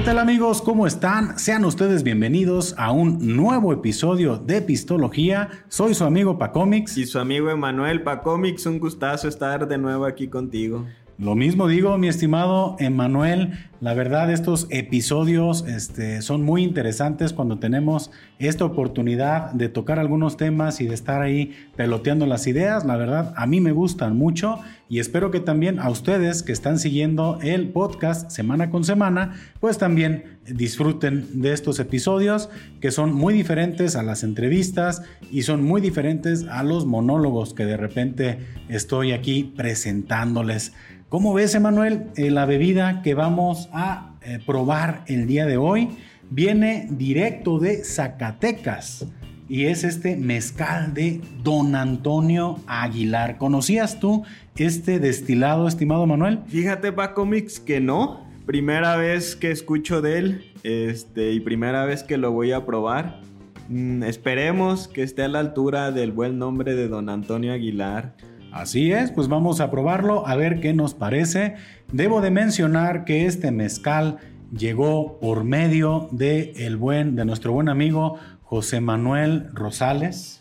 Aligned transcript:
¿Qué 0.00 0.06
tal 0.06 0.18
amigos? 0.18 0.62
¿Cómo 0.62 0.86
están? 0.86 1.38
Sean 1.38 1.62
ustedes 1.66 2.02
bienvenidos 2.02 2.74
a 2.78 2.90
un 2.90 3.36
nuevo 3.36 3.70
episodio 3.70 4.38
de 4.38 4.62
Pistología. 4.62 5.50
Soy 5.68 5.92
su 5.92 6.04
amigo 6.04 6.38
Pacomics. 6.38 6.96
Y 6.96 7.04
su 7.04 7.18
amigo 7.18 7.50
Emanuel 7.50 8.02
Pacomics, 8.02 8.64
un 8.64 8.78
gustazo 8.78 9.28
estar 9.28 9.68
de 9.68 9.76
nuevo 9.76 10.06
aquí 10.06 10.28
contigo. 10.28 10.86
Lo 11.20 11.34
mismo 11.34 11.68
digo, 11.68 11.98
mi 11.98 12.08
estimado 12.08 12.76
Emanuel. 12.78 13.52
La 13.82 13.92
verdad, 13.92 14.32
estos 14.32 14.66
episodios 14.70 15.66
este, 15.68 16.22
son 16.22 16.42
muy 16.42 16.62
interesantes 16.62 17.34
cuando 17.34 17.58
tenemos 17.58 18.10
esta 18.38 18.64
oportunidad 18.64 19.52
de 19.52 19.68
tocar 19.68 19.98
algunos 19.98 20.38
temas 20.38 20.80
y 20.80 20.86
de 20.86 20.94
estar 20.94 21.20
ahí 21.20 21.54
peloteando 21.76 22.24
las 22.24 22.46
ideas. 22.46 22.86
La 22.86 22.96
verdad, 22.96 23.34
a 23.36 23.46
mí 23.46 23.60
me 23.60 23.72
gustan 23.72 24.16
mucho 24.16 24.60
y 24.88 24.98
espero 24.98 25.30
que 25.30 25.40
también 25.40 25.78
a 25.78 25.90
ustedes 25.90 26.42
que 26.42 26.52
están 26.52 26.78
siguiendo 26.78 27.38
el 27.42 27.68
podcast 27.68 28.30
semana 28.30 28.70
con 28.70 28.84
semana, 28.84 29.34
pues 29.60 29.76
también 29.76 30.39
disfruten 30.54 31.42
de 31.42 31.52
estos 31.52 31.78
episodios 31.78 32.48
que 32.80 32.90
son 32.90 33.12
muy 33.12 33.34
diferentes 33.34 33.96
a 33.96 34.02
las 34.02 34.22
entrevistas 34.22 35.02
y 35.30 35.42
son 35.42 35.62
muy 35.64 35.80
diferentes 35.80 36.46
a 36.48 36.62
los 36.62 36.86
monólogos 36.86 37.54
que 37.54 37.64
de 37.64 37.76
repente 37.76 38.38
estoy 38.68 39.12
aquí 39.12 39.52
presentándoles. 39.56 40.72
¿Cómo 41.08 41.34
ves, 41.34 41.54
Emanuel? 41.54 42.04
Eh, 42.16 42.30
la 42.30 42.46
bebida 42.46 43.02
que 43.02 43.14
vamos 43.14 43.68
a 43.72 44.14
eh, 44.22 44.38
probar 44.44 45.04
el 45.06 45.26
día 45.26 45.46
de 45.46 45.56
hoy 45.56 45.88
viene 46.30 46.86
directo 46.90 47.58
de 47.58 47.84
Zacatecas 47.84 49.06
y 49.48 49.64
es 49.64 49.82
este 49.82 50.16
mezcal 50.16 50.94
de 50.94 51.20
Don 51.42 51.74
Antonio 51.74 52.60
Aguilar. 52.68 53.38
¿Conocías 53.38 53.98
tú 53.98 54.22
este 54.56 55.00
destilado, 55.00 55.66
estimado 55.66 56.06
Manuel? 56.06 56.40
Fíjate, 56.46 56.92
Paco 56.92 57.24
Mix, 57.24 57.58
que 57.58 57.80
no. 57.80 58.29
Primera 58.50 58.96
vez 58.96 59.36
que 59.36 59.52
escucho 59.52 60.02
de 60.02 60.18
él 60.18 60.52
este, 60.64 61.30
y 61.30 61.38
primera 61.38 61.84
vez 61.84 62.02
que 62.02 62.16
lo 62.16 62.32
voy 62.32 62.50
a 62.50 62.66
probar. 62.66 63.20
Mm, 63.68 64.02
esperemos 64.02 64.88
que 64.88 65.04
esté 65.04 65.22
a 65.22 65.28
la 65.28 65.38
altura 65.38 65.92
del 65.92 66.10
buen 66.10 66.36
nombre 66.40 66.74
de 66.74 66.88
Don 66.88 67.10
Antonio 67.10 67.52
Aguilar. 67.52 68.16
Así 68.50 68.90
es, 68.90 69.12
pues 69.12 69.28
vamos 69.28 69.60
a 69.60 69.70
probarlo 69.70 70.26
a 70.26 70.34
ver 70.34 70.58
qué 70.58 70.74
nos 70.74 70.94
parece. 70.94 71.54
Debo 71.92 72.20
de 72.20 72.32
mencionar 72.32 73.04
que 73.04 73.24
este 73.26 73.52
mezcal 73.52 74.16
llegó 74.50 75.20
por 75.20 75.44
medio 75.44 76.08
de 76.10 76.52
el 76.56 76.76
buen 76.76 77.14
de 77.14 77.24
nuestro 77.24 77.52
buen 77.52 77.68
amigo 77.68 78.18
José 78.42 78.80
Manuel 78.80 79.46
Rosales. 79.52 80.39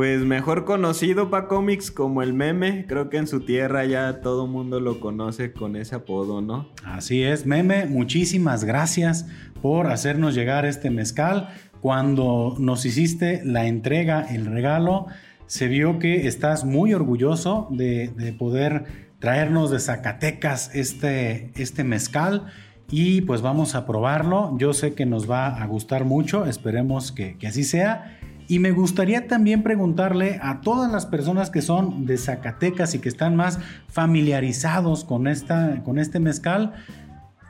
Pues 0.00 0.22
mejor 0.22 0.64
conocido 0.64 1.28
para 1.28 1.46
cómics 1.46 1.90
como 1.90 2.22
el 2.22 2.32
meme, 2.32 2.86
creo 2.88 3.10
que 3.10 3.18
en 3.18 3.26
su 3.26 3.40
tierra 3.40 3.84
ya 3.84 4.22
todo 4.22 4.46
mundo 4.46 4.80
lo 4.80 4.98
conoce 4.98 5.52
con 5.52 5.76
ese 5.76 5.94
apodo, 5.94 6.40
¿no? 6.40 6.70
Así 6.86 7.22
es, 7.22 7.44
meme, 7.44 7.84
muchísimas 7.84 8.64
gracias 8.64 9.26
por 9.60 9.88
hacernos 9.88 10.34
llegar 10.34 10.64
este 10.64 10.88
mezcal. 10.88 11.50
Cuando 11.82 12.56
nos 12.58 12.86
hiciste 12.86 13.42
la 13.44 13.66
entrega, 13.66 14.22
el 14.22 14.46
regalo, 14.46 15.04
se 15.46 15.68
vio 15.68 15.98
que 15.98 16.26
estás 16.26 16.64
muy 16.64 16.94
orgulloso 16.94 17.68
de, 17.70 18.34
poder 18.38 18.84
traernos 19.18 19.70
de 19.70 19.80
Zacatecas 19.80 20.74
este, 20.74 21.50
este 21.56 21.84
mezcal 21.84 22.46
y 22.90 23.20
pues 23.20 23.42
vamos 23.42 23.74
a 23.74 23.86
probarlo. 23.86 24.56
Yo 24.56 24.72
sé 24.72 24.94
que 24.94 25.04
nos 25.04 25.30
va 25.30 25.62
a 25.62 25.66
gustar 25.66 26.06
mucho, 26.06 26.46
esperemos 26.46 27.12
que, 27.12 27.36
así 27.46 27.64
sea. 27.64 28.16
Y 28.50 28.58
me 28.58 28.72
gustaría 28.72 29.28
también 29.28 29.62
preguntarle 29.62 30.40
a 30.42 30.60
todas 30.60 30.90
las 30.90 31.06
personas 31.06 31.50
que 31.50 31.62
son 31.62 32.04
de 32.04 32.18
Zacatecas 32.18 32.96
y 32.96 32.98
que 32.98 33.08
están 33.08 33.36
más 33.36 33.60
familiarizados 33.86 35.04
con, 35.04 35.28
esta, 35.28 35.84
con 35.84 36.00
este 36.00 36.18
mezcal, 36.18 36.72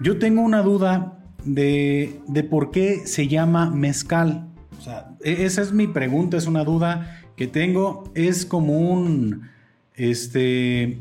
yo 0.00 0.18
tengo 0.18 0.42
una 0.42 0.60
duda 0.60 1.14
de, 1.42 2.20
de 2.28 2.44
por 2.44 2.70
qué 2.70 3.06
se 3.06 3.28
llama 3.28 3.70
mezcal. 3.70 4.48
O 4.78 4.82
sea, 4.82 5.08
e, 5.24 5.46
esa 5.46 5.62
es 5.62 5.72
mi 5.72 5.86
pregunta, 5.86 6.36
es 6.36 6.46
una 6.46 6.64
duda 6.64 7.22
que 7.34 7.46
tengo 7.46 8.04
es 8.14 8.44
como 8.44 8.78
un 8.78 9.48
este, 9.94 10.98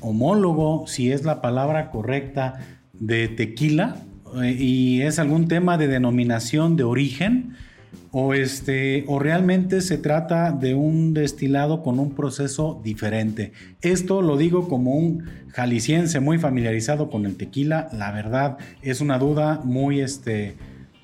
homólogo, 0.00 0.86
si 0.86 1.12
es 1.12 1.24
la 1.24 1.42
palabra 1.42 1.90
correcta, 1.90 2.58
de 2.94 3.28
tequila 3.28 3.96
eh, 4.42 4.56
y 4.58 5.02
es 5.02 5.18
algún 5.18 5.46
tema 5.46 5.76
de 5.76 5.88
denominación 5.88 6.76
de 6.76 6.84
origen 6.84 7.54
o, 8.10 8.34
este, 8.34 9.04
o 9.08 9.18
realmente 9.18 9.80
se 9.80 9.96
trata 9.96 10.52
de 10.52 10.74
un 10.74 11.14
destilado 11.14 11.82
con 11.82 11.98
un 11.98 12.14
proceso 12.14 12.80
diferente. 12.84 13.52
Esto 13.80 14.20
lo 14.20 14.36
digo 14.36 14.68
como 14.68 14.92
un 14.92 15.24
jalisciense 15.48 16.20
muy 16.20 16.38
familiarizado 16.38 17.10
con 17.10 17.24
el 17.24 17.36
tequila. 17.36 17.88
La 17.92 18.12
verdad 18.12 18.58
es 18.82 19.00
una 19.00 19.18
duda 19.18 19.60
muy, 19.64 20.00
este, 20.00 20.56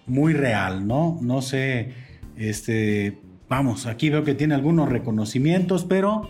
muy 0.06 0.34
real, 0.34 0.86
¿no? 0.86 1.18
No 1.22 1.40
sé, 1.40 1.92
este, 2.36 3.18
vamos, 3.48 3.86
aquí 3.86 4.10
veo 4.10 4.24
que 4.24 4.34
tiene 4.34 4.54
algunos 4.54 4.88
reconocimientos, 4.88 5.84
pero 5.84 6.28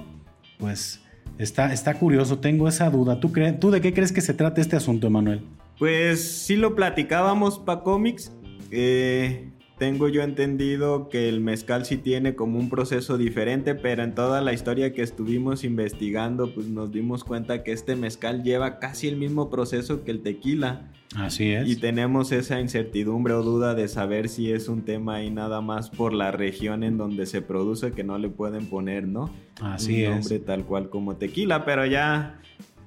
pues 0.58 1.00
está, 1.38 1.72
está 1.72 1.94
curioso, 1.94 2.38
tengo 2.38 2.68
esa 2.68 2.88
duda. 2.88 3.18
¿Tú, 3.20 3.32
¿Tú 3.58 3.70
de 3.70 3.80
qué 3.80 3.92
crees 3.92 4.12
que 4.12 4.20
se 4.20 4.34
trata 4.34 4.60
este 4.60 4.76
asunto, 4.76 5.08
Emanuel? 5.08 5.42
Pues 5.78 6.24
sí 6.24 6.56
lo 6.56 6.74
platicábamos 6.74 7.58
para 7.58 7.82
cómics. 7.82 8.32
Eh, 8.70 9.48
tengo 9.78 10.09
yo 10.09 10.22
entendido 10.22 11.09
que 11.09 11.28
el 11.28 11.41
mezcal 11.41 11.84
sí 11.84 11.97
tiene 11.97 12.34
como 12.34 12.59
un 12.59 12.69
proceso 12.69 13.16
diferente, 13.16 13.75
pero 13.75 14.03
en 14.03 14.15
toda 14.15 14.41
la 14.41 14.53
historia 14.53 14.93
que 14.93 15.03
estuvimos 15.03 15.62
investigando, 15.62 16.53
pues 16.53 16.66
nos 16.66 16.91
dimos 16.91 17.22
cuenta 17.22 17.62
que 17.62 17.72
este 17.72 17.94
mezcal 17.94 18.43
lleva 18.43 18.81
casi 18.81 19.06
el 19.09 19.16
mismo 19.16 19.50
proceso 19.50 20.05
que 20.05 20.11
el 20.11 20.22
tequila. 20.22 20.91
Así 21.16 21.53
es. 21.53 21.69
Y 21.69 21.77
tenemos 21.77 22.33
esa 22.33 22.61
incertidumbre 22.61 23.34
o 23.34 23.43
duda 23.43 23.75
de 23.75 23.89
saber 23.89 24.28
si 24.28 24.53
es 24.53 24.69
un 24.69 24.83
tema 24.83 25.16
ahí 25.16 25.31
nada 25.31 25.61
más 25.61 25.91
por 25.91 26.12
la 26.12 26.33
región 26.33 26.83
en 26.83 26.99
donde 26.99 27.27
se 27.27 27.41
produce 27.41 27.93
que 27.93 28.05
no 28.05 28.19
le 28.19 28.28
pueden 28.28 28.66
poner, 28.66 29.06
¿no? 29.06 29.31
Así 29.62 30.05
un 30.05 30.16
nombre 30.16 30.39
tal 30.41 30.65
cual 30.65 30.91
como 30.91 31.16
tequila, 31.16 31.65
pero 31.65 31.87
ya 31.87 32.41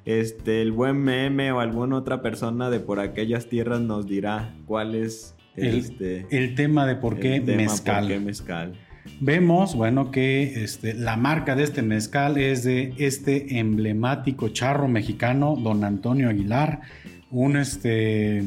este 0.06 0.62
el 0.62 0.72
buen 0.72 0.98
meme 0.98 1.52
o 1.52 1.60
alguna 1.60 1.96
otra 1.96 2.22
persona 2.22 2.70
de 2.70 2.80
por 2.80 3.00
aquellas 3.00 3.48
tierras 3.48 3.82
nos 3.82 4.08
dirá 4.08 4.54
cuál 4.66 4.96
es 4.96 5.36
el, 5.56 5.78
este, 5.78 6.28
el 6.32 6.56
tema 6.56 6.86
de 6.86 6.96
por 6.96 7.20
qué 7.20 7.42
mezcal. 7.42 8.06
Por 8.06 8.14
qué 8.14 8.20
mezcal. 8.20 8.74
Vemos, 9.20 9.76
bueno, 9.76 10.12
que 10.12 10.64
este, 10.64 10.94
la 10.94 11.18
marca 11.18 11.56
de 11.56 11.64
este 11.64 11.82
mezcal 11.82 12.38
es 12.38 12.64
de 12.64 12.94
este 12.98 13.60
emblemático 13.60 14.50
charro 14.50 14.88
mexicano, 14.88 15.56
don 15.56 15.84
Antonio 15.84 16.30
Aguilar, 16.30 16.82
un, 17.30 17.58
este, 17.58 18.44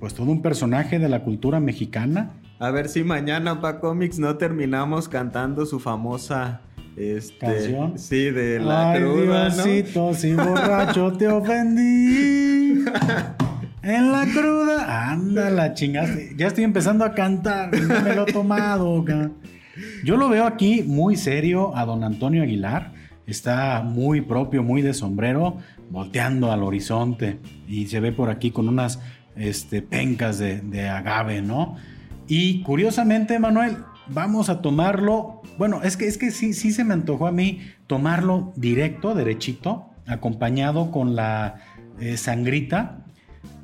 pues 0.00 0.14
todo 0.14 0.30
un 0.30 0.42
personaje 0.42 0.98
de 0.98 1.08
la 1.08 1.22
cultura 1.22 1.60
mexicana. 1.60 2.30
A 2.58 2.70
ver 2.70 2.88
si 2.88 3.04
mañana 3.04 3.60
para 3.60 3.80
cómics 3.80 4.18
no 4.18 4.36
terminamos 4.36 5.08
cantando 5.08 5.66
su 5.66 5.78
famosa 5.78 6.62
este, 6.96 7.38
canción. 7.38 7.98
Sí, 7.98 8.30
de 8.30 8.60
la 8.60 8.92
Ay, 8.92 9.00
cruda, 9.00 9.50
Diosito, 9.50 10.14
si 10.14 10.34
borracho 10.34 11.12
te 11.12 11.28
ofendí. 11.28 12.84
En 13.86 14.10
la 14.10 14.26
cruda, 14.26 15.12
anda 15.12 15.48
la 15.48 15.72
chingaste. 15.72 16.34
Ya 16.36 16.48
estoy 16.48 16.64
empezando 16.64 17.04
a 17.04 17.14
cantar, 17.14 17.72
no 17.72 18.00
me 18.02 18.16
lo 18.16 18.26
he 18.26 18.32
tomado. 18.32 19.04
Yo 20.02 20.16
lo 20.16 20.28
veo 20.28 20.44
aquí 20.44 20.82
muy 20.82 21.14
serio 21.14 21.76
a 21.76 21.84
don 21.84 22.02
Antonio 22.02 22.42
Aguilar. 22.42 22.92
Está 23.28 23.82
muy 23.82 24.22
propio, 24.22 24.64
muy 24.64 24.82
de 24.82 24.92
sombrero, 24.92 25.58
volteando 25.88 26.50
al 26.50 26.64
horizonte. 26.64 27.38
Y 27.68 27.86
se 27.86 28.00
ve 28.00 28.10
por 28.10 28.28
aquí 28.28 28.50
con 28.50 28.68
unas 28.68 28.98
este, 29.36 29.82
pencas 29.82 30.40
de, 30.40 30.62
de 30.62 30.88
agave, 30.88 31.40
¿no? 31.40 31.76
Y 32.26 32.62
curiosamente, 32.62 33.38
Manuel, 33.38 33.76
vamos 34.08 34.48
a 34.48 34.62
tomarlo. 34.62 35.42
Bueno, 35.58 35.84
es 35.84 35.96
que, 35.96 36.08
es 36.08 36.18
que 36.18 36.32
sí, 36.32 36.54
sí 36.54 36.72
se 36.72 36.82
me 36.82 36.92
antojó 36.92 37.28
a 37.28 37.32
mí 37.32 37.60
tomarlo 37.86 38.52
directo, 38.56 39.14
derechito, 39.14 39.90
acompañado 40.08 40.90
con 40.90 41.14
la 41.14 41.60
eh, 42.00 42.16
sangrita 42.16 43.05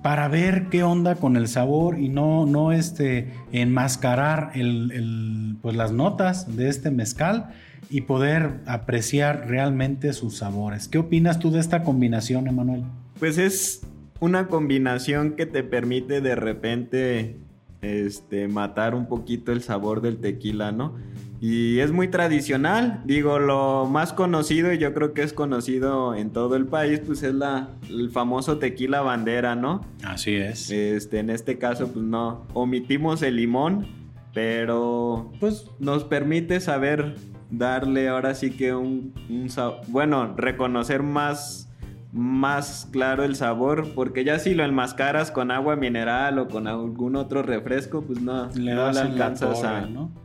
para 0.02 0.26
ver 0.28 0.68
qué 0.68 0.82
onda 0.82 1.14
con 1.14 1.36
el 1.36 1.48
sabor 1.48 1.98
y 1.98 2.08
no, 2.08 2.44
no 2.44 2.72
este, 2.72 3.32
enmascarar 3.52 4.50
el, 4.54 5.56
pues 5.62 5.76
las 5.76 5.92
notas 5.92 6.56
de 6.56 6.68
este 6.68 6.90
mezcal 6.90 7.50
y 7.88 8.02
poder 8.02 8.60
apreciar 8.66 9.46
realmente 9.48 10.12
sus 10.12 10.38
sabores. 10.38 10.88
¿Qué 10.88 10.98
opinas 10.98 11.38
tú 11.38 11.50
de 11.50 11.60
esta 11.60 11.84
combinación, 11.84 12.48
Emanuel? 12.48 12.82
Pues 13.18 13.38
es 13.38 13.82
una 14.18 14.48
combinación 14.48 15.32
que 15.32 15.46
te 15.46 15.62
permite 15.62 16.20
de 16.20 16.34
repente 16.34 17.36
este, 17.80 18.48
matar 18.48 18.94
un 18.94 19.06
poquito 19.06 19.52
el 19.52 19.62
sabor 19.62 20.00
del 20.00 20.18
tequila, 20.18 20.72
¿no? 20.72 20.94
Y 21.44 21.80
es 21.80 21.90
muy 21.90 22.06
tradicional, 22.06 23.00
digo, 23.04 23.40
lo 23.40 23.88
más 23.90 24.12
conocido 24.12 24.72
y 24.72 24.78
yo 24.78 24.94
creo 24.94 25.12
que 25.12 25.22
es 25.22 25.32
conocido 25.32 26.14
en 26.14 26.30
todo 26.30 26.54
el 26.54 26.66
país, 26.66 27.00
pues 27.04 27.24
es 27.24 27.34
la, 27.34 27.70
el 27.90 28.12
famoso 28.12 28.58
tequila 28.58 29.00
bandera, 29.00 29.56
¿no? 29.56 29.80
Así 30.04 30.36
es. 30.36 30.70
Este, 30.70 31.18
en 31.18 31.30
este 31.30 31.58
caso, 31.58 31.88
pues 31.88 32.04
no, 32.04 32.46
omitimos 32.54 33.22
el 33.22 33.34
limón, 33.34 33.88
pero 34.32 35.32
pues 35.40 35.66
nos 35.80 36.04
permite 36.04 36.60
saber 36.60 37.16
darle 37.50 38.08
ahora 38.08 38.36
sí 38.36 38.52
que 38.52 38.72
un, 38.72 39.12
un 39.28 39.48
bueno, 39.88 40.34
reconocer 40.36 41.02
más 41.02 41.68
más 42.12 42.88
claro 42.92 43.24
el 43.24 43.34
sabor, 43.34 43.94
porque 43.96 44.22
ya 44.22 44.38
si 44.38 44.54
lo 44.54 44.62
enmascaras 44.62 45.32
con 45.32 45.50
agua 45.50 45.74
mineral 45.74 46.38
o 46.38 46.46
con 46.46 46.68
algún 46.68 47.16
otro 47.16 47.42
refresco, 47.42 48.02
pues 48.02 48.20
no, 48.20 48.48
le, 48.54 48.74
no 48.74 48.92
le 48.92 49.00
alcanzas 49.00 49.64
a... 49.64 49.86
¿no? 49.86 50.21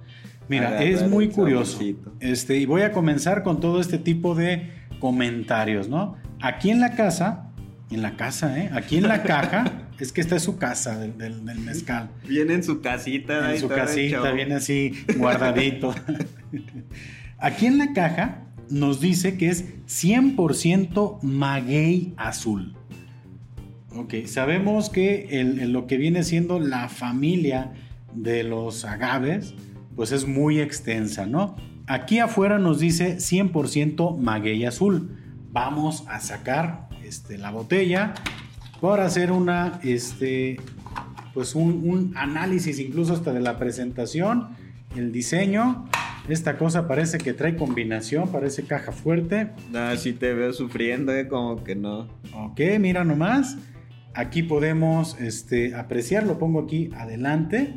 Mira, 0.49 0.67
agarrar 0.69 0.87
es 0.87 1.07
muy 1.09 1.27
curioso. 1.29 1.79
Este, 2.19 2.57
y 2.57 2.65
voy 2.65 2.81
a 2.81 2.91
comenzar 2.91 3.43
con 3.43 3.59
todo 3.59 3.79
este 3.81 3.97
tipo 3.97 4.33
de 4.35 4.69
comentarios, 4.99 5.89
¿no? 5.89 6.15
Aquí 6.41 6.69
en 6.69 6.79
la 6.79 6.91
casa, 6.95 7.49
en 7.91 8.01
la 8.01 8.15
casa, 8.15 8.57
¿eh? 8.59 8.69
Aquí 8.73 8.97
en 8.97 9.07
la 9.07 9.23
caja, 9.23 9.89
es 9.99 10.11
que 10.11 10.21
esta 10.21 10.35
es 10.35 10.43
su 10.43 10.57
casa 10.57 10.97
del, 10.99 11.17
del- 11.17 11.45
del 11.45 11.59
mezcal. 11.59 12.09
Viene 12.27 12.53
en 12.53 12.63
su 12.63 12.81
casita. 12.81 13.51
En 13.53 13.59
su 13.59 13.67
casita, 13.67 14.31
viene 14.31 14.55
así 14.55 14.93
guardadito. 15.17 15.93
Aquí 17.39 17.65
en 17.67 17.77
la 17.77 17.93
caja 17.93 18.43
nos 18.69 18.99
dice 19.01 19.37
que 19.37 19.49
es 19.49 19.65
100% 19.87 21.21
maguey 21.21 22.13
azul. 22.17 22.75
Ok, 23.95 24.13
sabemos 24.25 24.89
que 24.89 25.39
el- 25.39 25.59
el- 25.59 25.71
lo 25.71 25.87
que 25.87 25.97
viene 25.97 26.23
siendo 26.23 26.59
la 26.59 26.89
familia 26.89 27.73
de 28.13 28.43
los 28.43 28.85
agaves, 28.85 29.53
pues 29.97 30.11
es 30.11 30.27
muy 30.27 30.61
extensa, 30.61 31.25
¿no? 31.25 31.55
Aquí 31.87 32.19
afuera 32.19 32.59
nos 32.59 32.79
dice 32.79 33.17
100% 33.17 34.17
maguey 34.19 34.63
azul. 34.63 35.17
Vamos 35.51 36.05
a 36.07 36.19
sacar 36.19 36.87
este, 37.03 37.39
la 37.39 37.49
botella 37.49 38.13
para 38.79 39.05
hacer 39.05 39.31
una, 39.31 39.79
este, 39.83 40.57
pues 41.33 41.55
un, 41.55 41.81
un 41.83 42.15
análisis 42.15 42.79
incluso 42.79 43.13
hasta 43.13 43.33
de 43.33 43.41
la 43.41 43.57
presentación, 43.57 44.49
el 44.95 45.11
diseño. 45.11 45.89
Esta 46.29 46.59
cosa 46.59 46.87
parece 46.87 47.17
que 47.17 47.33
trae 47.33 47.55
combinación, 47.55 48.31
parece 48.31 48.65
caja 48.65 48.91
fuerte. 48.91 49.49
No, 49.71 49.95
sí 49.95 50.13
te 50.13 50.33
veo 50.35 50.53
sufriendo, 50.53 51.11
eh, 51.11 51.27
como 51.27 51.63
que 51.63 51.75
no. 51.75 52.07
Ok, 52.35 52.61
mira 52.79 53.03
nomás. 53.03 53.57
Aquí 54.13 54.43
podemos 54.43 55.19
este, 55.19 55.73
apreciar, 55.73 56.23
lo 56.23 56.37
pongo 56.37 56.59
aquí 56.59 56.91
adelante 56.95 57.73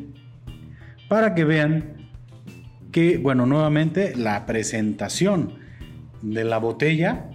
para 1.08 1.34
que 1.34 1.44
vean 1.44 1.99
que, 2.92 3.18
bueno, 3.18 3.46
nuevamente 3.46 4.14
la 4.16 4.46
presentación 4.46 5.54
de 6.22 6.44
la 6.44 6.58
botella, 6.58 7.30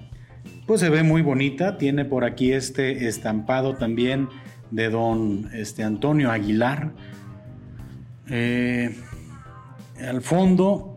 pues 0.66 0.82
se 0.82 0.90
ve 0.90 1.04
muy 1.04 1.22
bonita. 1.22 1.78
Tiene 1.78 2.06
por 2.06 2.24
aquí 2.24 2.52
este 2.52 3.08
estampado 3.08 3.76
también 3.76 4.30
de 4.72 4.90
don 4.90 5.50
este, 5.54 5.84
Antonio 5.84 6.32
Aguilar. 6.32 6.94
Eh, 8.30 8.96
al 10.00 10.22
fondo, 10.22 10.96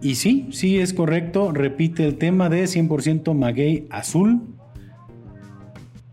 y 0.00 0.14
sí, 0.14 0.48
sí 0.52 0.78
es 0.78 0.94
correcto, 0.94 1.50
repite 1.52 2.04
el 2.04 2.18
tema 2.18 2.48
de 2.48 2.64
100% 2.64 3.34
maguey 3.34 3.86
azul. 3.90 4.42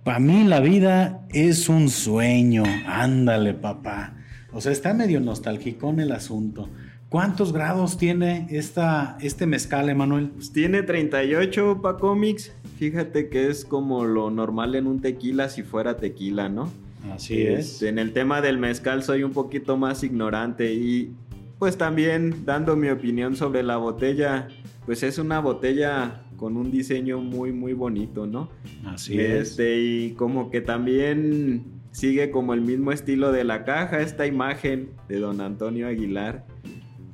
Para 0.04 0.20
mí 0.20 0.44
la 0.44 0.60
vida 0.60 1.26
es 1.30 1.70
un 1.70 1.90
sueño. 1.90 2.64
Ándale, 2.88 3.54
papá. 3.54 4.16
O 4.54 4.62
sea, 4.62 4.72
está 4.72 4.94
medio 4.94 5.20
nostálgico 5.20 5.94
el 5.98 6.12
asunto. 6.12 6.70
¿Cuántos 7.16 7.54
grados 7.54 7.98
tiene 7.98 8.46
esta, 8.50 9.18
este 9.22 9.46
mezcal, 9.46 9.88
Emanuel? 9.88 10.32
Pues 10.32 10.52
tiene 10.52 10.84
38 10.84 11.80
pa 11.82 11.96
comics. 11.96 12.52
Fíjate 12.78 13.30
que 13.30 13.48
es 13.48 13.64
como 13.64 14.04
lo 14.04 14.30
normal 14.30 14.76
en 14.76 14.86
un 14.86 15.00
tequila 15.00 15.48
si 15.48 15.64
fuera 15.64 15.96
tequila, 15.96 16.50
¿no? 16.50 16.70
Así 17.14 17.42
Este, 17.44 17.88
En 17.88 18.00
el 18.00 18.12
tema 18.12 18.42
del 18.42 18.58
mezcal 18.58 19.02
soy 19.02 19.24
un 19.24 19.32
poquito 19.32 19.78
más 19.78 20.04
ignorante 20.04 20.74
y 20.74 21.14
pues 21.58 21.78
también 21.78 22.44
dando 22.44 22.76
mi 22.76 22.90
opinión 22.90 23.38
sobre 23.38 23.64
la 23.64 23.78
botella, 23.78 24.50
pues 24.86 25.02
es 25.02 25.18
una 25.18 25.40
botella 25.40 26.26
con 26.36 26.58
un 26.58 26.70
diseño 26.70 27.22
muy 27.22 27.54
muy 27.54 27.72
bonito, 27.72 28.28
¿no? 28.28 28.50
Así 28.86 29.18
es. 29.18 29.52
Este, 29.52 29.80
y 29.80 30.12
como 30.16 30.52
que 30.52 30.60
también 30.60 31.64
sigue 31.92 32.30
como 32.30 32.54
el 32.54 32.60
mismo 32.60 32.92
estilo 32.92 33.32
de 33.32 33.46
la 33.46 33.64
caja, 33.64 34.02
esta 34.02 34.28
imagen 34.28 34.90
de 35.08 35.20
don 35.20 35.40
Antonio 35.40 35.88
Aguilar. 35.88 36.46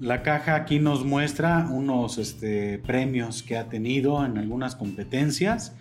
La 0.02 0.24
caja 0.24 0.56
aquí 0.56 0.80
nos 0.80 1.06
muestra 1.06 1.68
unos 1.70 2.18
este, 2.18 2.80
premios 2.80 3.44
que 3.44 3.56
ha 3.56 3.70
tenido 3.70 4.26
en 4.26 4.40
algunas 4.40 4.76
competencias 4.76 5.76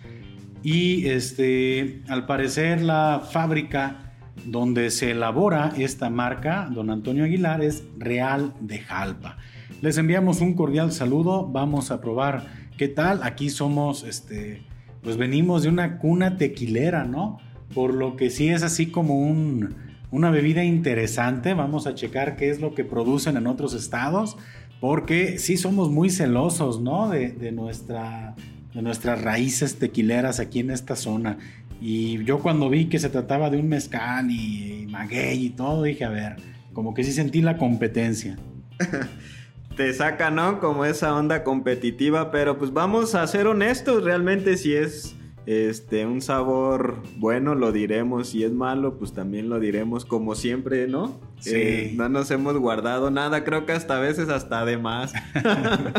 y 0.61 1.07
este, 1.07 2.03
al 2.07 2.27
parecer 2.27 2.83
la 2.83 3.23
fábrica 3.27 4.13
donde 4.45 4.91
se 4.91 5.09
elabora 5.09 5.73
esta 5.75 6.11
marca, 6.11 6.69
don 6.71 6.91
Antonio 6.91 7.23
Aguilar, 7.23 7.63
es 7.63 7.83
Real 7.97 8.53
de 8.59 8.77
Jalpa. 8.77 9.37
Les 9.81 9.97
enviamos 9.97 10.39
un 10.39 10.53
cordial 10.53 10.91
saludo, 10.91 11.47
vamos 11.47 11.89
a 11.89 11.99
probar 11.99 12.45
qué 12.77 12.87
tal. 12.87 13.21
Aquí 13.23 13.49
somos, 13.49 14.03
este, 14.03 14.61
pues 15.01 15.17
venimos 15.17 15.63
de 15.63 15.69
una 15.69 15.97
cuna 15.97 16.37
tequilera, 16.37 17.05
¿no? 17.05 17.39
Por 17.73 17.95
lo 17.95 18.17
que 18.17 18.29
sí 18.29 18.49
es 18.49 18.61
así 18.61 18.85
como 18.85 19.19
un, 19.19 19.90
una 20.11 20.29
bebida 20.29 20.63
interesante. 20.63 21.53
Vamos 21.53 21.87
a 21.87 21.95
checar 21.95 22.35
qué 22.35 22.49
es 22.49 22.59
lo 22.59 22.75
que 22.75 22.83
producen 22.83 23.37
en 23.37 23.47
otros 23.47 23.73
estados, 23.73 24.37
porque 24.79 25.39
sí 25.39 25.57
somos 25.57 25.89
muy 25.89 26.09
celosos, 26.09 26.81
¿no? 26.81 27.09
De, 27.09 27.51
nuestra, 27.51 28.35
de 28.73 28.81
nuestras 28.81 29.21
raíces 29.21 29.79
tequileras 29.79 30.39
aquí 30.39 30.59
en 30.59 30.71
esta 30.71 30.95
zona. 30.95 31.37
Y 31.81 32.23
yo 32.25 32.39
cuando 32.39 32.69
vi 32.69 32.85
que 32.85 32.99
se 32.99 33.09
trataba 33.09 33.49
de 33.49 33.57
un 33.57 33.67
mezcal 33.67 34.29
y, 34.29 34.83
y 34.83 34.87
maguey 34.87 35.45
y 35.45 35.49
todo, 35.49 35.83
dije, 35.83 36.03
a 36.03 36.09
ver, 36.09 36.35
como 36.73 36.93
que 36.93 37.03
sí 37.03 37.11
sentí 37.11 37.41
la 37.41 37.57
competencia. 37.57 38.37
te 39.75 39.93
saca, 39.93 40.29
¿no? 40.29 40.59
Como 40.59 40.85
esa 40.85 41.15
onda 41.15 41.43
competitiva, 41.43 42.31
pero 42.31 42.57
pues 42.57 42.73
vamos 42.73 43.15
a 43.15 43.25
ser 43.27 43.47
honestos, 43.47 44.03
realmente 44.03 44.57
si 44.57 44.73
es 44.73 45.15
este 45.45 46.05
un 46.05 46.21
sabor 46.21 47.01
bueno 47.17 47.55
lo 47.55 47.71
diremos, 47.71 48.29
si 48.29 48.43
es 48.43 48.51
malo 48.51 48.97
pues 48.97 49.13
también 49.13 49.49
lo 49.49 49.59
diremos 49.59 50.05
como 50.05 50.35
siempre, 50.35 50.87
¿no? 50.87 51.19
Sí. 51.39 51.51
Eh, 51.55 51.93
no 51.95 52.09
nos 52.09 52.29
hemos 52.31 52.57
guardado 52.57 53.11
nada, 53.11 53.43
creo 53.43 53.65
que 53.65 53.71
hasta 53.71 53.97
a 53.97 53.99
veces 53.99 54.29
hasta 54.29 54.65
de 54.65 54.77
más. 54.77 55.13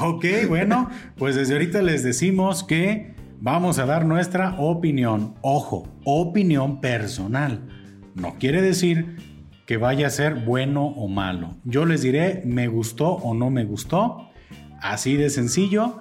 Ok, 0.00 0.24
bueno, 0.46 0.88
pues 1.16 1.34
desde 1.34 1.54
ahorita 1.54 1.82
les 1.82 2.04
decimos 2.04 2.62
que 2.62 3.16
vamos 3.40 3.80
a 3.80 3.86
dar 3.86 4.06
nuestra 4.06 4.54
opinión. 4.56 5.34
Ojo, 5.40 5.88
opinión 6.04 6.80
personal. 6.80 7.62
No 8.14 8.36
quiere 8.38 8.62
decir 8.62 9.16
que 9.66 9.76
vaya 9.76 10.06
a 10.06 10.10
ser 10.10 10.36
bueno 10.36 10.86
o 10.86 11.08
malo. 11.08 11.56
Yo 11.64 11.84
les 11.84 12.02
diré 12.02 12.42
me 12.44 12.68
gustó 12.68 13.08
o 13.08 13.34
no 13.34 13.50
me 13.50 13.64
gustó. 13.64 14.28
Así 14.80 15.16
de 15.16 15.30
sencillo. 15.30 15.98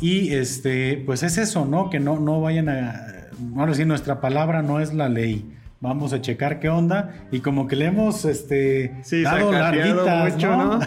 Y 0.00 0.34
este, 0.34 1.02
pues 1.06 1.22
es 1.22 1.38
eso, 1.38 1.64
¿no? 1.64 1.90
Que 1.90 2.00
no, 2.00 2.18
no 2.18 2.40
vayan 2.40 2.68
a. 2.68 3.06
Ahora 3.56 3.74
sí, 3.74 3.84
nuestra 3.84 4.20
palabra 4.20 4.62
no 4.62 4.80
es 4.80 4.92
la 4.92 5.08
ley. 5.08 5.52
Vamos 5.80 6.12
a 6.12 6.20
checar 6.20 6.58
qué 6.58 6.68
onda. 6.68 7.26
Y 7.30 7.40
como 7.40 7.66
que 7.66 7.76
le 7.76 7.86
hemos 7.86 8.24
este, 8.24 8.96
Sí, 9.02 9.22
dado 9.22 9.52
larguitas, 9.52 10.34
mucho, 10.34 10.56
¿no? 10.56 10.78
¿no? 10.78 10.86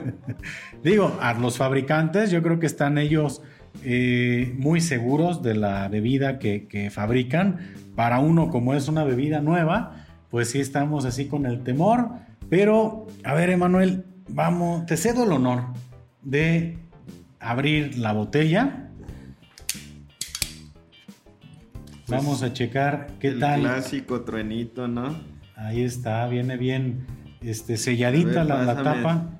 Digo, 0.82 1.16
a 1.20 1.34
los 1.34 1.58
fabricantes, 1.58 2.30
yo 2.30 2.42
creo 2.42 2.58
que 2.58 2.66
están 2.66 2.98
ellos 2.98 3.42
eh, 3.84 4.54
muy 4.58 4.80
seguros 4.80 5.42
de 5.42 5.54
la 5.54 5.88
bebida 5.88 6.38
que, 6.38 6.66
que 6.66 6.90
fabrican. 6.90 7.58
Para 7.94 8.18
uno, 8.18 8.50
como 8.50 8.74
es 8.74 8.88
una 8.88 9.04
bebida 9.04 9.40
nueva, 9.40 10.06
pues 10.30 10.50
sí 10.50 10.60
estamos 10.60 11.04
así 11.04 11.26
con 11.26 11.46
el 11.46 11.62
temor. 11.62 12.10
Pero, 12.48 13.06
a 13.24 13.34
ver, 13.34 13.50
Emanuel, 13.50 14.04
vamos, 14.28 14.86
te 14.86 14.96
cedo 14.96 15.24
el 15.24 15.32
honor 15.32 15.64
de 16.22 16.78
abrir 17.50 17.98
la 17.98 18.12
botella. 18.12 18.90
Vamos 22.08 22.42
a 22.42 22.52
checar 22.52 23.08
qué 23.18 23.28
El 23.28 23.40
tal. 23.40 23.60
clásico 23.60 24.22
truenito, 24.22 24.86
¿no? 24.86 25.16
Ahí 25.56 25.82
está, 25.82 26.26
viene 26.28 26.56
bien 26.56 27.06
este, 27.40 27.76
selladita 27.76 28.44
ver, 28.44 28.46
la, 28.46 28.62
la 28.62 28.82
tapa. 28.82 29.30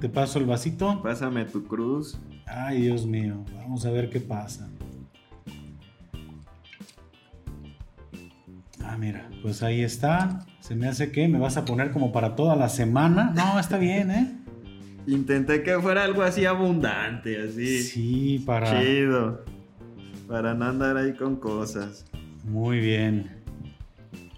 Te 0.00 0.08
paso 0.08 0.38
el 0.38 0.46
vasito. 0.46 1.02
Pásame 1.02 1.44
tu 1.44 1.66
cruz. 1.66 2.18
Ay, 2.46 2.82
Dios 2.82 3.06
mío, 3.06 3.44
vamos 3.56 3.84
a 3.84 3.90
ver 3.90 4.10
qué 4.10 4.20
pasa. 4.20 4.68
Ah, 8.82 8.96
mira, 8.96 9.28
pues 9.42 9.62
ahí 9.62 9.82
está. 9.82 10.46
Se 10.60 10.74
me 10.74 10.88
hace 10.88 11.12
que 11.12 11.28
me 11.28 11.38
vas 11.38 11.56
a 11.56 11.64
poner 11.64 11.92
como 11.92 12.10
para 12.10 12.34
toda 12.34 12.56
la 12.56 12.68
semana. 12.68 13.32
No, 13.34 13.60
está 13.60 13.76
bien, 13.76 14.10
¿eh? 14.10 14.37
Intenté 15.08 15.62
que 15.62 15.78
fuera 15.78 16.04
algo 16.04 16.20
así 16.20 16.44
abundante, 16.44 17.40
así. 17.40 17.82
Sí, 17.82 18.42
para. 18.44 18.78
Chido. 18.78 19.42
Para 20.28 20.52
no 20.52 20.66
andar 20.66 20.98
ahí 20.98 21.14
con 21.14 21.36
cosas. 21.36 22.04
Muy 22.44 22.78
bien. 22.78 23.30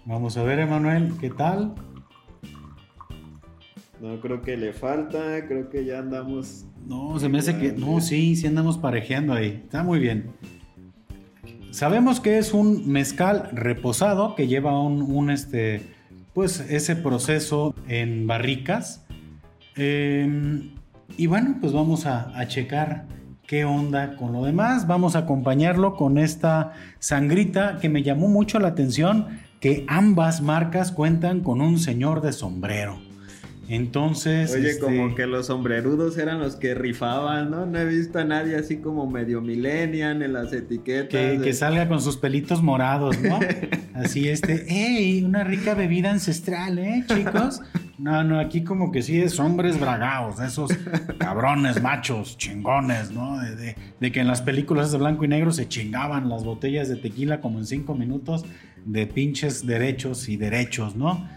Vamos 0.05 0.37
a 0.37 0.43
ver, 0.43 0.59
Emanuel, 0.59 1.11
¿qué 1.19 1.29
tal? 1.29 1.75
No 3.99 4.21
creo 4.21 4.41
que 4.41 4.55
le 4.55 4.71
falta, 4.71 5.45
creo 5.45 5.69
que 5.69 5.83
ya 5.83 5.99
andamos. 5.99 6.65
No, 6.87 7.19
se 7.19 7.27
me 7.27 7.39
hace 7.39 7.57
que. 7.57 7.73
No, 7.73 7.99
sí, 7.99 8.37
sí 8.37 8.47
andamos 8.47 8.77
parejeando 8.77 9.33
ahí. 9.33 9.61
Está 9.65 9.83
muy 9.83 9.99
bien. 9.99 10.31
Sabemos 11.71 12.21
que 12.21 12.37
es 12.37 12.53
un 12.53 12.89
mezcal 12.89 13.49
reposado 13.51 14.35
que 14.35 14.47
lleva 14.47 14.81
un, 14.81 15.01
un, 15.01 15.31
este, 15.31 15.81
pues 16.33 16.61
ese 16.61 16.95
proceso 16.95 17.75
en 17.89 18.25
barricas. 18.25 19.05
Eh, 19.75 20.69
y 21.17 21.27
bueno, 21.27 21.57
pues 21.59 21.73
vamos 21.73 22.05
a, 22.05 22.37
a 22.37 22.47
checar 22.47 23.05
qué 23.47 23.65
onda 23.65 24.15
con 24.15 24.31
lo 24.33 24.43
demás. 24.45 24.87
Vamos 24.87 25.15
a 25.15 25.19
acompañarlo 25.19 25.95
con 25.95 26.17
esta 26.17 26.73
sangrita 26.99 27.77
que 27.79 27.89
me 27.89 28.03
llamó 28.03 28.27
mucho 28.27 28.59
la 28.59 28.69
atención, 28.69 29.27
que 29.59 29.85
ambas 29.87 30.41
marcas 30.41 30.91
cuentan 30.91 31.41
con 31.41 31.61
un 31.61 31.77
señor 31.79 32.21
de 32.21 32.31
sombrero. 32.33 32.99
Entonces. 33.69 34.51
Oye, 34.53 34.71
este, 34.71 34.81
como 34.83 35.15
que 35.15 35.27
los 35.27 35.45
sombrerudos 35.47 36.17
eran 36.17 36.39
los 36.39 36.57
que 36.57 36.73
rifaban, 36.75 37.51
¿no? 37.51 37.65
No 37.65 37.77
he 37.79 37.85
visto 37.85 38.19
a 38.19 38.25
nadie 38.25 38.57
así 38.57 38.77
como 38.77 39.09
medio 39.09 39.39
millennial 39.39 40.21
en 40.21 40.33
las 40.33 40.51
etiquetas. 40.51 41.07
Que, 41.09 41.37
de- 41.37 41.41
que 41.41 41.53
salga 41.53 41.87
con 41.87 42.01
sus 42.01 42.17
pelitos 42.17 42.61
morados, 42.61 43.17
¿no? 43.21 43.39
Así 43.93 44.27
este, 44.27 44.65
¡ey! 44.67 45.23
Una 45.23 45.43
rica 45.45 45.73
bebida 45.73 46.11
ancestral, 46.11 46.79
¿eh, 46.79 47.05
chicos? 47.07 47.61
No, 48.01 48.23
no, 48.23 48.39
aquí 48.39 48.63
como 48.63 48.91
que 48.91 49.01
sí 49.03 49.21
es 49.21 49.39
hombres 49.39 49.79
bragados, 49.79 50.39
esos 50.39 50.71
cabrones, 51.19 51.81
machos, 51.81 52.35
chingones, 52.37 53.11
¿no? 53.11 53.37
De, 53.39 53.55
de- 53.55 53.75
de 53.99 54.11
que 54.11 54.19
en 54.21 54.27
las 54.27 54.41
películas 54.41 54.91
de 54.91 54.97
blanco 54.97 55.23
y 55.23 55.27
negro 55.27 55.51
se 55.51 55.67
chingaban 55.67 56.27
las 56.29 56.43
botellas 56.43 56.89
de 56.89 56.95
tequila 56.95 57.39
como 57.41 57.59
en 57.59 57.65
cinco 57.65 57.93
minutos 57.93 58.43
de 58.85 59.05
pinches 59.05 59.65
derechos 59.67 60.27
y 60.29 60.37
derechos, 60.37 60.95
¿no? 60.95 61.29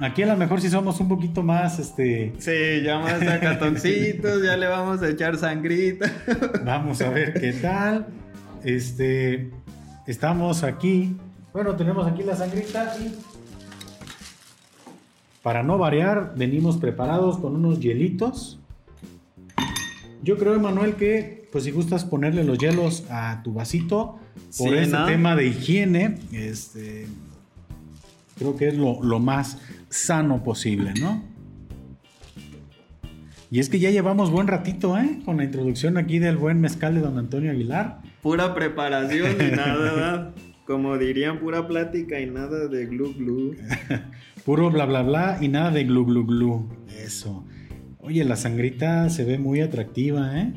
Aquí 0.00 0.22
a 0.22 0.26
lo 0.26 0.36
mejor 0.36 0.60
sí 0.62 0.70
somos 0.70 0.98
un 1.00 1.08
poquito 1.08 1.42
más, 1.42 1.78
este, 1.78 2.32
Sí, 2.38 2.82
ya 2.82 2.98
más 2.98 3.20
sacatoncitos, 3.22 4.42
ya 4.42 4.56
le 4.56 4.66
vamos 4.66 5.02
a 5.02 5.08
echar 5.10 5.36
sangrita. 5.36 6.10
Vamos 6.64 7.00
a 7.02 7.10
ver 7.10 7.34
qué 7.34 7.52
tal. 7.52 8.06
Este, 8.64 9.50
estamos 10.06 10.62
aquí. 10.64 11.16
Bueno, 11.52 11.76
tenemos 11.76 12.06
aquí 12.06 12.22
la 12.22 12.34
sangrita 12.34 12.94
y 12.98 13.14
para 15.42 15.62
no 15.62 15.78
variar, 15.78 16.34
venimos 16.36 16.76
preparados 16.76 17.38
con 17.38 17.56
unos 17.56 17.80
hielitos. 17.80 18.60
Yo 20.22 20.38
creo, 20.38 20.54
Emanuel, 20.54 20.94
que 20.94 21.48
pues 21.50 21.64
si 21.64 21.70
gustas 21.70 22.04
ponerle 22.04 22.44
los 22.44 22.58
hielos 22.58 23.04
a 23.10 23.42
tu 23.42 23.52
vasito 23.52 24.18
por 24.56 24.68
Sí, 24.70 24.90
¿no? 24.90 25.04
tema 25.04 25.36
de 25.36 25.48
higiene, 25.48 26.18
este, 26.32 27.06
creo 28.38 28.56
que 28.56 28.68
es 28.68 28.76
lo, 28.76 29.02
lo 29.02 29.18
más 29.18 29.58
sano 29.88 30.42
posible, 30.42 30.94
¿no? 30.98 31.22
Y 33.50 33.58
es 33.58 33.68
que 33.68 33.78
ya 33.78 33.90
llevamos 33.90 34.30
buen 34.30 34.46
ratito, 34.46 34.96
¿eh? 34.96 35.18
Con 35.26 35.36
la 35.36 35.44
introducción 35.44 35.98
aquí 35.98 36.18
del 36.18 36.38
buen 36.38 36.58
mezcal 36.62 36.94
de 36.94 37.02
don 37.02 37.18
Antonio 37.18 37.50
Aguilar. 37.50 38.00
Pura 38.22 38.54
preparación 38.54 39.36
y 39.42 39.54
nada. 39.54 40.32
Como 40.66 40.96
dirían, 40.96 41.38
pura 41.38 41.68
plática 41.68 42.18
y 42.18 42.30
nada 42.30 42.68
de 42.68 42.86
glu 42.86 43.12
glu. 43.12 43.54
Puro 44.44 44.70
bla 44.70 44.86
bla 44.86 45.02
bla 45.02 45.38
y 45.40 45.48
nada 45.48 45.70
de 45.70 45.84
glu 45.84 46.04
glu 46.04 46.26
glu. 46.26 46.68
Eso. 46.88 47.44
Oye, 47.98 48.24
la 48.24 48.34
sangrita 48.34 49.08
se 49.08 49.24
ve 49.24 49.38
muy 49.38 49.60
atractiva, 49.60 50.36
¿eh? 50.36 50.52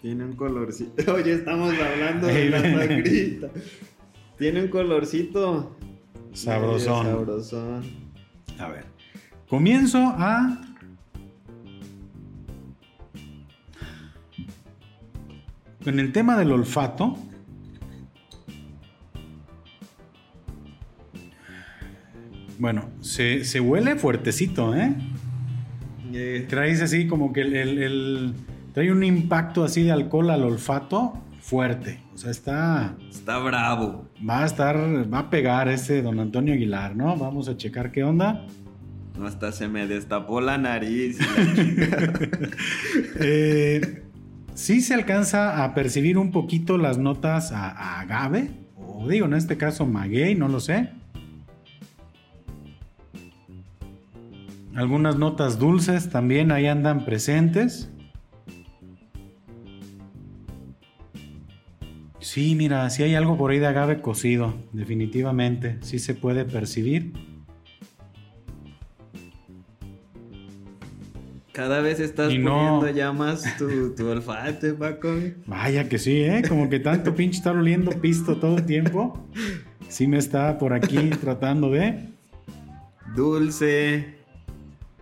Tiene 0.00 0.24
un 0.24 0.32
colorcito. 0.32 1.12
Oye, 1.14 1.34
estamos 1.34 1.74
hablando 1.74 2.26
de 2.26 2.48
la 2.48 2.60
sangrita. 2.62 3.48
Tiene 4.38 4.62
un 4.62 4.68
colorcito. 4.68 5.76
Sabrosón. 6.32 7.06
Sabrosón. 7.06 7.82
A 8.58 8.68
ver. 8.68 8.86
Comienzo 9.48 9.98
a. 9.98 10.62
En 15.84 15.98
el 15.98 16.12
tema 16.12 16.38
del 16.38 16.52
olfato. 16.52 17.18
Bueno, 22.60 22.90
se, 23.00 23.44
se 23.44 23.58
huele 23.58 23.96
fuertecito, 23.96 24.74
¿eh? 24.76 24.94
Eh, 26.12 26.46
Traes 26.48 26.80
así 26.82 27.06
como 27.06 27.32
que 27.32 27.40
el, 27.40 27.56
el- 27.56 27.78
el- 27.82 28.34
Trae 28.74 28.92
un 28.92 29.02
impacto 29.02 29.64
así 29.64 29.82
de 29.82 29.90
alcohol 29.90 30.30
al 30.30 30.44
olfato 30.44 31.14
fuerte. 31.40 32.00
O 32.14 32.18
sea, 32.18 32.30
está... 32.30 32.94
está 33.10 33.38
bravo. 33.38 34.08
Va 34.28 34.42
a 34.44 34.46
estar... 34.46 34.76
Va 35.12 35.18
a 35.20 35.30
pegar 35.30 35.68
ese 35.68 36.02
don 36.02 36.20
Antonio 36.20 36.54
Aguilar, 36.54 36.94
¿no? 36.94 37.16
Vamos 37.16 37.48
a 37.48 37.56
checar 37.56 37.90
qué 37.90 38.04
onda. 38.04 38.46
Hasta 39.24 39.50
se 39.50 39.66
me 39.66 39.86
destapó 39.88 40.40
la 40.40 40.56
nariz. 40.58 41.18
la. 41.18 42.12
Eh, 43.20 44.02
sí 44.54 44.80
se 44.82 44.94
alcanza 44.94 45.64
a 45.64 45.74
percibir 45.74 46.16
un 46.18 46.30
poquito 46.30 46.78
las 46.78 46.96
notas 46.98 47.50
a, 47.52 47.70
a 47.70 48.00
agave, 48.00 48.50
o 48.76 49.08
digo 49.08 49.26
en 49.26 49.34
este 49.34 49.56
caso 49.56 49.84
maguey, 49.86 50.34
no 50.36 50.48
lo 50.48 50.60
sé. 50.60 50.90
Algunas 54.74 55.16
notas 55.16 55.58
dulces 55.58 56.10
también 56.10 56.52
ahí 56.52 56.66
andan 56.66 57.04
presentes. 57.04 57.90
Sí, 62.20 62.54
mira, 62.54 62.88
sí 62.90 63.02
hay 63.02 63.14
algo 63.14 63.36
por 63.36 63.50
ahí 63.50 63.58
de 63.58 63.66
agave 63.66 64.00
cocido, 64.00 64.54
definitivamente, 64.72 65.78
sí 65.80 65.98
se 65.98 66.14
puede 66.14 66.44
percibir. 66.44 67.12
Cada 71.52 71.80
vez 71.80 71.98
estás 71.98 72.32
no- 72.38 72.52
poniendo 72.78 72.90
ya 72.90 73.12
más 73.12 73.42
tu, 73.58 73.94
tu 73.94 74.06
olfato, 74.06 74.76
Paco. 74.76 75.08
Vaya 75.46 75.88
que 75.88 75.98
sí, 75.98 76.20
¿eh? 76.22 76.42
Como 76.48 76.68
que 76.70 76.78
tanto 76.78 77.14
pinche 77.14 77.38
estar 77.38 77.56
oliendo 77.56 77.90
pisto 78.00 78.36
todo 78.36 78.58
el 78.58 78.66
tiempo. 78.66 79.26
Sí 79.88 80.06
me 80.06 80.18
está 80.18 80.56
por 80.58 80.72
aquí 80.72 81.10
tratando 81.20 81.70
de 81.70 82.08
Dulce. 83.16 84.19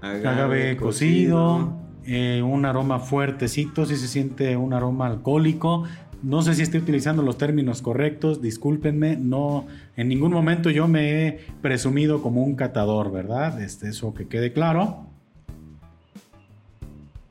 Agave 0.03 0.77
cocido, 0.77 1.73
eh, 2.05 2.43
un 2.43 2.65
aroma 2.65 2.99
fuertecito, 3.01 3.87
sí 3.87 3.97
se 3.97 4.09
siente 4.09 4.57
un 4.57 4.73
aroma 4.73 5.07
alcohólico. 5.07 5.85
No 6.23 6.43
sé 6.43 6.55
si 6.55 6.63
estoy 6.63 6.81
utilizando 6.81 7.23
los 7.23 7.39
términos 7.39 7.81
correctos, 7.81 8.43
discúlpenme, 8.43 9.17
no, 9.17 9.67
en 9.97 10.09
ningún 10.09 10.33
momento 10.33 10.69
yo 10.71 10.89
me 10.89 11.27
he 11.27 11.47
presumido 11.63 12.23
como 12.23 12.43
un 12.43 12.57
catador, 12.57 13.13
¿verdad? 13.13 13.61
Este, 13.63 13.89
eso 13.89 14.15
que 14.15 14.27
quede 14.27 14.53
claro. 14.53 15.07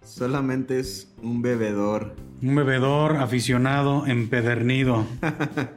Solamente 0.04 0.80
es 0.80 1.14
un 1.22 1.42
bebedor. 1.42 2.16
Un 2.42 2.56
bebedor 2.56 3.18
aficionado, 3.18 4.08
empedernido. 4.08 5.06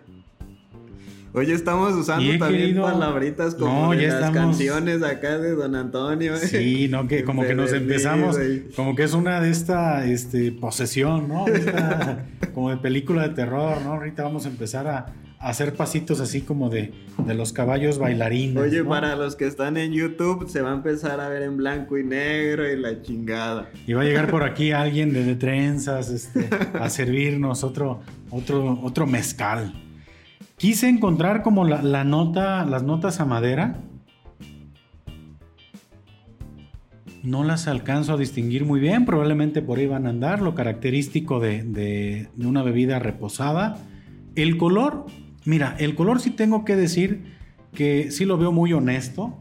Oye, 1.32 1.52
estamos 1.54 1.92
usando 1.94 2.28
también 2.38 2.70
querido- 2.70 2.82
palabritas 2.82 3.54
como 3.54 3.87
No, 3.87 3.90
de 3.92 4.06
las 4.08 4.14
estamos- 4.14 4.37
canciones 4.37 5.02
acá 5.02 5.38
de 5.38 5.52
Don 5.54 5.76
Antonio. 5.76 6.34
¿eh? 6.34 6.38
Sí, 6.38 6.88
no, 6.90 7.06
que 7.06 7.22
como 7.22 7.42
que 7.44 7.54
nos 7.54 7.72
empezamos, 7.72 8.37
como 8.75 8.96
que 8.96 9.04
es 9.04 9.14
una 9.14 9.40
de 9.40 9.50
esta 9.50 10.04
este, 10.06 10.50
posesión, 10.50 11.28
¿no? 11.28 11.46
Esta- 11.46 12.26
como 12.54 12.70
de 12.70 12.78
película 12.78 13.22
de 13.28 13.34
terror, 13.34 13.80
¿no? 13.82 13.92
Ahorita 13.92 14.25
vamos 14.25 14.44
a 14.44 14.49
empezar 14.49 14.88
a, 14.88 15.06
a 15.38 15.49
hacer 15.49 15.75
pasitos 15.75 16.18
así 16.20 16.40
como 16.40 16.68
de, 16.68 16.92
de 17.25 17.34
los 17.34 17.52
caballos 17.52 17.99
bailarines. 17.99 18.60
Oye, 18.60 18.82
¿no? 18.82 18.88
para 18.88 19.14
los 19.14 19.37
que 19.37 19.46
están 19.46 19.76
en 19.76 19.92
YouTube, 19.92 20.49
se 20.50 20.62
va 20.62 20.72
a 20.72 20.75
empezar 20.75 21.20
a 21.20 21.28
ver 21.28 21.42
en 21.42 21.56
blanco 21.56 21.96
y 21.96 22.02
negro 22.02 22.68
y 22.68 22.76
la 22.76 23.02
chingada. 23.02 23.70
Y 23.87 23.92
va 23.92 24.02
a 24.02 24.04
llegar 24.04 24.28
por 24.28 24.42
aquí 24.42 24.72
alguien 24.72 25.12
de, 25.12 25.22
de 25.25 25.37
trenzas 25.37 26.10
este, 26.10 26.49
a 26.75 26.90
servirnos 26.90 27.62
otro, 27.62 28.00
otro, 28.30 28.80
otro 28.82 29.06
mezcal. 29.06 29.72
Quise 30.61 30.90
encontrar 30.90 31.43
como 31.43 31.64
la, 31.64 32.05
nota, 32.05 32.67
las 32.67 32.83
notas 32.83 33.19
a 33.19 33.25
madera. 33.25 33.81
No 37.23 37.45
las 37.45 37.67
alcanzo 37.67 38.12
a 38.12 38.17
distinguir 38.19 38.67
muy 38.67 38.79
bien, 38.79 39.07
probablemente 39.07 39.62
por 39.62 39.79
ahí 39.79 39.87
van 39.87 40.07
a 40.07 40.11
andar, 40.11 40.43
lo 40.43 40.55
característico 40.55 41.40
de 41.40 42.29
una 42.37 42.62
bebida 42.62 42.99
reposada. 42.99 43.79
El 44.35 44.59
color, 44.59 45.07
mira, 45.47 45.76
el 45.79 45.95
color 45.95 46.21
sí 46.21 46.29
tengo 46.29 46.67
que 46.67 46.76
decir 46.76 47.23
que 47.73 48.11
sí 48.11 48.26
lo 48.26 48.37
veo 48.37 48.52
muy 48.52 48.75
honesto. 48.75 49.38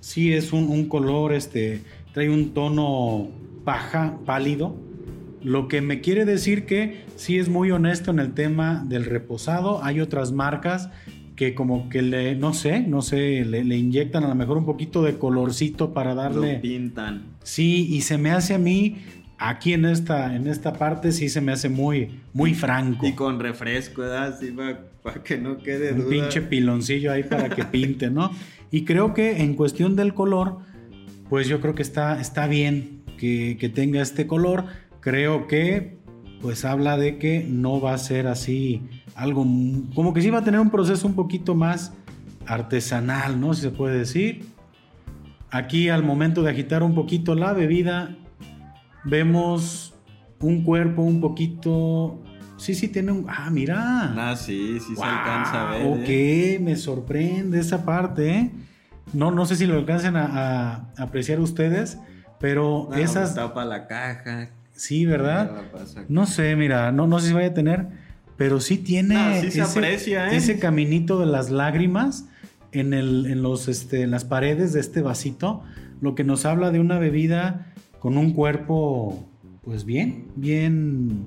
Sí 0.00 0.34
es 0.34 0.52
un, 0.52 0.64
un 0.64 0.90
color, 0.90 1.32
este, 1.32 1.80
trae 2.12 2.28
un 2.28 2.52
tono 2.52 3.28
paja, 3.64 4.18
pálido. 4.26 4.76
Lo 5.42 5.68
que 5.68 5.80
me 5.80 6.00
quiere 6.00 6.24
decir 6.24 6.66
que 6.66 7.04
sí 7.16 7.38
es 7.38 7.48
muy 7.48 7.70
honesto 7.70 8.10
en 8.10 8.18
el 8.18 8.32
tema 8.32 8.84
del 8.86 9.04
reposado. 9.04 9.82
Hay 9.82 10.00
otras 10.00 10.32
marcas 10.32 10.90
que 11.36 11.54
como 11.54 11.88
que 11.88 12.02
le, 12.02 12.34
no 12.34 12.52
sé, 12.52 12.80
no 12.80 13.00
sé, 13.00 13.46
le, 13.46 13.64
le 13.64 13.76
inyectan 13.78 14.24
a 14.24 14.28
lo 14.28 14.34
mejor 14.34 14.58
un 14.58 14.66
poquito 14.66 15.02
de 15.02 15.16
colorcito 15.16 15.94
para 15.94 16.14
darle... 16.14 16.56
Lo 16.56 16.60
pintan. 16.60 17.22
Sí, 17.42 17.86
y 17.90 18.02
se 18.02 18.18
me 18.18 18.30
hace 18.30 18.52
a 18.52 18.58
mí, 18.58 18.98
aquí 19.38 19.72
en 19.72 19.86
esta, 19.86 20.36
en 20.36 20.46
esta 20.46 20.74
parte, 20.74 21.12
sí 21.12 21.30
se 21.30 21.40
me 21.40 21.52
hace 21.52 21.70
muy, 21.70 22.20
muy 22.34 22.52
franco. 22.52 23.06
Y 23.06 23.14
con 23.14 23.40
refresco, 23.40 24.02
¿verdad? 24.02 24.34
Así 24.34 24.54
para 25.02 25.22
que 25.22 25.38
no 25.38 25.56
quede 25.56 25.92
un 25.92 26.00
duda. 26.00 26.10
pinche 26.10 26.42
piloncillo 26.42 27.10
ahí 27.10 27.24
para 27.24 27.48
que 27.48 27.64
pinte, 27.64 28.10
¿no? 28.10 28.30
Y 28.70 28.84
creo 28.84 29.14
que 29.14 29.40
en 29.40 29.54
cuestión 29.54 29.96
del 29.96 30.12
color, 30.12 30.58
pues 31.30 31.48
yo 31.48 31.62
creo 31.62 31.74
que 31.74 31.82
está, 31.82 32.20
está 32.20 32.46
bien 32.48 33.00
que, 33.16 33.56
que 33.58 33.70
tenga 33.70 34.02
este 34.02 34.26
color. 34.26 34.66
Creo 35.00 35.46
que 35.46 35.98
pues 36.40 36.64
habla 36.64 36.96
de 36.96 37.18
que 37.18 37.44
no 37.48 37.80
va 37.80 37.94
a 37.94 37.98
ser 37.98 38.26
así 38.26 38.82
algo, 39.14 39.44
como 39.94 40.14
que 40.14 40.22
sí 40.22 40.30
va 40.30 40.38
a 40.38 40.44
tener 40.44 40.60
un 40.60 40.70
proceso 40.70 41.06
un 41.06 41.14
poquito 41.14 41.54
más 41.54 41.92
artesanal, 42.46 43.40
¿no? 43.40 43.54
Si 43.54 43.62
se 43.62 43.70
puede 43.70 43.98
decir. 43.98 44.46
Aquí 45.50 45.88
al 45.88 46.04
momento 46.04 46.42
de 46.42 46.50
agitar 46.50 46.82
un 46.82 46.94
poquito 46.94 47.34
la 47.34 47.52
bebida, 47.52 48.16
vemos 49.04 49.94
un 50.40 50.62
cuerpo 50.62 51.02
un 51.02 51.20
poquito... 51.20 52.22
Sí, 52.56 52.74
sí, 52.74 52.88
tiene 52.88 53.10
un... 53.12 53.26
Ah, 53.28 53.50
mira. 53.50 54.14
Ah, 54.30 54.36
sí, 54.36 54.78
sí 54.80 54.94
se 54.94 55.02
alcanza 55.02 55.68
a 55.68 55.70
ver. 55.72 55.86
Ok, 55.86 56.08
¿eh? 56.08 56.58
me 56.62 56.76
sorprende 56.76 57.58
esa 57.58 57.84
parte. 57.84 58.30
¿eh? 58.30 58.50
No, 59.12 59.30
no 59.30 59.44
sé 59.44 59.56
si 59.56 59.66
lo 59.66 59.74
alcancen 59.76 60.16
a, 60.16 60.90
a 60.96 61.02
apreciar 61.02 61.40
ustedes, 61.40 61.98
pero 62.38 62.88
No, 62.90 62.96
esas... 62.96 63.34
Tapa 63.34 63.64
la 63.64 63.86
caja. 63.86 64.50
Sí, 64.80 65.04
¿verdad? 65.04 65.60
No 66.08 66.24
sé, 66.24 66.56
mira, 66.56 66.90
no, 66.90 67.06
no 67.06 67.18
sé 67.18 67.28
si 67.28 67.34
vaya 67.34 67.48
a 67.48 67.54
tener, 67.54 67.88
pero 68.38 68.60
sí 68.60 68.78
tiene 68.78 69.14
No, 69.14 69.40
sí 69.42 69.50
se 69.50 69.60
aprecia, 69.60 70.32
¿eh? 70.32 70.36
ese 70.36 70.58
caminito 70.58 71.20
de 71.20 71.26
las 71.26 71.50
lágrimas 71.50 72.26
en, 72.72 72.94
el, 72.94 73.26
en, 73.26 73.42
los, 73.42 73.68
este, 73.68 74.00
en 74.00 74.10
las 74.10 74.24
paredes 74.24 74.72
de 74.72 74.80
este 74.80 75.02
vasito, 75.02 75.62
lo 76.00 76.14
que 76.14 76.24
nos 76.24 76.46
habla 76.46 76.70
de 76.70 76.80
una 76.80 76.98
bebida 76.98 77.74
con 77.98 78.16
un 78.16 78.32
cuerpo, 78.32 79.28
pues 79.60 79.84
bien, 79.84 80.28
bien, 80.34 81.26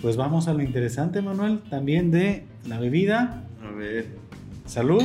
pues 0.00 0.16
vamos 0.16 0.46
a 0.46 0.54
lo 0.54 0.62
interesante, 0.62 1.22
Manuel, 1.22 1.60
también 1.70 2.12
de 2.12 2.44
la 2.68 2.78
bebida. 2.78 3.42
A 3.68 3.72
ver, 3.72 4.06
Salud. 4.64 5.02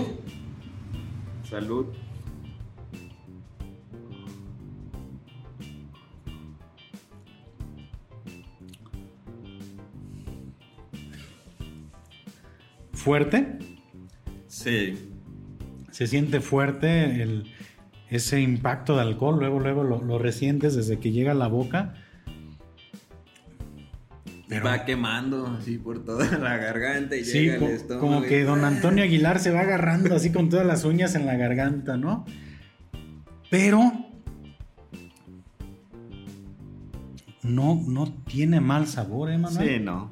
salud. 1.49 1.87
Fuerte, 13.07 13.57
Sí. 14.47 15.11
se 15.91 16.07
siente 16.07 16.41
fuerte 16.41 17.21
el, 17.21 17.45
ese 18.09 18.41
impacto 18.41 18.97
de 18.97 19.01
alcohol, 19.03 19.39
luego, 19.39 19.61
luego 19.61 19.85
lo, 19.85 20.01
lo 20.03 20.19
resientes 20.19 20.75
desde 20.75 20.99
que 20.99 21.11
llega 21.13 21.31
a 21.31 21.35
la 21.35 21.47
boca. 21.47 21.93
Pero- 24.49 24.65
Va 24.65 24.83
quemando 24.83 25.47
así 25.47 25.77
por 25.77 26.03
toda 26.03 26.25
la 26.37 26.57
garganta 26.57 27.15
y 27.15 27.23
Sí, 27.23 27.39
llega 27.45 27.65
estómago. 27.69 28.05
como 28.05 28.21
que 28.23 28.43
don 28.43 28.65
Antonio 28.65 29.05
Aguilar 29.05 29.39
se 29.39 29.51
va 29.51 29.61
agarrando 29.61 30.13
así 30.13 30.33
con 30.33 30.49
todas 30.49 30.65
las 30.65 30.83
uñas 30.83 31.15
en 31.15 31.25
la 31.25 31.37
garganta, 31.37 31.95
¿no? 31.95 32.25
Pero 33.49 33.89
no, 37.41 37.81
no 37.87 38.11
tiene 38.27 38.59
mal 38.59 38.85
sabor, 38.85 39.31
¿eh, 39.31 39.37
Manuel? 39.37 39.65
Sí, 39.65 39.79
no. 39.81 40.11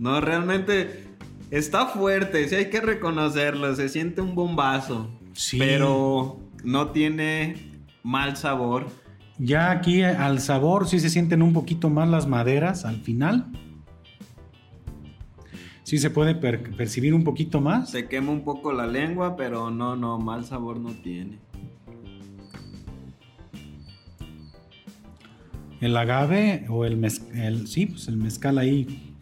No, 0.00 0.20
realmente 0.20 1.03
está 1.50 1.86
fuerte, 1.86 2.48
sí 2.48 2.54
hay 2.54 2.70
que 2.70 2.80
reconocerlo. 2.80 3.74
Se 3.74 3.88
siente 3.88 4.20
un 4.20 4.34
bombazo. 4.34 5.10
Sí. 5.32 5.58
Pero 5.58 6.38
no 6.62 6.88
tiene 6.90 7.56
mal 8.02 8.36
sabor. 8.36 8.86
Ya 9.38 9.70
aquí 9.72 10.02
al 10.02 10.38
sabor 10.40 10.86
sí 10.88 11.00
se 11.00 11.10
sienten 11.10 11.42
un 11.42 11.52
poquito 11.52 11.90
más 11.90 12.08
las 12.08 12.26
maderas 12.28 12.84
al 12.84 13.00
final. 13.00 13.46
Sí 15.82 15.98
se 15.98 16.08
puede 16.08 16.34
per- 16.34 16.74
percibir 16.76 17.12
un 17.14 17.24
poquito 17.24 17.60
más. 17.60 17.90
Se 17.90 18.08
quema 18.08 18.30
un 18.32 18.42
poco 18.44 18.72
la 18.72 18.86
lengua, 18.86 19.36
pero 19.36 19.70
no, 19.70 19.96
no, 19.96 20.18
mal 20.18 20.44
sabor 20.44 20.78
no 20.78 20.90
tiene. 20.92 21.38
El 25.80 25.96
agave 25.96 26.64
o 26.70 26.84
el 26.86 26.96
mezcal, 26.96 27.66
sí, 27.66 27.86
pues 27.86 28.08
el 28.08 28.16
mezcal 28.16 28.56
ahí 28.58 29.14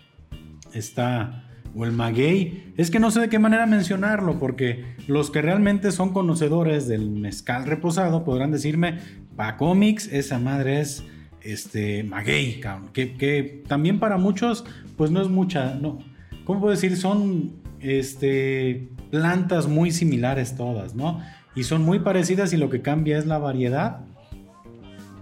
está, 0.73 1.49
o 1.75 1.85
el 1.85 1.93
maguey. 1.93 2.73
Es 2.77 2.91
que 2.91 2.99
no 2.99 3.11
sé 3.11 3.21
de 3.21 3.29
qué 3.29 3.39
manera 3.39 3.67
mencionarlo, 3.67 4.39
porque 4.39 4.85
los 5.07 5.31
que 5.31 5.43
realmente 5.43 5.93
son 5.93 6.13
conocedores 6.13 6.87
del 6.89 7.11
mezcal 7.11 7.67
reposado 7.67 8.25
podrán 8.25 8.51
decirme, 8.51 8.99
pa 9.37 9.57
cómics, 9.57 10.09
esa 10.13 10.39
madre 10.39 10.81
es 10.81 11.05
este 11.43 12.05
maguey, 12.05 12.61
cabrón. 12.61 12.91
Que, 12.93 13.15
que 13.15 13.63
también 13.67 13.99
para 13.99 14.17
muchos, 14.17 14.65
pues 14.97 15.11
no 15.11 15.21
es 15.23 15.29
mucha, 15.29 15.75
no. 15.75 15.99
¿Cómo 16.45 16.61
puedo 16.61 16.75
decir? 16.75 16.97
Son 16.97 17.53
este, 17.81 18.89
plantas 19.11 19.69
muy 19.69 19.91
similares 19.91 20.57
todas, 20.57 20.95
¿no? 20.95 21.21
Y 21.55 21.65
son 21.65 21.83
muy 21.85 22.01
parecidas 22.01 22.53
y 22.53 22.57
lo 22.57 22.71
que 22.71 22.83
cambia 22.83 23.19
es 23.19 23.27
la 23.27 23.39
variedad. 23.39 24.01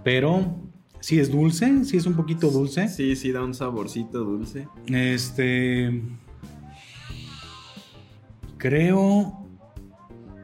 Pero 0.04 0.56
sí 1.00 1.18
es 1.18 1.30
dulce, 1.30 1.84
sí 1.84 1.96
es 1.96 2.06
un 2.06 2.14
poquito 2.14 2.50
dulce. 2.50 2.88
Sí, 2.88 3.16
sí, 3.16 3.32
da 3.32 3.42
un 3.42 3.54
saborcito 3.54 4.20
dulce. 4.20 4.68
Este. 4.86 6.02
Creo. 8.60 9.46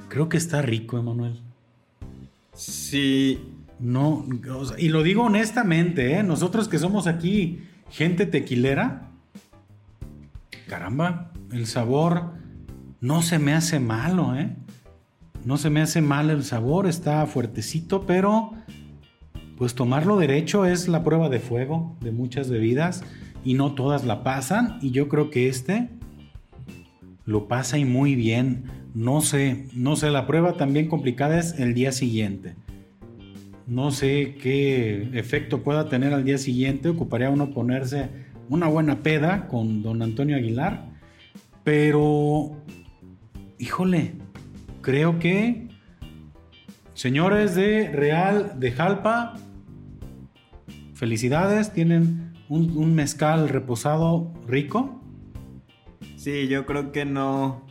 Creo 0.08 0.28
que 0.30 0.38
está 0.38 0.62
rico, 0.62 0.98
Emanuel. 0.98 1.38
Sí, 2.54 3.38
No, 3.78 4.26
o 4.58 4.64
sea, 4.64 4.80
y 4.80 4.88
lo 4.88 5.02
digo 5.02 5.24
honestamente, 5.24 6.14
¿eh? 6.14 6.22
nosotros 6.22 6.66
que 6.68 6.78
somos 6.78 7.06
aquí 7.06 7.60
gente 7.90 8.24
tequilera, 8.24 9.10
caramba, 10.66 11.30
el 11.52 11.66
sabor 11.66 12.32
no 13.02 13.20
se 13.20 13.38
me 13.38 13.52
hace 13.52 13.78
malo, 13.78 14.34
¿eh? 14.34 14.56
No 15.44 15.58
se 15.58 15.68
me 15.68 15.82
hace 15.82 16.00
mal 16.00 16.30
el 16.30 16.42
sabor, 16.42 16.86
está 16.86 17.26
fuertecito, 17.26 18.06
pero 18.06 18.52
pues 19.58 19.74
tomarlo 19.74 20.16
derecho 20.16 20.64
es 20.64 20.88
la 20.88 21.04
prueba 21.04 21.28
de 21.28 21.38
fuego 21.38 21.94
de 22.00 22.12
muchas 22.12 22.48
bebidas 22.48 23.04
y 23.44 23.54
no 23.54 23.74
todas 23.74 24.06
la 24.06 24.22
pasan 24.22 24.78
y 24.80 24.90
yo 24.90 25.08
creo 25.08 25.30
que 25.30 25.48
este 25.48 25.90
lo 27.26 27.48
pasa 27.48 27.76
y 27.76 27.84
muy 27.84 28.14
bien. 28.14 28.64
No 28.94 29.20
sé, 29.20 29.66
no 29.74 29.96
sé, 29.96 30.10
la 30.10 30.26
prueba 30.26 30.54
también 30.54 30.88
complicada 30.88 31.38
es 31.38 31.58
el 31.58 31.74
día 31.74 31.92
siguiente. 31.92 32.54
No 33.66 33.90
sé 33.90 34.36
qué 34.40 35.10
efecto 35.12 35.62
pueda 35.62 35.88
tener 35.88 36.14
al 36.14 36.24
día 36.24 36.38
siguiente. 36.38 36.88
Ocuparía 36.88 37.28
uno 37.28 37.50
ponerse 37.50 38.08
una 38.48 38.68
buena 38.68 39.02
peda 39.02 39.48
con 39.48 39.82
don 39.82 40.02
Antonio 40.02 40.36
Aguilar. 40.36 40.86
Pero, 41.64 42.62
híjole, 43.58 44.12
creo 44.82 45.18
que, 45.18 45.66
señores 46.94 47.56
de 47.56 47.90
Real 47.90 48.60
de 48.60 48.70
Jalpa, 48.70 49.34
felicidades, 50.94 51.72
tienen 51.72 52.34
un, 52.48 52.76
un 52.76 52.94
mezcal 52.94 53.48
reposado 53.48 54.32
rico. 54.46 55.02
Sí, 56.26 56.48
yo 56.48 56.66
creo 56.66 56.90
que 56.90 57.04
no, 57.04 57.64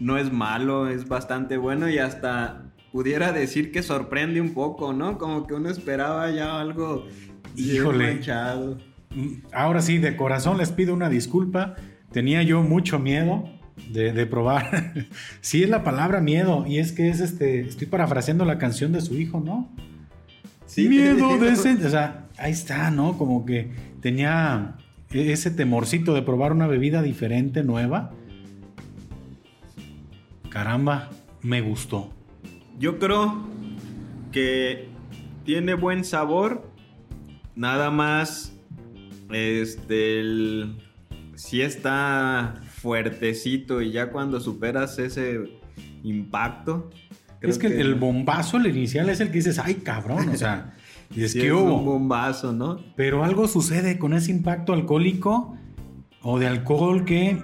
no 0.00 0.18
es 0.18 0.32
malo, 0.32 0.88
es 0.88 1.06
bastante 1.06 1.56
bueno 1.56 1.88
y 1.88 1.98
hasta 1.98 2.72
pudiera 2.90 3.30
decir 3.30 3.70
que 3.70 3.84
sorprende 3.84 4.40
un 4.40 4.54
poco, 4.54 4.92
¿no? 4.92 5.18
Como 5.18 5.46
que 5.46 5.54
uno 5.54 5.68
esperaba 5.70 6.28
ya 6.32 6.60
algo 6.60 7.06
Híjole. 7.54 8.14
manchado. 8.14 8.78
Mm, 9.14 9.46
Ahora 9.52 9.82
sí, 9.82 9.98
de 9.98 10.16
corazón 10.16 10.58
les 10.58 10.72
pido 10.72 10.92
una 10.92 11.08
disculpa. 11.08 11.76
Tenía 12.10 12.42
yo 12.42 12.64
mucho 12.64 12.98
miedo 12.98 13.44
de, 13.92 14.12
de 14.12 14.26
probar. 14.26 14.94
sí, 15.40 15.62
es 15.62 15.70
la 15.70 15.84
palabra 15.84 16.20
miedo. 16.20 16.66
Y 16.66 16.78
es 16.78 16.90
que 16.90 17.08
es 17.08 17.20
este. 17.20 17.60
Estoy 17.60 17.86
parafraseando 17.86 18.44
la 18.44 18.58
canción 18.58 18.90
de 18.90 19.00
su 19.00 19.14
hijo, 19.14 19.38
¿no? 19.38 19.70
Sí, 20.66 20.88
miedo 20.88 21.38
de 21.38 21.50
ese. 21.52 21.74
O 21.74 21.88
sea, 21.88 22.26
ahí 22.36 22.50
está, 22.50 22.90
¿no? 22.90 23.16
Como 23.16 23.46
que 23.46 23.70
tenía 24.00 24.76
ese 25.12 25.50
temorcito 25.50 26.14
de 26.14 26.22
probar 26.22 26.52
una 26.52 26.66
bebida 26.66 27.02
diferente, 27.02 27.62
nueva. 27.62 28.12
Caramba, 30.48 31.10
me 31.42 31.60
gustó. 31.60 32.12
Yo 32.78 32.98
creo 32.98 33.46
que 34.30 34.88
tiene 35.44 35.74
buen 35.74 36.04
sabor. 36.04 36.70
Nada 37.54 37.90
más, 37.90 38.54
este, 39.30 40.20
el, 40.20 40.76
sí 41.34 41.60
está 41.60 42.60
fuertecito 42.66 43.82
y 43.82 43.92
ya 43.92 44.10
cuando 44.10 44.40
superas 44.40 44.98
ese 44.98 45.60
impacto. 46.02 46.90
creo 47.40 47.50
es 47.50 47.58
que, 47.58 47.80
el 47.80 47.94
bombazo, 47.94 48.56
el 48.56 48.66
inicial, 48.66 49.08
es 49.10 49.20
el 49.20 49.28
que 49.28 49.34
dices, 49.34 49.58
ay, 49.58 49.76
cabrón. 49.76 50.28
O 50.30 50.36
sea, 50.36 50.74
y 51.14 51.24
es 51.24 51.32
sí 51.32 51.40
que 51.40 51.52
hubo. 51.52 51.78
un 51.78 51.84
bombazo, 51.84 52.52
¿no? 52.52 52.78
Pero 52.96 53.24
algo 53.24 53.48
sucede 53.48 53.98
con 53.98 54.14
ese 54.14 54.30
impacto 54.30 54.72
alcohólico 54.72 55.56
o 56.22 56.38
de 56.38 56.46
alcohol 56.46 57.04
que 57.04 57.42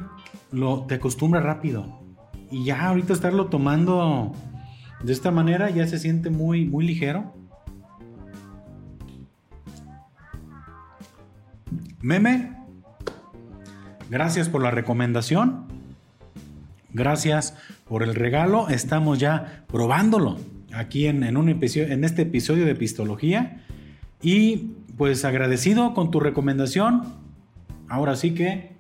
lo, 0.53 0.85
te 0.87 0.97
acostumbra 0.97 1.41
rápido. 1.41 2.01
Y 2.51 2.65
ya 2.65 2.89
ahorita 2.89 3.13
estarlo 3.13 3.47
tomando 3.47 4.33
de 5.03 5.13
esta 5.13 5.31
manera 5.31 5.71
ya 5.71 5.87
se 5.87 5.99
siente 5.99 6.31
muy, 6.31 6.65
muy 6.65 6.87
ligero. 6.87 7.35
Meme, 12.01 12.57
gracias 14.09 14.49
por 14.49 14.63
la 14.63 14.71
recomendación. 14.71 15.67
Gracias 16.91 17.55
por 17.87 18.03
el 18.03 18.15
regalo. 18.15 18.69
Estamos 18.71 19.19
ya 19.19 19.65
probándolo 19.67 20.39
aquí 20.73 21.07
en, 21.07 21.23
en 21.25 21.37
un 21.37 21.49
episodio, 21.49 21.89
en 21.89 22.05
este 22.05 22.23
episodio 22.23 22.65
de 22.67 22.75
Pistología. 22.75 23.65
Y 24.23 24.73
pues 24.97 25.25
agradecido 25.25 25.95
con 25.95 26.11
tu 26.11 26.21
recomendación. 26.21 27.03
Ahora 27.89 28.17
sí 28.17 28.35
que 28.35 28.73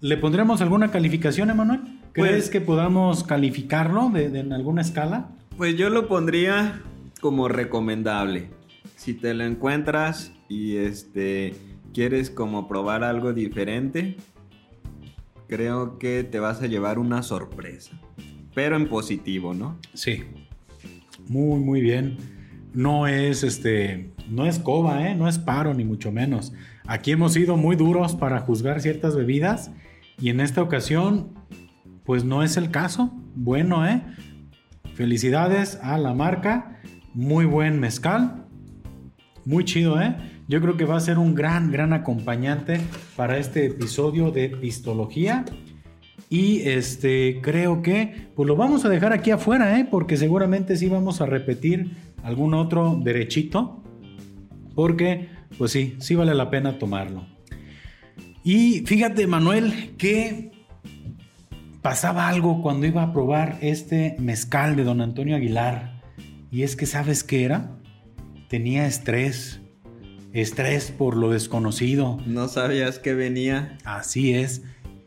le 0.00 0.16
pondremos 0.16 0.60
alguna 0.62 0.90
calificación, 0.90 1.50
Emanuel. 1.50 1.80
¿Crees 2.12 2.30
Pues- 2.32 2.50
que 2.50 2.60
podamos 2.60 3.22
calificarlo 3.24 4.10
de, 4.10 4.30
de- 4.30 4.40
en 4.40 4.52
alguna 4.52 4.80
escala? 4.82 5.28
Pues 5.56 5.76
yo 5.76 5.90
lo 5.90 6.08
pondría 6.08 6.82
como 7.20 7.48
recomendable. 7.48 8.48
Si 8.96 9.14
te 9.14 9.34
lo 9.34 9.44
encuentras 9.44 10.32
y 10.48 10.76
este 10.76 11.54
quieres 11.92 12.30
como 12.30 12.66
probar 12.68 13.04
algo 13.04 13.32
diferente, 13.32 14.16
creo 15.48 15.98
que 15.98 16.24
te 16.24 16.38
vas 16.40 16.62
a 16.62 16.66
llevar 16.66 16.98
una 16.98 17.22
sorpresa. 17.22 17.92
Pero 18.54 18.76
en 18.76 18.88
positivo, 18.88 19.54
¿no? 19.54 19.78
Sí. 19.94 20.22
Muy, 21.30 21.60
muy 21.60 21.80
bien. 21.80 22.16
No 22.74 23.06
es 23.06 23.44
este. 23.44 24.10
No 24.28 24.46
es 24.46 24.58
coba, 24.58 25.08
¿eh? 25.08 25.14
No 25.14 25.28
es 25.28 25.38
paro, 25.38 25.74
ni 25.74 25.84
mucho 25.84 26.10
menos. 26.10 26.52
Aquí 26.88 27.12
hemos 27.12 27.34
sido 27.34 27.56
muy 27.56 27.76
duros 27.76 28.16
para 28.16 28.40
juzgar 28.40 28.80
ciertas 28.80 29.14
bebidas. 29.14 29.70
Y 30.20 30.30
en 30.30 30.40
esta 30.40 30.60
ocasión, 30.60 31.28
pues 32.04 32.24
no 32.24 32.42
es 32.42 32.56
el 32.56 32.72
caso. 32.72 33.12
Bueno, 33.36 33.86
¿eh? 33.86 34.02
Felicidades 34.94 35.78
a 35.84 35.98
la 35.98 36.14
marca. 36.14 36.80
Muy 37.14 37.44
buen 37.44 37.78
mezcal. 37.78 38.46
Muy 39.44 39.64
chido, 39.64 40.02
¿eh? 40.02 40.16
Yo 40.48 40.60
creo 40.60 40.76
que 40.76 40.84
va 40.84 40.96
a 40.96 41.00
ser 41.00 41.16
un 41.16 41.36
gran, 41.36 41.70
gran 41.70 41.92
acompañante 41.92 42.80
para 43.14 43.38
este 43.38 43.66
episodio 43.66 44.32
de 44.32 44.48
Pistología. 44.48 45.44
Y 46.32 46.60
este, 46.60 47.40
creo 47.42 47.82
que, 47.82 48.28
pues 48.36 48.46
lo 48.46 48.54
vamos 48.54 48.84
a 48.84 48.88
dejar 48.88 49.12
aquí 49.12 49.32
afuera, 49.32 49.80
¿eh? 49.80 49.86
Porque 49.90 50.16
seguramente 50.16 50.76
sí 50.76 50.88
vamos 50.88 51.20
a 51.20 51.26
repetir 51.26 51.90
algún 52.22 52.54
otro 52.54 53.00
derechito. 53.02 53.82
Porque, 54.76 55.28
pues 55.58 55.72
sí, 55.72 55.96
sí 55.98 56.14
vale 56.14 56.34
la 56.36 56.48
pena 56.48 56.78
tomarlo. 56.78 57.26
Y 58.44 58.84
fíjate, 58.86 59.26
Manuel, 59.26 59.96
que 59.98 60.52
pasaba 61.82 62.28
algo 62.28 62.62
cuando 62.62 62.86
iba 62.86 63.02
a 63.02 63.12
probar 63.12 63.58
este 63.60 64.14
mezcal 64.20 64.76
de 64.76 64.84
don 64.84 65.00
Antonio 65.00 65.34
Aguilar. 65.34 66.00
Y 66.52 66.62
es 66.62 66.76
que, 66.76 66.86
¿sabes 66.86 67.24
qué 67.24 67.42
era? 67.42 67.72
Tenía 68.48 68.86
estrés. 68.86 69.60
Estrés 70.32 70.92
por 70.92 71.16
lo 71.16 71.30
desconocido. 71.30 72.20
No 72.24 72.46
sabías 72.46 73.00
que 73.00 73.14
venía. 73.14 73.78
Así 73.84 74.32
es. 74.32 74.62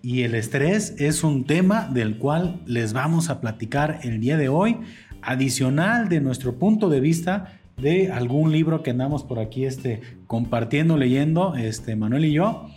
Y 0.06 0.24
el 0.24 0.36
estrés 0.36 0.96
es 0.98 1.24
un 1.24 1.46
tema 1.46 1.88
del 1.88 2.18
cual 2.18 2.60
les 2.66 2.92
vamos 2.92 3.30
a 3.30 3.39
platicar 3.39 4.02
el 4.04 4.20
día 4.20 4.36
de 4.36 4.50
hoy, 4.50 4.80
adicional 5.22 6.10
de 6.10 6.20
nuestro 6.20 6.56
punto 6.56 6.89
de 6.89 7.00
vista 7.00 7.62
de 7.78 8.12
algún 8.12 8.52
libro 8.52 8.84
que 8.84 8.92
andamos 8.92 9.24
por 9.24 9.39
aquí 9.39 9.63
este, 9.63 10.02
compartiendo, 10.28 10.98
leyendo, 10.98 11.56
este, 11.56 11.96
Manuel 11.96 12.26
y 12.26 12.34
yo. 12.34 12.68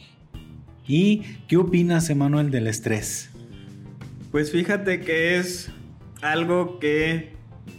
¿Y 0.87 1.23
qué 1.49 1.57
opinas, 1.57 2.09
Emanuel, 2.11 2.53
del 2.53 2.69
estrés? 2.69 3.31
Pues 4.31 4.53
fíjate 4.53 5.01
que 5.01 5.37
es 5.37 5.73
algo 6.23 6.79
que 6.79 7.35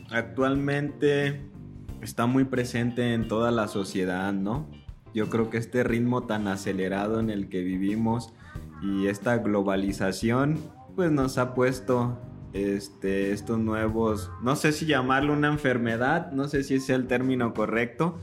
actualmente 0.10 1.40
está 2.02 2.26
muy 2.26 2.44
presente 2.44 3.14
en 3.14 3.30
toda 3.30 3.52
la 3.52 3.70
sociedad, 3.70 4.34
¿no? 4.34 4.68
Yo 5.14 5.30
creo 5.30 5.50
que 5.50 5.58
este 5.58 5.86
ritmo 5.86 6.24
tan 6.24 6.50
acelerado 6.50 7.22
en 7.22 7.30
el 7.30 7.48
que 7.48 7.62
vivimos 7.62 8.34
y 8.82 9.08
esta 9.08 9.38
globalización 9.38 10.58
pues 10.96 11.12
nos 11.12 11.38
ha 11.38 11.54
puesto 11.54 12.18
este, 12.54 13.32
estos 13.32 13.60
nuevos, 13.60 14.32
no 14.42 14.56
sé 14.56 14.72
si 14.72 14.86
llamarlo 14.86 15.34
una 15.34 15.50
enfermedad, 15.50 16.32
no 16.32 16.48
sé 16.48 16.64
si 16.64 16.76
es 16.76 16.90
el 16.90 17.06
término 17.06 17.54
correcto, 17.54 18.18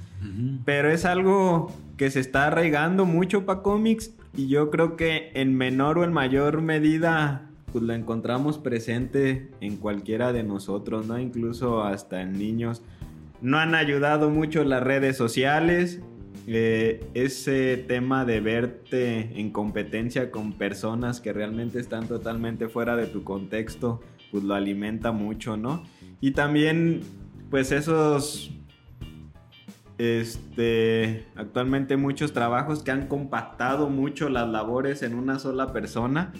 pero 0.64 0.90
es 0.90 1.04
algo 1.04 1.70
que 1.96 2.10
se 2.10 2.20
está 2.20 2.46
arraigando 2.46 3.04
mucho 3.04 3.44
para 3.44 3.62
cómics 3.62 4.12
y 4.34 4.48
yo 4.48 4.70
creo 4.70 4.96
que 4.96 5.30
en 5.34 5.54
menor 5.54 5.98
o 5.98 6.04
en 6.04 6.12
mayor 6.12 6.62
medida 6.62 7.50
pues 7.72 7.84
lo 7.84 7.92
encontramos 7.92 8.58
presente 8.58 9.50
en 9.60 9.76
cualquiera 9.76 10.32
de 10.32 10.44
nosotros, 10.44 11.06
¿no? 11.06 11.18
Incluso 11.18 11.82
hasta 11.82 12.22
en 12.22 12.32
niños. 12.38 12.82
No 13.40 13.58
han 13.58 13.74
ayudado 13.74 14.30
mucho 14.30 14.62
las 14.62 14.82
redes 14.82 15.16
sociales, 15.16 16.00
eh, 16.46 17.06
ese 17.14 17.78
tema 17.78 18.24
de 18.24 18.40
verte 18.40 19.40
en 19.40 19.50
competencia 19.50 20.30
con 20.30 20.52
personas 20.52 21.20
que 21.20 21.32
realmente 21.32 21.80
están 21.80 22.06
totalmente 22.06 22.68
fuera 22.68 22.96
de 22.96 23.06
tu 23.06 23.24
contexto, 23.24 24.02
pues 24.30 24.44
lo 24.44 24.54
alimenta 24.54 25.12
mucho, 25.12 25.56
¿no? 25.56 25.84
Y 26.20 26.32
también, 26.32 27.00
pues 27.50 27.72
esos, 27.72 28.50
este, 29.96 31.24
actualmente 31.34 31.96
muchos 31.96 32.32
trabajos 32.32 32.82
que 32.82 32.90
han 32.90 33.06
compactado 33.06 33.88
mucho 33.88 34.28
las 34.28 34.48
labores 34.48 35.02
en 35.02 35.14
una 35.14 35.38
sola 35.38 35.72
persona, 35.72 36.32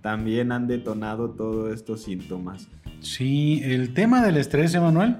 también 0.00 0.50
han 0.50 0.66
detonado 0.66 1.30
todos 1.30 1.72
estos 1.72 2.02
síntomas. 2.02 2.68
Sí, 3.00 3.60
el 3.64 3.94
tema 3.94 4.24
del 4.24 4.36
estrés, 4.36 4.74
Emanuel, 4.74 5.16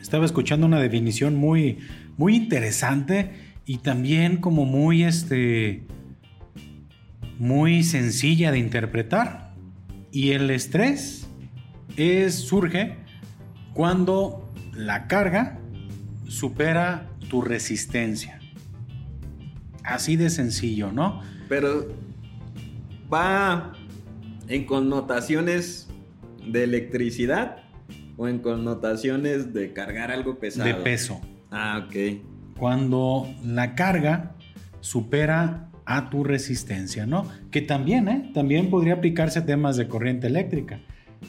estaba 0.00 0.26
escuchando 0.26 0.66
una 0.66 0.80
definición 0.80 1.36
muy 1.36 1.78
muy 2.16 2.36
interesante 2.36 3.32
y 3.64 3.78
también 3.78 4.38
como 4.38 4.64
muy 4.64 5.04
este 5.04 5.86
muy 7.38 7.82
sencilla 7.82 8.52
de 8.52 8.58
interpretar. 8.58 9.52
Y 10.10 10.32
el 10.32 10.50
estrés 10.50 11.26
es 11.96 12.34
surge 12.34 12.96
cuando 13.74 14.52
la 14.74 15.08
carga 15.08 15.58
supera 16.28 17.08
tu 17.28 17.42
resistencia. 17.42 18.38
Así 19.84 20.16
de 20.16 20.30
sencillo, 20.30 20.92
¿no? 20.92 21.22
Pero 21.48 21.88
va 23.12 23.72
en 24.48 24.64
connotaciones 24.64 25.88
de 26.46 26.64
electricidad 26.64 27.64
o 28.16 28.28
en 28.28 28.38
connotaciones 28.38 29.52
de 29.52 29.72
cargar 29.72 30.10
algo 30.10 30.38
pesado. 30.38 30.68
De 30.68 30.74
peso. 30.74 31.20
Ah, 31.52 31.84
ok. 31.86 32.56
Cuando 32.58 33.32
la 33.44 33.74
carga 33.74 34.34
supera 34.80 35.68
a 35.84 36.10
tu 36.10 36.24
resistencia, 36.24 37.06
¿no? 37.06 37.26
Que 37.50 37.60
también, 37.60 38.08
¿eh? 38.08 38.30
También 38.32 38.70
podría 38.70 38.94
aplicarse 38.94 39.40
a 39.40 39.46
temas 39.46 39.76
de 39.76 39.86
corriente 39.86 40.26
eléctrica. 40.26 40.80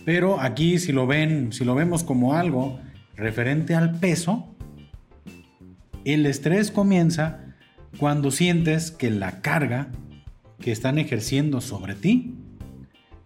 Pero 0.05 0.39
aquí 0.39 0.79
si 0.79 0.91
lo 0.91 1.05
ven, 1.05 1.51
si 1.51 1.65
lo 1.65 1.75
vemos 1.75 2.03
como 2.03 2.33
algo 2.33 2.79
referente 3.15 3.75
al 3.75 3.99
peso, 3.99 4.55
el 6.05 6.25
estrés 6.25 6.71
comienza 6.71 7.55
cuando 7.97 8.31
sientes 8.31 8.91
que 8.91 9.11
la 9.11 9.41
carga 9.41 9.89
que 10.59 10.71
están 10.71 10.97
ejerciendo 10.97 11.61
sobre 11.61 11.95
ti 11.95 12.35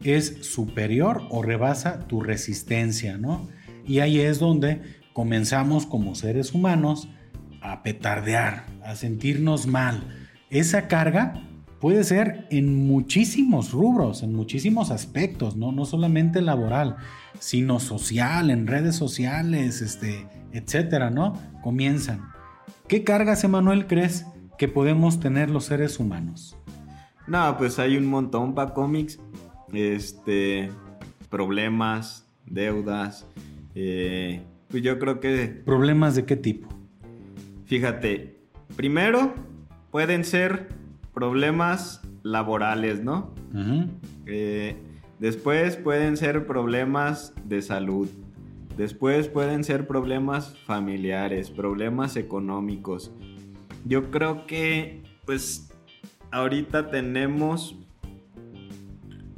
es 0.03 0.45
superior 0.45 1.23
o 1.29 1.41
rebasa 1.41 2.07
tu 2.07 2.21
resistencia, 2.21 3.17
¿no? 3.17 3.47
Y 3.86 3.99
ahí 3.99 4.19
es 4.19 4.39
donde 4.39 4.81
comenzamos 5.17 5.88
como 5.88 6.13
seres 6.13 6.53
humanos 6.53 7.10
a 7.63 7.82
petardear, 7.82 8.67
a 8.86 8.95
sentirnos 8.95 9.65
mal. 9.65 10.03
Esa 10.51 10.88
carga 10.88 11.41
puede 11.82 12.03
ser 12.03 12.45
en 12.51 12.86
muchísimos 12.86 13.71
rubros, 13.71 14.21
en 14.21 14.36
muchísimos 14.36 14.91
aspectos, 14.91 15.56
no, 15.56 15.71
no 15.71 15.86
solamente 15.86 16.39
laboral, 16.39 16.97
sino 17.39 17.80
social, 17.80 18.51
en 18.51 18.67
redes 18.67 18.95
sociales, 18.95 19.82
este, 19.82 20.27
etcétera, 20.51 21.10
¿no? 21.10 21.34
Comienzan. 21.63 22.30
¿Qué 22.88 23.03
cargas, 23.03 23.43
Emanuel, 23.43 23.88
crees 23.88 24.27
que 24.60 24.67
podemos 24.67 25.19
tener 25.19 25.49
los 25.49 25.65
seres 25.65 25.99
humanos? 25.99 26.56
No, 27.25 27.58
pues 27.58 27.80
hay 27.80 27.97
un 27.97 28.06
montón 28.06 28.53
para 28.53 28.75
cómics. 28.75 29.19
Este, 29.73 30.69
problemas, 31.32 32.27
deudas, 32.45 33.25
eh, 33.73 34.45
pues 34.69 34.84
yo 34.84 34.99
creo 34.99 35.19
que... 35.19 35.47
¿Problemas 35.65 36.15
de 36.15 36.25
qué 36.25 36.36
tipo? 36.36 36.67
Fíjate, 37.65 38.39
primero 38.75 39.34
pueden 39.91 40.23
ser 40.23 40.69
problemas 41.13 42.01
laborales, 42.23 43.03
¿no? 43.03 43.34
Eh, 44.25 44.77
después 45.19 45.77
pueden 45.77 46.17
ser 46.17 46.45
problemas 46.45 47.34
de 47.45 47.62
salud. 47.62 48.08
Después 48.77 49.27
pueden 49.27 49.63
ser 49.63 49.88
problemas 49.88 50.56
familiares, 50.60 51.49
problemas 51.49 52.15
económicos. 52.15 53.12
Yo 53.86 54.12
creo 54.12 54.45
que, 54.45 55.01
pues, 55.25 55.73
ahorita 56.32 56.91
tenemos, 56.91 57.75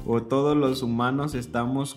o 0.05 0.23
todos 0.23 0.57
los 0.57 0.83
humanos 0.83 1.35
estamos 1.35 1.95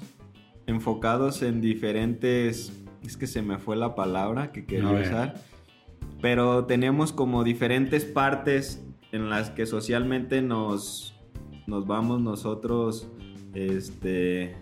enfocados 0.67 1.43
en 1.43 1.61
diferentes 1.61 2.82
es 3.05 3.17
que 3.17 3.27
se 3.27 3.43
me 3.43 3.59
fue 3.59 3.77
la 3.77 3.95
palabra 3.95 4.53
que 4.53 4.65
quería 4.65 4.91
usar, 4.91 5.35
pero 6.21 6.67
tenemos 6.67 7.13
como 7.13 7.45
diferentes 7.45 8.05
partes 8.05 8.85
en 9.13 9.29
las 9.29 9.51
que 9.51 9.67
socialmente 9.67 10.43
nos, 10.43 11.15
nos 11.67 11.87
vamos 11.87 12.21
nosotros 12.21 13.09
este, 13.55 14.57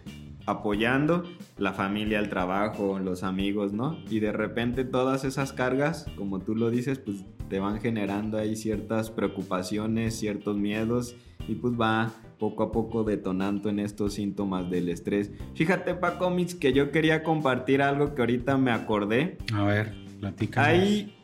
apoyando, 0.46 1.22
la 1.58 1.72
familia, 1.72 2.18
el 2.18 2.28
trabajo, 2.28 2.98
los 2.98 3.22
amigos, 3.22 3.72
¿no? 3.72 3.98
Y 4.10 4.20
de 4.20 4.32
repente 4.32 4.84
todas 4.84 5.24
esas 5.24 5.52
cargas, 5.52 6.06
como 6.16 6.40
tú 6.40 6.54
lo 6.54 6.70
dices, 6.70 6.98
pues 6.98 7.24
te 7.48 7.58
van 7.58 7.80
generando 7.80 8.38
ahí 8.38 8.56
ciertas 8.56 9.10
preocupaciones, 9.10 10.18
ciertos 10.18 10.56
miedos 10.56 11.16
y 11.48 11.56
pues 11.56 11.74
va 11.74 12.12
poco 12.40 12.64
a 12.64 12.72
poco 12.72 13.04
detonando 13.04 13.68
en 13.68 13.78
estos 13.78 14.14
síntomas 14.14 14.68
del 14.70 14.88
estrés. 14.88 15.30
Fíjate, 15.54 15.94
pa 15.94 16.18
cómics, 16.18 16.56
que 16.56 16.72
yo 16.72 16.90
quería 16.90 17.22
compartir 17.22 17.82
algo 17.82 18.14
que 18.14 18.22
ahorita 18.22 18.56
me 18.56 18.72
acordé. 18.72 19.38
A 19.54 19.62
ver, 19.62 19.94
platica. 20.18 20.64
Hay 20.64 21.14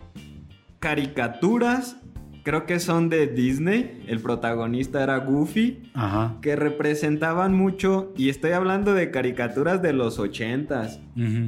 caricaturas 0.79 1.97
creo 2.47 2.65
que 2.65 2.79
son 2.79 3.09
de 3.09 3.27
Disney. 3.27 4.05
El 4.07 4.21
protagonista 4.21 5.03
era 5.03 5.17
Goofy. 5.17 5.83
Ajá. 5.95 6.37
Que 6.41 6.55
representaban 6.55 7.53
mucho, 7.53 8.13
y 8.17 8.29
estoy 8.29 8.53
hablando 8.53 8.95
de 8.95 9.11
caricaturas 9.11 9.83
de 9.83 9.93
los 9.93 10.21
ochentas, 10.21 11.01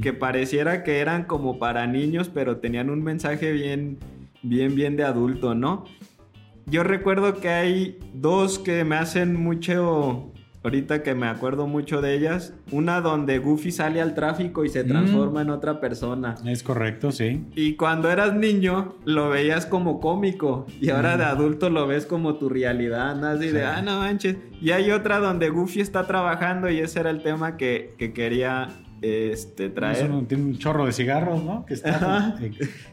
que 0.02 0.12
pareciera 0.12 0.82
que 0.82 0.98
eran 0.98 1.22
como 1.22 1.60
para 1.60 1.86
niños, 1.86 2.28
pero 2.34 2.56
tenían 2.56 2.90
un 2.90 3.04
mensaje 3.04 3.52
bien, 3.52 3.98
bien, 4.42 4.74
bien 4.74 4.96
de 4.96 5.04
adulto, 5.04 5.54
¿no? 5.54 5.84
Yo 6.70 6.82
recuerdo 6.82 7.40
que 7.40 7.48
hay 7.48 7.98
dos 8.12 8.58
que 8.58 8.84
me 8.84 8.96
hacen 8.96 9.34
mucho, 9.42 10.30
ahorita 10.62 11.02
que 11.02 11.14
me 11.14 11.26
acuerdo 11.26 11.66
mucho 11.66 12.02
de 12.02 12.14
ellas. 12.14 12.52
Una 12.70 13.00
donde 13.00 13.38
Goofy 13.38 13.70
sale 13.72 14.02
al 14.02 14.14
tráfico 14.14 14.64
y 14.64 14.68
se 14.68 14.84
Mm. 14.84 14.88
transforma 14.88 15.40
en 15.42 15.50
otra 15.50 15.80
persona. 15.80 16.34
Es 16.44 16.62
correcto, 16.62 17.10
sí. 17.10 17.46
Y 17.54 17.74
cuando 17.76 18.10
eras 18.10 18.34
niño, 18.34 18.96
lo 19.06 19.30
veías 19.30 19.64
como 19.64 19.98
cómico. 19.98 20.66
Y 20.78 20.90
ahora 20.90 21.16
de 21.16 21.24
adulto 21.24 21.70
lo 21.70 21.86
ves 21.86 22.04
como 22.04 22.34
tu 22.36 22.50
realidad, 22.50 23.16
¿no? 23.16 23.28
Así 23.28 23.48
de, 23.48 23.64
ah, 23.64 23.80
no 23.80 24.00
manches. 24.00 24.36
Y 24.60 24.72
hay 24.72 24.90
otra 24.90 25.20
donde 25.20 25.48
Goofy 25.48 25.80
está 25.80 26.06
trabajando 26.06 26.70
y 26.70 26.80
ese 26.80 27.00
era 27.00 27.08
el 27.10 27.22
tema 27.22 27.56
que, 27.56 27.94
que 27.96 28.12
quería 28.12 28.68
este, 29.02 29.66
Es 29.66 29.74
traer. 29.74 30.10
un- 30.10 30.26
tiene 30.26 30.44
un 30.44 30.58
chorro 30.58 30.86
de 30.86 30.92
cigarros, 30.92 31.42
¿no? 31.44 31.64
Que 31.66 31.74
está, 31.74 32.36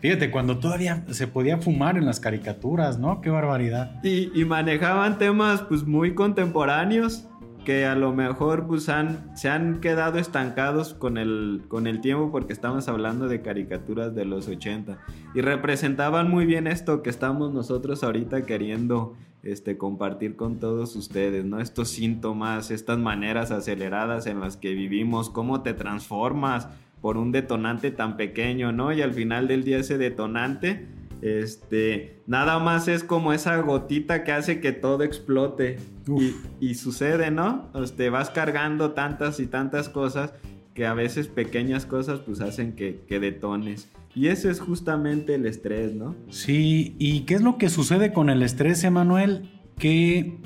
fíjate, 0.02 0.32
cuando 0.32 0.58
todavía 0.60 1.04
se 1.12 1.28
podía 1.28 1.58
fumar 1.58 1.98
en 1.98 2.06
las 2.06 2.20
caricaturas, 2.20 3.00
¿no? 3.00 3.22
Qué 3.22 3.30
barbaridad. 3.30 4.04
Y, 4.04 4.32
y 4.40 4.46
manejaban 4.46 5.18
temas 5.18 5.62
pues 5.64 5.84
muy 5.86 6.14
contemporáneos 6.16 7.28
que 7.66 7.86
a 7.88 7.96
lo 7.96 8.14
mejor 8.14 8.68
pues 8.68 8.90
han, 8.90 9.36
se 9.36 9.50
han 9.50 9.80
quedado 9.82 10.20
estancados 10.20 10.94
con 10.94 11.18
el, 11.18 11.64
con 11.68 11.88
el 11.88 12.00
tiempo 12.00 12.32
porque 12.32 12.54
estamos 12.54 12.88
hablando 12.88 13.28
de 13.28 13.42
caricaturas 13.42 14.14
de 14.14 14.24
los 14.24 14.48
80 14.48 15.00
y 15.34 15.42
representaban 15.42 16.30
muy 16.30 16.46
bien 16.46 16.68
esto 16.68 17.02
que 17.02 17.10
estamos 17.10 17.52
nosotros 17.54 18.04
ahorita 18.04 18.44
queriendo 18.46 19.16
este, 19.46 19.78
compartir 19.78 20.36
con 20.36 20.60
todos 20.60 20.96
ustedes, 20.96 21.46
¿no? 21.46 21.62
Estos 21.62 21.90
síntomas, 21.90 22.72
estas 22.72 22.98
maneras 22.98 23.52
aceleradas 23.52 24.28
en 24.28 24.42
las 24.42 24.58
que 24.58 24.74
vivimos, 24.74 25.30
cómo 25.30 25.62
te 25.62 25.74
transformas 25.74 26.68
por 27.02 27.18
un 27.18 27.32
detonante 27.32 27.92
tan 27.92 28.18
pequeño, 28.18 28.72
¿no? 28.72 28.92
Y 28.92 29.02
al 29.02 29.14
final 29.14 29.48
del 29.48 29.64
día 29.64 29.78
ese 29.78 29.98
detonante 29.98 30.88
este, 31.26 32.22
nada 32.28 32.60
más 32.60 32.88
es 32.88 33.04
como 33.04 33.34
esa 33.34 33.58
gotita 33.62 34.24
que 34.24 34.32
hace 34.32 34.60
que 34.60 34.72
todo 34.72 35.04
explote. 35.04 35.80
Y, 36.08 36.36
y 36.60 36.76
sucede, 36.76 37.32
¿no? 37.32 37.72
Este, 37.74 38.12
vas 38.12 38.30
cargando 38.30 38.92
tantas 38.92 39.40
y 39.40 39.48
tantas 39.48 39.90
cosas 39.90 40.34
que 40.76 40.86
a 40.86 40.94
veces 40.94 41.28
pequeñas 41.28 41.88
cosas 41.88 42.20
pues 42.20 42.42
hacen 42.42 42.76
que, 42.76 43.02
que 43.08 43.20
detones. 43.20 43.90
Y 44.16 44.28
ese 44.28 44.50
es 44.50 44.62
justamente 44.62 45.36
el 45.36 45.46
estrés, 45.46 45.94
¿no? 45.94 46.16
Sí, 46.30 46.96
¿y 46.98 47.22
qué 47.22 47.34
es 47.36 47.42
lo 47.42 47.58
que 47.58 47.70
sucede 47.70 48.14
con 48.14 48.30
el 48.30 48.42
estrés, 48.44 48.84
Emanuel? 48.86 49.50
Que 49.78 50.40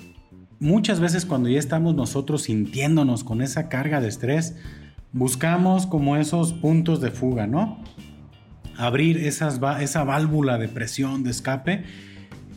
muchas 0.60 1.00
veces 1.00 1.26
cuando 1.26 1.50
ya 1.50 1.60
estamos 1.60 1.94
nosotros 1.94 2.42
sintiéndonos 2.44 3.24
con 3.24 3.44
esa 3.44 3.70
carga 3.70 4.02
de 4.02 4.08
estrés, 4.08 4.56
buscamos 5.12 5.86
como 5.86 6.18
esos 6.18 6.54
puntos 6.54 7.00
de 7.00 7.12
fuga, 7.12 7.46
¿no? 7.46 7.84
Abrir 8.76 9.18
esa 9.18 10.04
válvula 10.04 10.58
de 10.58 10.68
presión, 10.68 11.24
de 11.24 11.30
escape, 11.30 11.84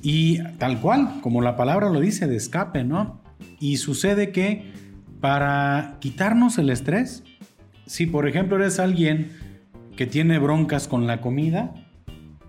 y 0.03 0.42
tal 0.59 0.81
cual, 0.81 1.20
como 1.20 1.42
la 1.42 1.57
palabra 1.57 1.90
lo 1.90 2.01
dice, 2.01 2.27
de 2.27 2.37
escape, 2.37 2.85
¿no? 2.85 3.20
Y 3.61 3.77
sucede 3.77 4.33
que 4.33 4.72
para 5.20 5.98
quitarnos 6.01 6.59
el 6.59 6.70
estrés, 6.70 7.22
si 7.87 8.07
por 8.07 8.27
ejemplo 8.27 8.57
eres 8.57 8.81
alguien 8.81 9.31
que 9.97 10.07
tiene 10.07 10.39
broncas 10.39 10.89
con 10.89 11.07
la 11.07 11.21
comida, 11.21 11.75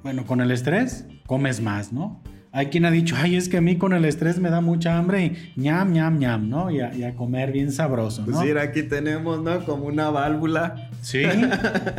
bueno, 0.03 0.25
con 0.25 0.41
el 0.41 0.51
estrés, 0.51 1.05
comes 1.25 1.61
más, 1.61 1.93
¿no? 1.93 2.21
Hay 2.51 2.67
quien 2.67 2.85
ha 2.85 2.91
dicho, 2.91 3.15
ay, 3.17 3.35
es 3.35 3.49
que 3.49 3.57
a 3.57 3.61
mí 3.61 3.77
con 3.77 3.93
el 3.93 4.05
estrés 4.05 4.37
me 4.37 4.49
da 4.51 4.61
mucha 4.61 4.97
hambre 4.97 5.25
y 5.55 5.59
ñam, 5.59 5.91
ñam, 5.91 6.19
ñam, 6.19 6.49
¿no? 6.49 6.69
Y 6.69 6.81
a, 6.81 6.93
y 6.93 7.03
a 7.03 7.15
comer 7.15 7.51
bien 7.51 7.71
sabroso, 7.71 8.23
Pues 8.25 8.37
¿no? 8.37 8.43
mira, 8.43 8.61
aquí 8.61 8.83
tenemos, 8.83 9.41
¿no? 9.41 9.65
Como 9.65 9.85
una 9.85 10.11
válvula. 10.11 10.89
Sí, 11.01 11.23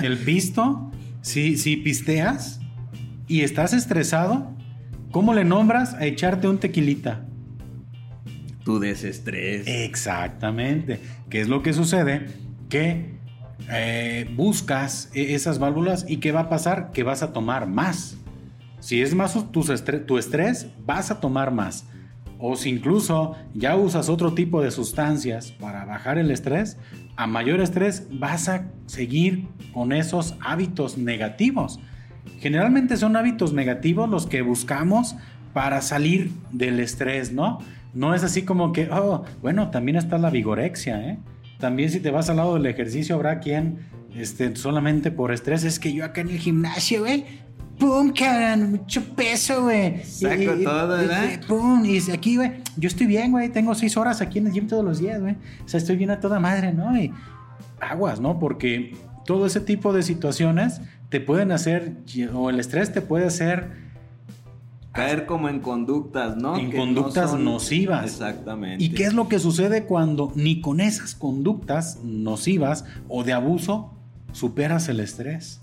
el 0.03 0.17
pisto, 0.19 0.93
si, 1.23 1.57
si 1.57 1.77
pisteas 1.77 2.61
y 3.27 3.41
estás 3.41 3.73
estresado, 3.73 4.53
¿cómo 5.11 5.35
le 5.35 5.45
nombras 5.45 5.95
a 5.95 6.07
echarte 6.07 6.47
un 6.47 6.59
tequilita? 6.59 7.27
Tu 8.65 8.79
desestrés. 8.79 9.67
Exactamente. 9.67 11.01
¿Qué 11.31 11.41
es 11.41 11.49
lo 11.49 11.63
que 11.63 11.73
sucede? 11.73 12.27
Que 12.69 13.13
eh, 13.71 14.31
buscas 14.37 15.11
e- 15.14 15.35
esas 15.35 15.59
válvulas 15.59 16.05
y 16.09 16.19
¿qué 16.19 16.33
va 16.33 16.40
a 16.40 16.49
pasar? 16.49 16.90
Que 16.93 17.03
vas 17.03 17.23
a 17.23 17.33
tomar 17.33 17.67
más. 17.69 18.17
Si 18.81 19.01
es 19.01 19.14
más 19.14 19.33
tu 19.51 19.62
estre- 19.62 20.05
tu 20.05 20.19
estrés, 20.19 20.69
vas 20.85 21.11
a 21.11 21.21
tomar 21.21 21.51
más. 21.51 21.87
O 22.38 22.57
si 22.57 22.69
incluso 22.71 23.35
ya 23.55 23.77
usas 23.77 24.09
otro 24.09 24.35
tipo 24.35 24.61
de 24.61 24.71
sustancias 24.71 25.53
para 25.53 25.85
bajar 25.85 26.19
el 26.19 26.31
estrés, 26.31 26.77
a 27.17 27.27
mayor 27.27 27.61
estrés 27.61 28.07
vas 28.11 28.49
a 28.49 28.67
seguir 28.87 29.47
con 29.73 29.93
esos 29.93 30.35
hábitos 30.45 30.99
negativos. 30.99 31.81
Generalmente 32.40 32.97
son 32.97 33.17
hábitos 33.17 33.53
negativos 33.55 34.11
los 34.11 34.27
que 34.27 34.43
buscamos 34.43 35.17
para 35.55 35.81
salir 35.81 36.33
del 36.51 36.81
estrés, 36.81 37.33
¿no? 37.33 37.61
No 37.95 38.12
es 38.14 38.25
así 38.25 38.43
como 38.43 38.73
que, 38.73 38.88
oh, 38.90 39.25
bueno, 39.40 39.71
también 39.71 39.97
está 39.97 40.19
la 40.19 40.29
vigorexia, 40.29 41.01
¿eh? 41.09 41.19
También 41.64 41.88
si 41.88 41.98
te 41.98 42.11
vas 42.11 42.29
al 42.29 42.37
lado 42.37 42.53
del 42.57 42.66
ejercicio 42.66 43.14
habrá 43.14 43.40
quien, 43.40 43.79
este, 44.14 44.55
solamente 44.55 45.11
por 45.11 45.33
estrés, 45.33 45.64
es 45.64 45.79
que 45.79 45.94
yo 45.94 46.05
acá 46.05 46.20
en 46.20 46.29
el 46.29 46.37
gimnasio, 46.38 47.00
güey, 47.00 47.24
¡pum, 47.79 48.12
cabrón! 48.12 48.72
Mucho 48.72 49.03
peso, 49.16 49.62
güey. 49.62 50.05
Saco 50.05 50.42
Y- 50.42 50.61
y- 50.61 50.64
todo, 50.64 51.03
y- 51.03 51.07
¿verdad? 51.07 51.40
¡Pum! 51.48 51.83
Y 51.87 51.98
aquí, 52.12 52.37
güey, 52.37 52.53
yo 52.77 52.87
estoy 52.87 53.07
bien, 53.07 53.31
güey, 53.31 53.48
tengo 53.48 53.74
seis 53.74 53.96
horas 53.96 54.20
aquí 54.20 54.40
en 54.40 54.48
el 54.48 54.53
gym 54.53 54.66
todos 54.66 54.85
los 54.85 54.98
días, 54.98 55.22
güey. 55.22 55.37
O 55.64 55.66
sea, 55.68 55.79
estoy 55.79 55.96
bien 55.96 56.11
a 56.11 56.20
toda 56.20 56.38
madre, 56.38 56.74
¿no? 56.74 56.94
Y 57.00 57.11
aguas, 57.81 58.20
¿no? 58.20 58.38
Porque 58.38 58.94
todo 59.24 59.46
ese 59.46 59.61
tipo 59.62 59.94
de 59.94 60.03
situaciones 60.03 60.83
te 61.09 61.18
pueden 61.22 61.50
hacer, 61.50 61.94
o 62.35 62.50
el 62.50 62.61
estrés 62.61 62.92
te 62.92 63.00
puede 63.00 63.24
hacer 63.24 63.84
Caer 64.95 65.27
como 65.27 65.49
en 65.49 65.59
conductas, 65.61 66.37
¿no? 66.37 66.57
En 66.57 66.71
Que 66.71 66.77
no 66.79 66.85
conductas 66.85 67.31
son- 67.33 67.45
nocivas. 67.45 68.05
Exactamente. 68.05 68.83
¿Y 68.83 68.91
qué 68.91 69.05
es 69.05 69.13
lo 69.13 69.29
que 69.29 69.39
sucede 69.41 69.85
cuando 69.85 70.33
ni 70.37 70.61
con 70.61 70.81
esas 70.81 71.15
conductas 71.15 71.99
nocivas 72.05 72.85
o 73.09 73.25
de 73.25 73.33
abuso 73.33 73.93
superas 74.33 74.89
el 74.89 75.01
estrés? 75.01 75.61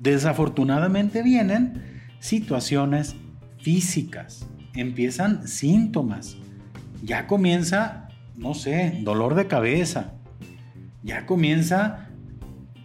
Desafortunadamente 0.00 1.22
vienen 1.22 1.82
situaciones 2.20 3.14
físicas, 3.58 4.46
empiezan 4.74 5.46
síntomas, 5.46 6.36
ya 7.04 7.26
comienza, 7.26 8.08
no 8.36 8.54
sé, 8.54 9.00
dolor 9.02 9.34
de 9.34 9.46
cabeza, 9.46 10.12
ya 11.02 11.26
comienza 11.26 12.08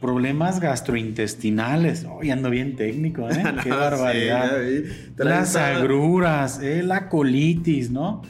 problemas 0.01 0.60
gastrointestinales. 0.60 2.05
Hoy 2.10 2.31
ando 2.31 2.49
bien 2.49 2.75
técnico, 2.75 3.29
¿eh? 3.29 3.43
Qué 3.63 3.69
No, 3.69 3.77
barbaridad. 3.77 4.51
sí, 4.67 4.84
Las 5.17 5.55
agruras, 5.55 6.62
eh, 6.62 6.84
la 6.84 7.10
colitis, 7.10 7.91
¿no? 7.91 8.21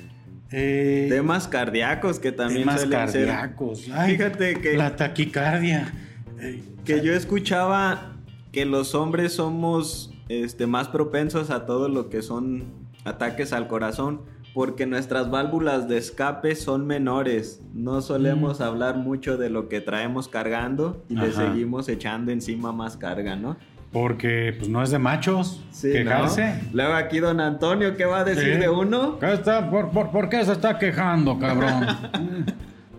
Eh, 0.52 1.08
Temas 1.10 1.48
cardíacos 1.48 2.20
que 2.20 2.32
también 2.32 2.62
temas 2.62 2.82
suelen 2.82 3.10
ser. 3.10 3.28
cardíacos. 3.28 3.90
Ay, 3.94 4.16
Fíjate 4.16 4.56
que, 4.62 4.78
La 4.78 4.96
taquicardia. 4.96 5.92
Eh, 6.40 6.64
que 6.86 7.02
yo 7.02 7.14
escuchaba 7.14 8.14
que 8.52 8.66
los 8.66 8.96
hombres 8.96 9.34
somos 9.34 10.14
este, 10.30 10.68
más 10.68 10.88
propensos 10.88 11.50
a 11.50 11.66
todo 11.66 11.90
lo 11.90 12.10
que 12.10 12.22
son 12.22 12.66
ataques 13.04 13.54
al 13.54 13.68
corazón 13.68 14.22
porque 14.56 14.86
nuestras 14.86 15.30
válvulas 15.30 15.88
de 15.90 15.98
escape 15.98 16.56
son 16.56 16.88
menores. 16.88 17.62
No 17.74 18.02
solemos 18.02 18.62
hablar 18.62 18.96
mucho 18.96 19.36
de 19.38 19.50
lo 19.50 19.68
que 19.68 19.82
traemos 19.82 20.30
cargando 20.30 21.04
y 21.10 21.16
le 21.16 21.32
seguimos 21.34 21.90
echando 21.90 22.32
encima 22.32 22.72
más 22.72 22.96
carga, 22.96 23.36
¿no? 23.36 23.58
Porque 23.92 24.56
pues 24.58 24.70
no 24.70 24.82
es 24.82 24.92
de 24.92 24.98
machos 25.00 25.62
Sí, 25.72 25.92
quejarse. 25.92 26.56
¿no? 26.64 26.70
Luego 26.74 26.94
aquí 26.94 27.20
don 27.20 27.40
Antonio, 27.42 27.96
¿qué 27.98 28.06
va 28.06 28.20
a 28.20 28.24
decir 28.24 28.54
Sí. 28.56 28.60
de 28.62 28.70
uno? 28.70 29.20
¿Qué 29.20 29.34
está? 29.34 29.70
¿Por, 29.70 29.90
por, 29.92 30.10
por 30.12 30.30
qué 30.30 30.44
se 30.46 30.54
está 30.54 30.80
quejando, 30.80 31.38
cabrón? 31.38 31.86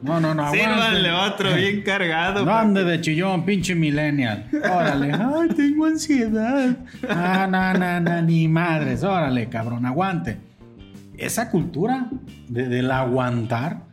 No, 0.02 0.20
no, 0.20 0.34
no. 0.34 0.50
Sírvanle 0.52 1.10
otro 1.10 1.54
bien 1.54 1.80
cargado. 1.82 2.44
No 2.44 2.54
ande 2.54 2.84
de 2.84 3.00
chillón, 3.00 3.44
pinche 3.46 3.74
millennial. 3.74 4.46
Órale. 4.62 5.10
Ay, 5.12 5.48
tengo 5.56 5.86
ansiedad. 5.86 6.76
Ah, 7.08 7.46
no, 7.50 7.72
no, 7.78 8.00
no, 8.00 8.22
ni 8.22 8.46
madres. 8.46 9.02
Órale, 9.02 9.48
cabrón, 9.48 9.86
aguante. 9.86 10.36
Esa 11.18 11.50
cultura 11.50 12.10
de- 12.48 12.68
del 12.68 12.90
aguantar 12.90 13.84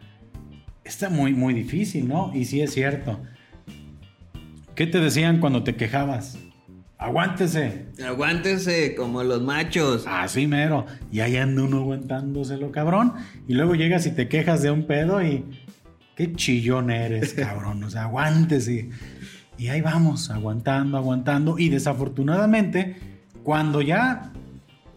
está 0.84 1.10
muy, 1.10 1.34
muy 1.34 1.54
difícil, 1.54 2.08
¿no? 2.08 2.32
Y 2.34 2.46
sí 2.46 2.62
es 2.62 2.74
cierto. 2.74 3.22
¿Qué 4.76 4.88
te 4.88 5.00
decían 5.00 5.40
cuando 5.40 5.64
te 5.64 5.76
quejabas? 5.76 6.38
Aguántese. 6.98 7.88
Aguántese 8.08 8.96
como 8.96 9.24
los 9.24 9.42
machos. 9.42 10.06
Así 10.08 10.48
mero. 10.48 10.86
Y 11.12 11.20
ahí 11.20 11.38
anda 11.38 11.64
uno 11.64 11.78
aguantándoselo, 11.80 12.72
cabrón. 12.72 13.14
Y 13.48 13.54
luego 13.54 13.76
llegas 13.76 14.06
y 14.06 14.12
te 14.12 14.28
quejas 14.28 14.62
de 14.62 14.72
un 14.72 14.88
pedo 14.88 15.22
y. 15.22 15.46
Qué 16.16 16.32
chillón 16.34 16.92
eres, 16.92 17.34
cabrón. 17.38 17.84
O 17.84 17.90
sea, 17.90 18.04
aguántese. 18.04 18.90
Y 19.58 19.68
ahí 19.68 19.82
vamos, 19.82 20.30
aguantando, 20.30 20.98
aguantando. 20.98 21.60
Y 21.60 21.70
desafortunadamente, 21.70 22.96
cuando 23.44 23.82
ya 23.82 24.32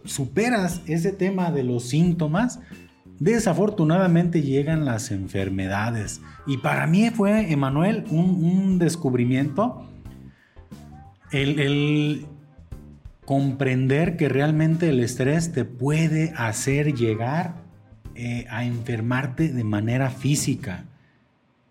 superas 0.07 0.81
ese 0.87 1.11
tema 1.11 1.51
de 1.51 1.63
los 1.63 1.89
síntomas, 1.89 2.59
desafortunadamente 3.19 4.41
llegan 4.41 4.85
las 4.85 5.11
enfermedades. 5.11 6.21
Y 6.45 6.57
para 6.57 6.87
mí 6.87 7.09
fue, 7.09 7.51
Emanuel, 7.51 8.05
un, 8.09 8.79
descubrimiento 8.79 9.85
el, 11.31 12.25
comprender 13.25 14.15
que 14.15 14.29
realmente 14.29 14.89
el 14.89 15.01
estrés 15.01 15.51
te 15.51 15.65
puede 15.65 16.33
hacer 16.37 16.93
llegar 16.93 17.55
eh, 18.15 18.45
a 18.49 18.63
enfermarte 18.63 19.49
de 19.49 19.63
manera 19.63 20.09
física. 20.09 20.85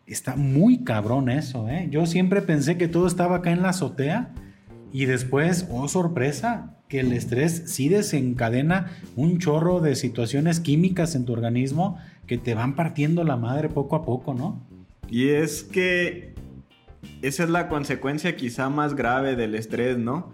Está 0.07 0.37
muy 0.37 0.85
cabrón 0.85 1.31
eso, 1.31 1.69
¿eh? 1.69 1.89
Yo 1.91 2.07
siempre 2.07 2.43
pensé 2.43 2.77
que 2.77 2.87
todo 2.87 3.07
estaba 3.07 3.37
acá 3.37 3.51
en 3.51 3.63
la 3.63 3.71
azotea 3.71 4.33
y 4.97 5.05
después, 5.05 5.69
oh 5.71 5.89
sorpresa, 5.89 6.75
que 6.89 7.01
el 7.01 7.13
estrés 7.13 7.65
sí 7.67 7.91
desencadena 7.91 8.97
un 9.15 9.39
chorro 9.39 9.81
de 9.81 9.95
situaciones 9.95 10.59
químicas 10.59 11.15
en 11.15 11.27
tu 11.27 11.35
organismo 11.35 11.99
que 12.27 12.39
te 12.39 12.55
van 12.55 12.75
partiendo 12.77 13.23
la 13.23 13.37
madre 13.37 13.69
poco 13.69 13.97
a 13.97 14.07
poco, 14.07 14.33
¿no? 14.33 14.67
Y 15.11 15.29
es 15.29 15.65
que 15.65 16.33
esa 17.21 17.45
es 17.45 17.51
la 17.51 17.69
consecuencia 17.69 18.37
quizá 18.37 18.71
más 18.71 18.95
grave 18.97 19.37
del 19.37 19.55
estrés, 19.55 19.99
¿no? 19.99 20.33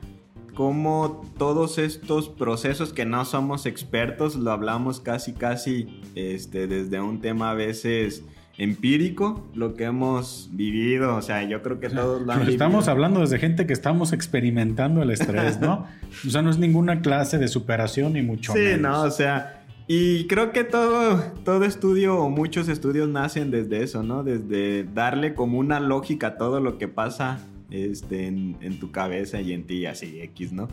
Como 0.55 1.29
todos 1.39 1.79
estos 1.79 2.29
procesos 2.29 2.93
que 2.93 3.05
no 3.05 3.25
somos 3.25 3.67
expertos, 3.67 4.37
lo 4.37 4.53
hablamos 4.53 5.01
casi 5.01 5.33
casi 5.33 6.01
este, 6.15 6.69
desde 6.69 7.01
un 7.01 7.21
tema 7.21 7.51
a 7.51 7.55
veces 7.55 8.23
empírico 8.63 9.45
lo 9.55 9.75
que 9.75 9.85
hemos 9.85 10.49
vivido. 10.53 11.17
O 11.17 11.23
sea, 11.23 11.43
yo 11.43 11.63
creo 11.63 11.81
que 11.81 11.89
todos 11.89 12.23
lo 12.23 12.33
han 12.33 12.49
Estamos 12.49 12.87
hablando 12.87 13.21
desde 13.21 13.39
gente 13.39 13.67
que 13.67 13.73
estamos 13.73 14.13
experimentando 14.13 15.03
el 15.03 15.11
estrés, 15.11 15.61
¿no? 15.61 15.87
o 16.27 16.31
sea, 16.31 16.43
no 16.43 16.51
es 16.51 16.59
ninguna 16.59 17.03
clase 17.03 17.39
de 17.39 17.49
superación 17.49 18.13
ni 18.13 18.23
mucho 18.23 18.55
menos. 18.55 18.75
Sí, 18.75 18.81
no, 18.81 19.03
o 19.03 19.11
sea. 19.11 19.59
Y 19.89 20.29
creo 20.29 20.53
que 20.53 20.63
todo, 20.63 21.21
todo 21.45 21.65
estudio 21.65 22.17
o 22.17 22.31
muchos 22.31 22.69
estudios 22.69 23.09
nacen 23.09 23.51
desde 23.51 23.83
eso, 23.83 24.05
¿no? 24.05 24.23
Desde 24.23 24.85
darle 24.85 25.35
como 25.35 25.59
una 25.59 25.81
lógica 25.81 26.29
a 26.29 26.37
todo 26.39 26.61
lo 26.61 26.79
que 26.79 26.87
pasa 26.87 27.41
este, 27.69 28.29
en, 28.29 28.57
en 28.61 28.79
tu 28.79 28.93
cabeza 28.93 29.41
y 29.41 29.53
en 29.53 29.67
ti, 29.67 29.87
así, 29.87 30.21
X, 30.21 30.53
¿no? 30.53 30.69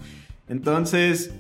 Entonces, 0.48 1.34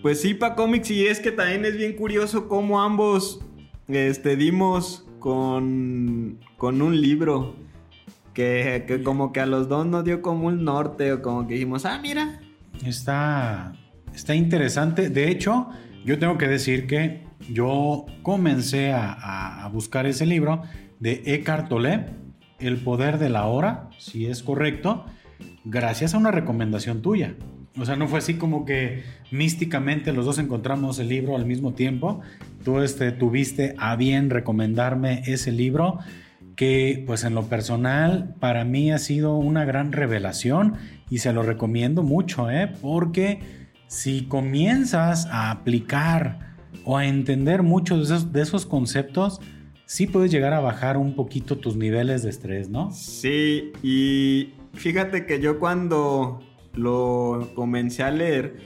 pues 0.00 0.22
sí, 0.22 0.32
pa' 0.32 0.54
cómics, 0.54 0.90
y 0.90 1.06
es 1.06 1.20
que 1.20 1.30
también 1.30 1.66
es 1.66 1.76
bien 1.76 1.92
curioso 1.92 2.48
cómo 2.48 2.80
ambos 2.80 3.40
este, 3.86 4.34
dimos 4.36 5.06
con, 5.20 6.40
con 6.56 6.82
un 6.82 7.00
libro 7.00 7.54
que, 8.34 8.84
que, 8.86 9.02
como 9.02 9.32
que 9.32 9.40
a 9.40 9.46
los 9.46 9.68
dos 9.68 9.86
nos 9.86 10.04
dio 10.04 10.22
como 10.22 10.48
un 10.48 10.64
norte 10.64 11.12
o 11.12 11.22
como 11.22 11.46
que 11.46 11.54
dijimos, 11.54 11.84
ah, 11.84 11.98
mira. 12.02 12.40
Está, 12.84 13.72
está 14.14 14.34
interesante. 14.34 15.10
De 15.10 15.30
hecho, 15.30 15.68
yo 16.04 16.18
tengo 16.18 16.38
que 16.38 16.48
decir 16.48 16.86
que 16.86 17.24
yo 17.52 18.06
comencé 18.22 18.92
a, 18.92 19.64
a 19.64 19.68
buscar 19.68 20.06
ese 20.06 20.26
libro 20.26 20.62
de 20.98 21.22
Eckhart 21.26 21.68
Tolle, 21.68 22.06
El 22.58 22.78
poder 22.78 23.18
de 23.18 23.30
la 23.30 23.46
hora, 23.46 23.90
si 23.98 24.26
es 24.26 24.42
correcto, 24.42 25.04
gracias 25.64 26.14
a 26.14 26.18
una 26.18 26.30
recomendación 26.30 27.02
tuya. 27.02 27.36
O 27.78 27.84
sea, 27.84 27.96
no 27.96 28.08
fue 28.08 28.18
así 28.18 28.34
como 28.34 28.64
que 28.64 29.04
místicamente 29.30 30.12
los 30.12 30.24
dos 30.24 30.38
encontramos 30.38 30.98
el 30.98 31.08
libro 31.08 31.36
al 31.36 31.46
mismo 31.46 31.72
tiempo. 31.72 32.20
Tú 32.64 32.80
este, 32.80 33.12
tuviste 33.12 33.74
a 33.78 33.94
bien 33.96 34.30
recomendarme 34.30 35.22
ese 35.26 35.52
libro 35.52 35.98
que 36.56 37.04
pues 37.06 37.24
en 37.24 37.34
lo 37.34 37.44
personal 37.44 38.34
para 38.38 38.64
mí 38.64 38.90
ha 38.92 38.98
sido 38.98 39.36
una 39.36 39.64
gran 39.64 39.92
revelación 39.92 40.74
y 41.08 41.18
se 41.18 41.32
lo 41.32 41.42
recomiendo 41.42 42.02
mucho, 42.02 42.50
¿eh? 42.50 42.72
porque 42.82 43.40
si 43.86 44.26
comienzas 44.26 45.26
a 45.26 45.50
aplicar 45.50 46.56
o 46.84 46.98
a 46.98 47.06
entender 47.06 47.62
muchos 47.62 48.08
de 48.08 48.16
esos, 48.16 48.32
de 48.32 48.42
esos 48.42 48.66
conceptos, 48.66 49.40
sí 49.86 50.06
puedes 50.06 50.30
llegar 50.30 50.52
a 50.52 50.60
bajar 50.60 50.96
un 50.96 51.14
poquito 51.14 51.56
tus 51.56 51.76
niveles 51.76 52.22
de 52.22 52.30
estrés, 52.30 52.68
¿no? 52.68 52.90
Sí, 52.92 53.72
y 53.82 54.52
fíjate 54.74 55.26
que 55.26 55.40
yo 55.40 55.58
cuando 55.58 56.40
lo 56.74 57.50
comencé 57.54 58.02
a 58.02 58.10
leer, 58.10 58.56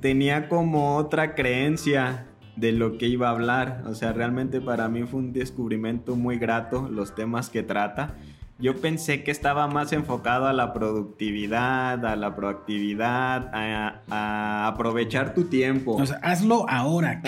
tenía 0.00 0.48
como 0.48 0.96
otra 0.96 1.34
creencia 1.34 2.26
de 2.56 2.72
lo 2.72 2.98
que 2.98 3.06
iba 3.06 3.28
a 3.28 3.30
hablar. 3.30 3.82
O 3.86 3.94
sea, 3.94 4.12
realmente 4.12 4.60
para 4.60 4.88
mí 4.88 5.04
fue 5.04 5.20
un 5.20 5.32
descubrimiento 5.32 6.16
muy 6.16 6.38
grato 6.38 6.88
los 6.90 7.14
temas 7.14 7.50
que 7.50 7.62
trata. 7.62 8.14
Yo 8.60 8.74
pensé 8.80 9.22
que 9.22 9.30
estaba 9.30 9.68
más 9.68 9.92
enfocado 9.92 10.46
a 10.46 10.52
la 10.52 10.72
productividad, 10.72 12.04
a 12.04 12.16
la 12.16 12.34
proactividad, 12.34 13.50
a, 13.54 14.66
aprovechar 14.66 15.32
tu 15.32 15.44
tiempo. 15.44 15.94
O 15.94 16.04
sea, 16.04 16.18
hazlo 16.22 16.68
ahora, 16.68 17.22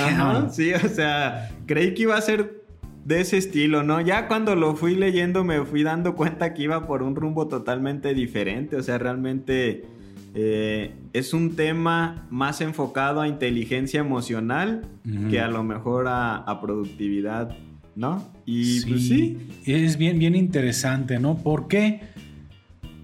Sí, 0.51 0.75
o 0.75 0.89
sea, 0.89 1.51
creí 1.67 1.95
que 1.95 2.03
iba 2.03 2.17
a 2.17 2.21
ser 2.21 2.65
de 3.05 3.21
ese 3.21 3.39
estilo, 3.39 3.85
¿no? 3.85 4.01
Ya 4.01 4.27
cuando 4.27 4.57
lo 4.57 4.75
fui 4.75 4.97
leyendo 4.97 5.45
me 5.45 5.65
fui 5.65 5.85
dando 5.85 6.17
cuenta 6.17 6.53
que 6.53 6.63
iba 6.63 6.89
por 6.89 7.05
un 7.05 7.15
rumbo 7.15 7.47
totalmente 7.47 8.13
diferente. 8.13 8.75
O 8.75 8.83
sea, 8.83 8.99
realmente 8.99 9.85
eh, 10.35 10.95
es 11.13 11.35
un 11.35 11.57
tema 11.57 12.27
más 12.31 12.61
enfocado 12.61 13.21
a 13.21 13.29
inteligencia 13.29 14.01
emocional 14.01 14.83
que 15.29 15.41
a 15.41 15.49
lo 15.49 15.65
mejor 15.65 16.07
a, 16.09 16.59
productividad, 16.61 17.57
¿no? 17.97 18.33
Y 18.47 18.81
pues 18.87 19.09
sí. 19.09 19.49
Es 19.67 19.97
bien, 19.97 20.19
bien 20.19 20.37
interesante, 20.37 21.19
¿no? 21.19 21.37
¿Por 21.39 21.67
qué? 21.67 22.01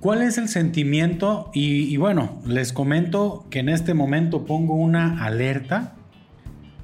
¿Cuál 0.00 0.22
es 0.22 0.38
el 0.38 0.48
sentimiento? 0.48 1.50
Y, 1.52 1.96
bueno, 1.96 2.40
les 2.46 2.72
comento 2.72 3.46
que 3.50 3.58
en 3.58 3.68
este 3.68 3.92
momento 3.92 4.44
pongo 4.44 4.74
una 4.74 5.24
alerta. 5.24 5.96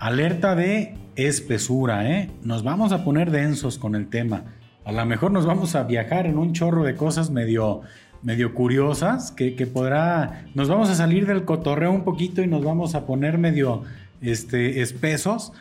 Alerta 0.01 0.57
de 0.57 0.95
espesura, 1.15 2.11
¿eh? 2.11 2.31
Nos 2.43 2.65
vamos 2.65 2.91
a 2.91 3.05
poner 3.05 3.31
densos 3.31 3.79
con 3.79 3.95
el 3.95 4.09
tema. 4.09 4.45
A 4.85 4.91
lo 4.91 5.07
mejor 5.07 5.31
nos 5.31 5.47
vamos 5.47 5.77
a 5.77 5.85
viajar 5.85 6.27
en 6.27 6.39
un 6.39 6.53
chorro 6.53 6.83
de 6.83 6.97
cosas 6.97 7.31
medio 7.31 7.83
medio 8.23 8.55
curiosas 8.55 9.33
que, 9.33 9.51
podrá, 9.67 10.47
nos 10.55 10.69
vamos 10.69 10.89
a 10.91 10.95
salir 10.95 11.27
del 11.27 11.45
cotorreo 11.45 11.93
un 11.93 12.05
poquito 12.05 12.43
y 12.43 12.47
nos 12.47 12.65
vamos 12.65 12.95
a 12.95 13.07
poner 13.07 13.39
medio 13.39 13.83
este, 14.21 14.81
espesos, 14.81 15.53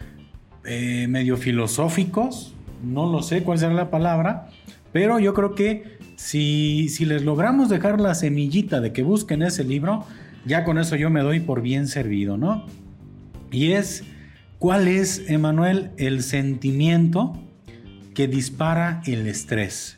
eh, 0.65 1.07
medio 1.07 1.37
filosóficos, 1.37 2.53
no 2.83 3.11
lo 3.11 3.23
sé 3.23 3.43
cuál 3.43 3.57
será 3.57 3.73
la 3.73 3.89
palabra, 3.89 4.49
pero 4.91 5.19
yo 5.19 5.33
creo 5.33 5.55
que 5.55 5.97
si, 6.15 6.89
si 6.89 7.05
les 7.05 7.23
logramos 7.23 7.69
dejar 7.69 7.99
la 7.99 8.13
semillita 8.13 8.79
de 8.79 8.93
que 8.93 9.01
busquen 9.01 9.41
ese 9.41 9.63
libro, 9.63 10.05
ya 10.45 10.63
con 10.63 10.77
eso 10.77 10.95
yo 10.95 11.09
me 11.09 11.21
doy 11.21 11.39
por 11.39 11.61
bien 11.61 11.87
servido, 11.87 12.37
¿no? 12.37 12.65
Y 13.51 13.71
es, 13.73 14.03
¿cuál 14.59 14.87
es, 14.87 15.29
Emanuel, 15.29 15.91
el 15.97 16.23
sentimiento 16.23 17.33
que 18.13 18.27
dispara 18.27 19.01
el 19.05 19.27
estrés? 19.27 19.97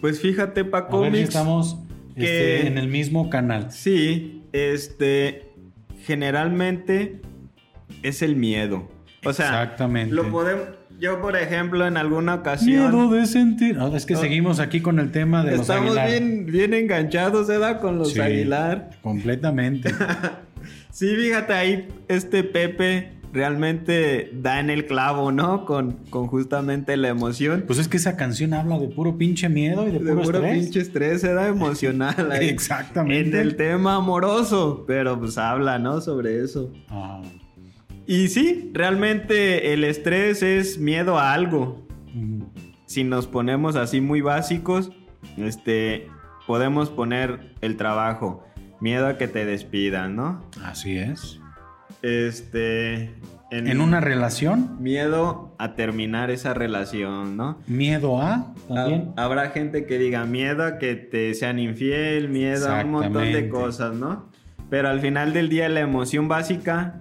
Pues 0.00 0.20
fíjate, 0.20 0.64
Paco. 0.64 1.04
estamos 1.04 1.78
este, 2.16 2.66
en 2.66 2.78
el 2.78 2.88
mismo 2.88 3.30
canal. 3.30 3.70
Sí, 3.70 4.42
este. 4.52 5.46
Generalmente 6.04 7.20
es 8.02 8.22
el 8.22 8.36
miedo. 8.36 8.88
O 9.24 9.32
sea, 9.32 9.46
Exactamente. 9.46 10.14
Lo 10.14 10.30
podemos. 10.30 10.64
Yo, 10.98 11.22
por 11.22 11.36
ejemplo, 11.36 11.86
en 11.86 11.96
alguna 11.96 12.36
ocasión. 12.36 12.92
Miedo 12.92 13.10
de 13.10 13.26
sentir. 13.26 13.78
es 13.94 14.04
que 14.04 14.16
seguimos 14.16 14.60
aquí 14.60 14.80
con 14.80 14.98
el 14.98 15.10
tema 15.10 15.42
de 15.42 15.52
los 15.52 15.62
Estamos 15.62 15.94
bien, 15.94 16.44
bien 16.44 16.74
enganchados, 16.74 17.48
¿verdad? 17.48 17.80
Con 17.80 17.98
los 17.98 18.18
Aguilar. 18.18 18.90
Completamente. 19.02 19.94
sí, 20.90 21.14
fíjate 21.16 21.52
ahí, 21.54 21.88
este 22.08 22.44
Pepe 22.44 23.19
realmente 23.32 24.30
da 24.34 24.60
en 24.60 24.70
el 24.70 24.86
clavo, 24.86 25.32
¿no? 25.32 25.64
Con, 25.64 25.92
con 26.10 26.26
justamente 26.26 26.96
la 26.96 27.08
emoción. 27.08 27.64
Pues 27.66 27.78
es 27.78 27.88
que 27.88 27.96
esa 27.96 28.16
canción 28.16 28.54
habla 28.54 28.78
de 28.78 28.88
puro 28.88 29.16
pinche 29.16 29.48
miedo 29.48 29.86
y 29.86 29.92
de, 29.92 30.00
puro, 30.00 30.16
de 30.16 30.22
puro 30.22 30.42
pinche 30.42 30.80
estrés, 30.80 31.20
se 31.20 31.32
da 31.32 31.48
emocional 31.48 32.30
ahí. 32.32 32.48
Exactamente. 32.48 33.40
En 33.40 33.46
el 33.46 33.56
tema 33.56 33.96
amoroso, 33.96 34.84
pero 34.86 35.18
pues 35.18 35.38
habla, 35.38 35.78
¿no? 35.78 36.00
Sobre 36.00 36.42
eso. 36.42 36.72
Ah. 36.88 37.22
Y 38.06 38.28
sí, 38.28 38.70
realmente 38.74 39.72
el 39.72 39.84
estrés 39.84 40.42
es 40.42 40.78
miedo 40.78 41.18
a 41.18 41.32
algo. 41.32 41.86
Si 42.86 43.04
nos 43.04 43.28
ponemos 43.28 43.76
así 43.76 44.00
muy 44.00 44.20
básicos, 44.20 44.90
este, 45.36 46.08
podemos 46.46 46.90
poner 46.90 47.54
el 47.60 47.76
trabajo, 47.76 48.44
miedo 48.80 49.06
a 49.06 49.16
que 49.16 49.28
te 49.28 49.44
despidan, 49.44 50.16
¿no? 50.16 50.44
Así 50.64 50.96
es. 50.96 51.39
Este. 52.02 53.14
En, 53.50 53.80
una 53.80 54.00
relación? 54.00 54.76
Miedo 54.80 55.56
a 55.58 55.74
terminar 55.74 56.30
esa 56.30 56.54
relación, 56.54 57.36
¿no? 57.36 57.58
Miedo 57.66 58.22
a 58.22 58.54
también. 58.68 59.12
Habrá 59.16 59.50
gente 59.50 59.86
que 59.86 59.98
diga 59.98 60.24
miedo 60.24 60.64
a 60.64 60.78
que 60.78 60.94
te 60.94 61.34
sean 61.34 61.58
infiel, 61.58 62.28
miedo 62.28 62.72
a 62.72 62.84
un 62.84 62.92
montón 62.92 63.32
de 63.32 63.48
cosas, 63.48 63.94
¿no? 63.94 64.30
Pero 64.68 64.88
al 64.88 65.00
final 65.00 65.32
del 65.32 65.48
día 65.48 65.68
la 65.68 65.80
emoción 65.80 66.28
básica 66.28 67.00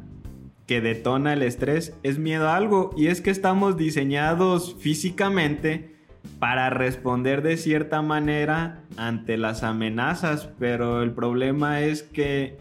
que 0.65 0.81
detona 0.81 1.33
el 1.33 1.43
estrés 1.43 1.95
es 2.01 2.17
miedo 2.17 2.49
a 2.49 2.55
algo 2.55 2.91
y 2.97 3.07
es 3.07 3.21
que 3.21 3.29
estamos 3.29 3.77
diseñados 3.77 4.75
físicamente 4.79 5.95
para 6.39 6.69
responder 6.69 7.41
de 7.41 7.57
cierta 7.57 8.01
manera 8.01 8.83
ante 8.97 9.37
las 9.37 9.63
amenazas, 9.63 10.49
pero 10.59 11.01
el 11.03 11.11
problema 11.11 11.81
es 11.81 12.03
que 12.03 12.57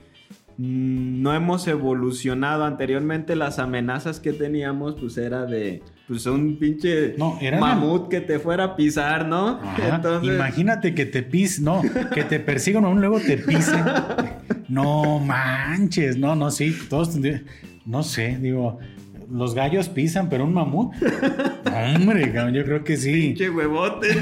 no 0.59 1.33
hemos 1.35 1.67
evolucionado. 1.69 2.65
Anteriormente 2.65 3.37
las 3.37 3.59
amenazas 3.59 4.21
que 4.21 4.33
teníamos 4.33 4.97
pues 4.97 5.17
era 5.17 5.47
de 5.47 5.83
pues 6.07 6.27
un 6.27 6.59
pinche 6.59 7.15
No, 7.17 7.39
era 7.41 7.61
mamut 7.61 8.09
que 8.09 8.21
te 8.21 8.39
fuera 8.39 8.65
a 8.65 8.77
pisar, 8.77 9.27
¿no? 9.27 9.61
Ajá, 9.63 9.97
Entonces, 9.97 10.35
Imagínate 10.35 10.95
que 10.95 11.07
te 11.07 11.23
pis, 11.23 11.61
no, 11.61 11.81
que 12.13 12.25
te 12.25 12.41
persigan 12.41 12.85
aún 12.85 13.01
luego 13.01 13.21
te 13.21 13.39
pisen. 13.39 13.85
No 14.69 15.19
manches, 15.19 16.19
no, 16.19 16.37
no, 16.37 16.51
sí, 16.51 16.77
todos 16.91 17.17
no 17.87 18.03
sé, 18.03 18.37
digo, 18.39 18.79
los 19.31 19.55
gallos 19.55 19.89
pisan, 19.89 20.29
pero 20.29 20.45
un 20.45 20.55
mamut. 20.55 20.95
Hombre, 21.97 22.33
yo 22.53 22.65
creo 22.65 22.85
que 22.85 22.97
sí. 22.97 23.13
pinche 23.13 23.51
huevote. 23.51 24.09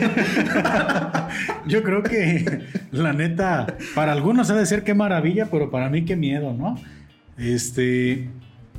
Yo 1.66 1.82
creo 1.82 2.02
que 2.02 2.60
la 2.92 3.12
neta, 3.12 3.76
para 3.94 4.12
algunos 4.12 4.50
ha 4.50 4.54
de 4.54 4.64
ser 4.66 4.84
qué 4.84 4.94
maravilla, 4.94 5.46
pero 5.50 5.70
para 5.70 5.90
mí 5.90 6.04
qué 6.04 6.14
miedo, 6.14 6.52
¿no? 6.52 6.76
Este, 7.36 8.28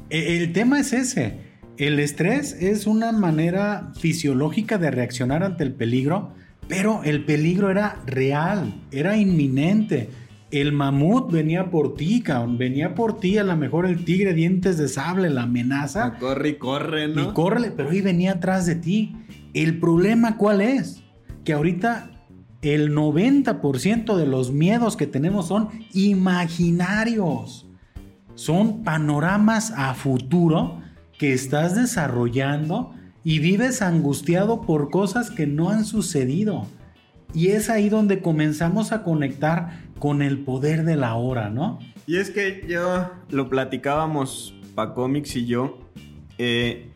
e- 0.09 0.37
el 0.37 0.53
tema 0.53 0.79
es 0.79 0.93
ese. 0.93 1.47
El 1.77 1.99
estrés 1.99 2.53
es 2.53 2.87
una 2.87 3.11
manera 3.11 3.91
fisiológica 3.99 4.77
de 4.77 4.89
reaccionar 4.89 5.43
ante 5.43 5.63
el 5.63 5.73
peligro, 5.73 6.33
pero 6.67 7.03
el 7.03 7.25
peligro 7.25 7.69
era 7.69 7.97
real, 8.05 8.73
era 8.91 9.17
inminente. 9.17 10.09
El 10.49 10.71
mamut 10.71 11.31
venía 11.31 11.69
por 11.69 11.95
ti, 11.95 12.21
cabrón, 12.21 12.57
venía 12.57 12.95
por 12.95 13.19
ti, 13.19 13.37
a 13.37 13.43
lo 13.43 13.57
mejor 13.57 13.85
el 13.85 14.05
tigre 14.05 14.33
dientes 14.33 14.77
de 14.77 14.87
sable, 14.87 15.29
la 15.29 15.43
amenaza. 15.43 16.13
corre 16.19 16.49
y 16.49 16.55
corre, 16.55 17.07
¿no? 17.09 17.21
Y 17.21 17.33
córrele, 17.33 17.71
pero 17.71 17.89
ahí 17.89 18.01
venía 18.01 18.33
atrás 18.33 18.65
de 18.65 18.75
ti. 18.75 19.15
El 19.53 19.79
problema, 19.79 20.37
¿cuál 20.37 20.61
es? 20.61 21.03
Que 21.43 21.53
ahorita 21.53 22.11
el 22.61 22.93
90% 22.95 24.15
de 24.15 24.25
los 24.25 24.51
miedos 24.51 24.95
que 24.95 25.07
tenemos 25.07 25.47
son 25.47 25.69
imaginarios. 25.93 27.67
Son 28.35 28.83
panoramas 28.83 29.71
a 29.75 29.93
futuro 29.95 30.81
que 31.17 31.33
estás 31.33 31.75
desarrollando 31.75 32.93
y 33.23 33.39
vives 33.39 33.81
angustiado 33.81 34.61
por 34.61 34.89
cosas 34.89 35.31
que 35.31 35.47
no 35.47 35.69
han 35.69 35.85
sucedido. 35.85 36.67
Y 37.33 37.47
es 37.49 37.69
ahí 37.69 37.89
donde 37.89 38.21
comenzamos 38.21 38.91
a 38.91 39.03
conectar 39.03 39.86
con 39.99 40.21
el 40.21 40.39
poder 40.39 40.83
de 40.83 40.95
la 40.95 41.15
hora, 41.15 41.49
¿no? 41.49 41.79
Y 42.05 42.17
es 42.17 42.29
que 42.31 42.65
yo 42.67 43.09
lo 43.29 43.49
platicábamos, 43.49 44.53
Pacomics 44.75 45.35
y 45.35 45.45
yo. 45.45 45.79
eh, 46.37 46.91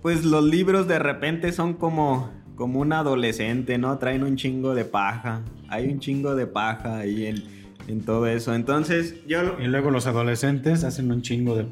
pues 0.00 0.24
los 0.24 0.44
libros 0.44 0.86
de 0.86 0.98
repente 0.98 1.50
son 1.52 1.74
como, 1.74 2.30
como 2.54 2.78
un 2.80 2.92
adolescente, 2.92 3.78
¿no? 3.78 3.98
Traen 3.98 4.22
un 4.22 4.36
chingo 4.36 4.74
de 4.74 4.84
paja. 4.84 5.42
Hay 5.68 5.88
un 5.88 5.98
chingo 5.98 6.34
de 6.36 6.46
paja 6.46 6.98
ahí 6.98 7.26
en, 7.26 7.42
en 7.88 8.00
todo 8.02 8.26
eso. 8.26 8.54
Entonces, 8.54 9.16
yo. 9.26 9.42
lo- 9.42 9.60
Y 9.62 9.66
luego 9.66 9.90
los 9.90 10.06
adolescentes 10.06 10.84
hacen 10.84 11.10
un 11.10 11.22
chingo 11.22 11.56
de 11.56 11.64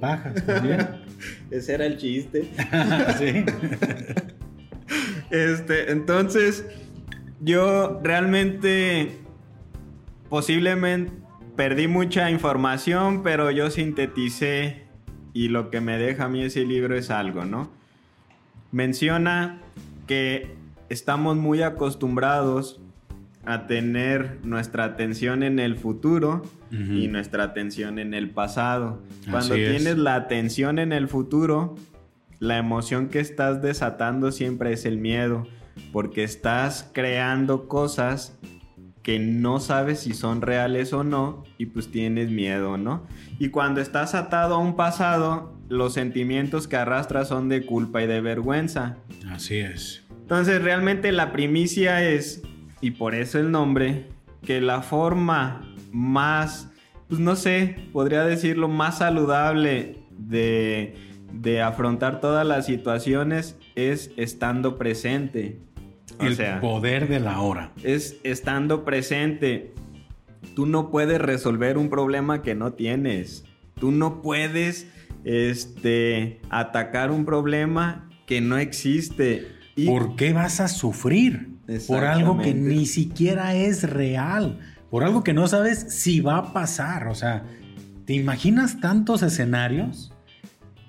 también. 0.45 0.88
Ese 1.51 1.74
era 1.74 1.86
el 1.86 1.97
chiste. 1.99 2.51
sí. 3.18 3.45
Este, 5.30 5.93
entonces, 5.93 6.64
yo 7.40 8.01
realmente 8.03 9.18
posiblemente 10.33 11.12
perdí 11.57 11.89
mucha 11.89 12.30
información, 12.30 13.22
pero 13.22 13.51
yo 13.51 13.68
sinteticé 13.68 14.85
y 15.35 15.49
lo 15.49 15.68
que 15.68 15.83
me 15.83 15.99
deja 15.99 16.24
a 16.24 16.28
mí 16.30 16.43
ese 16.43 16.64
libro 16.64 16.97
es 16.97 17.11
algo, 17.11 17.45
¿no? 17.45 17.70
Menciona 18.70 19.61
que 20.07 20.55
estamos 20.89 21.37
muy 21.37 21.61
acostumbrados 21.61 22.80
a 23.45 23.66
tener 23.66 24.39
nuestra 24.43 24.85
atención 24.85 25.43
en 25.43 25.59
el 25.59 25.76
futuro 25.76 26.41
y 26.70 27.09
nuestra 27.09 27.45
atención 27.45 27.99
en 27.99 28.14
el 28.14 28.30
pasado. 28.30 29.03
Cuando 29.30 29.53
Así 29.53 29.64
es. 29.64 29.76
tienes 29.76 29.99
la 29.99 30.14
atención 30.14 30.78
en 30.78 30.95
el 30.95 31.09
futuro, 31.09 31.74
la 32.39 32.57
emoción 32.57 33.11
que 33.11 33.20
estás 33.20 33.61
desatando 33.61 34.33
siempre 34.33 34.72
es 34.72 34.87
el 34.87 34.97
miedo, 34.97 35.47
porque 35.93 36.24
estás 36.24 36.91
creando 36.95 37.68
cosas 37.68 38.39
que 39.03 39.18
no 39.18 39.59
sabes 39.59 40.00
si 40.00 40.14
son 40.14 40.42
reales 40.42 40.92
o 40.92 41.05
no 41.05 41.44
y 41.59 41.66
pues 41.66 41.90
tienes 41.90 42.30
miedo, 42.30 42.76
¿no? 42.76 43.07
Y 43.38 43.48
cuando 43.48 43.80
estás 43.80 44.14
atado 44.14 44.55
a 44.55 44.59
un 44.59 44.76
pasado, 44.76 45.57
los 45.68 45.94
sentimientos 45.94 46.68
que 46.68 46.76
arrastras 46.76 47.28
son 47.28 47.48
de 47.48 47.66
culpa 47.66 48.03
y 48.03 48.07
de 48.07 48.20
vergüenza. 48.20 48.98
Así 49.28 49.59
es. 49.59 50.05
Entonces 50.11 50.62
realmente 50.62 51.11
la 51.12 51.32
primicia 51.32 52.09
es, 52.09 52.42
y 52.80 52.92
por 52.92 53.14
eso 53.14 53.38
el 53.38 53.50
nombre, 53.50 54.09
que 54.42 54.61
la 54.61 54.82
forma 54.82 55.74
más, 55.90 56.70
pues 57.09 57.20
no 57.20 57.36
sé, 57.36 57.76
podría 57.92 58.24
decirlo, 58.24 58.68
más 58.68 58.98
saludable 58.98 59.98
de, 60.11 60.94
de 61.32 61.61
afrontar 61.61 62.20
todas 62.20 62.46
las 62.46 62.66
situaciones 62.66 63.57
es 63.74 64.12
estando 64.16 64.78
presente. 64.78 65.61
O 66.18 66.24
el 66.24 66.36
sea, 66.36 66.60
poder 66.60 67.08
de 67.08 67.20
la 67.20 67.40
hora. 67.40 67.72
es 67.82 68.16
estando 68.22 68.84
presente. 68.84 69.74
Tú 70.54 70.66
no 70.66 70.90
puedes 70.90 71.20
resolver 71.20 71.78
un 71.78 71.88
problema 71.88 72.42
que 72.42 72.54
no 72.54 72.72
tienes. 72.72 73.44
Tú 73.78 73.90
no 73.90 74.22
puedes 74.22 74.86
este, 75.24 76.40
atacar 76.50 77.10
un 77.10 77.24
problema 77.24 78.08
que 78.26 78.40
no 78.40 78.58
existe. 78.58 79.48
Y 79.76 79.86
¿Por 79.86 80.16
qué 80.16 80.32
vas 80.32 80.60
a 80.60 80.68
sufrir? 80.68 81.52
Por 81.86 82.04
algo 82.04 82.38
que 82.38 82.54
ni 82.54 82.86
siquiera 82.86 83.54
es 83.54 83.88
real. 83.88 84.58
Por 84.90 85.04
algo 85.04 85.24
que 85.24 85.32
no 85.32 85.46
sabes 85.48 85.86
si 85.88 86.20
va 86.20 86.36
a 86.36 86.52
pasar. 86.52 87.08
O 87.08 87.14
sea, 87.14 87.44
¿te 88.04 88.12
imaginas 88.12 88.80
tantos 88.80 89.22
escenarios? 89.22 90.12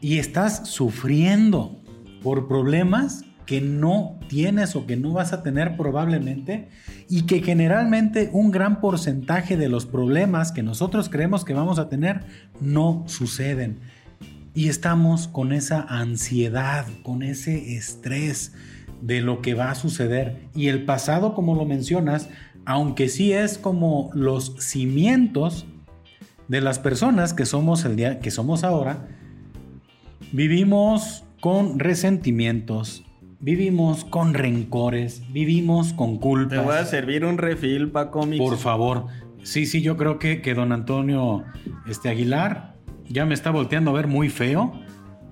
Y 0.02 0.18
estás 0.18 0.68
sufriendo 0.68 1.80
por 2.22 2.48
problemas 2.48 3.24
que 3.46 3.62
no 3.62 4.20
tienes 4.28 4.76
o 4.76 4.86
que 4.86 4.96
no 4.96 5.12
vas 5.12 5.34
a 5.34 5.44
tener 5.44 5.76
probablemente 5.78 6.70
y 7.10 7.24
que 7.24 7.42
generalmente 7.42 8.30
un 8.34 8.52
gran 8.52 8.80
porcentaje 8.80 9.58
de 9.58 9.70
los 9.70 9.86
problemas 9.86 10.52
que 10.52 10.64
nosotros 10.64 11.10
creemos 11.10 11.44
que 11.46 11.54
vamos 11.54 11.80
a 11.80 11.90
tener 11.90 12.26
no 12.62 13.04
suceden. 13.08 13.80
Y 14.56 14.70
estamos 14.70 15.28
con 15.28 15.52
esa 15.52 15.82
ansiedad, 15.82 16.86
con 17.04 17.24
ese 17.24 17.76
estrés 17.76 18.54
de 19.02 19.22
lo 19.22 19.42
que 19.42 19.54
va 19.54 19.72
a 19.72 19.76
suceder. 19.76 20.48
Y 20.56 20.68
el 20.68 20.86
pasado, 20.86 21.34
como 21.34 21.56
lo 21.56 21.66
mencionas, 21.66 22.30
aunque 22.66 23.10
sí 23.10 23.34
es 23.34 23.58
como 23.58 24.10
los 24.14 24.56
cimientos 24.60 25.66
de 26.48 26.62
las 26.62 26.80
personas 26.80 27.34
que 27.34 27.46
somos 27.46 27.84
el 27.84 27.96
día 27.96 28.20
que 28.20 28.32
somos 28.32 28.64
ahora, 28.64 29.08
vivimos 30.32 31.24
con 31.42 31.80
resentimientos, 31.80 33.04
vivimos 33.44 34.06
con 34.06 34.34
rencores, 34.34 35.22
vivimos 35.34 35.92
con 35.92 36.18
te 36.18 36.26
voy 36.26 36.46
a 36.48 36.64
culpas. 36.64 36.90
servir 36.90 37.26
un 37.26 37.38
refil, 37.38 37.92
Paco. 37.92 38.26
Mix. 38.26 38.42
Por 38.42 38.58
favor. 38.58 39.08
Sí, 39.44 39.66
sí, 39.66 39.82
yo 39.82 39.98
creo 39.98 40.18
que, 40.18 40.42
que 40.42 40.54
don 40.54 40.72
Antonio 40.72 41.44
este, 41.86 42.08
Aguilar 42.08 42.76
ya 43.10 43.26
me 43.26 43.34
está 43.34 43.52
volteando 43.52 43.92
a 43.92 43.96
ver 43.96 44.08
muy 44.08 44.30
feo. 44.30 44.72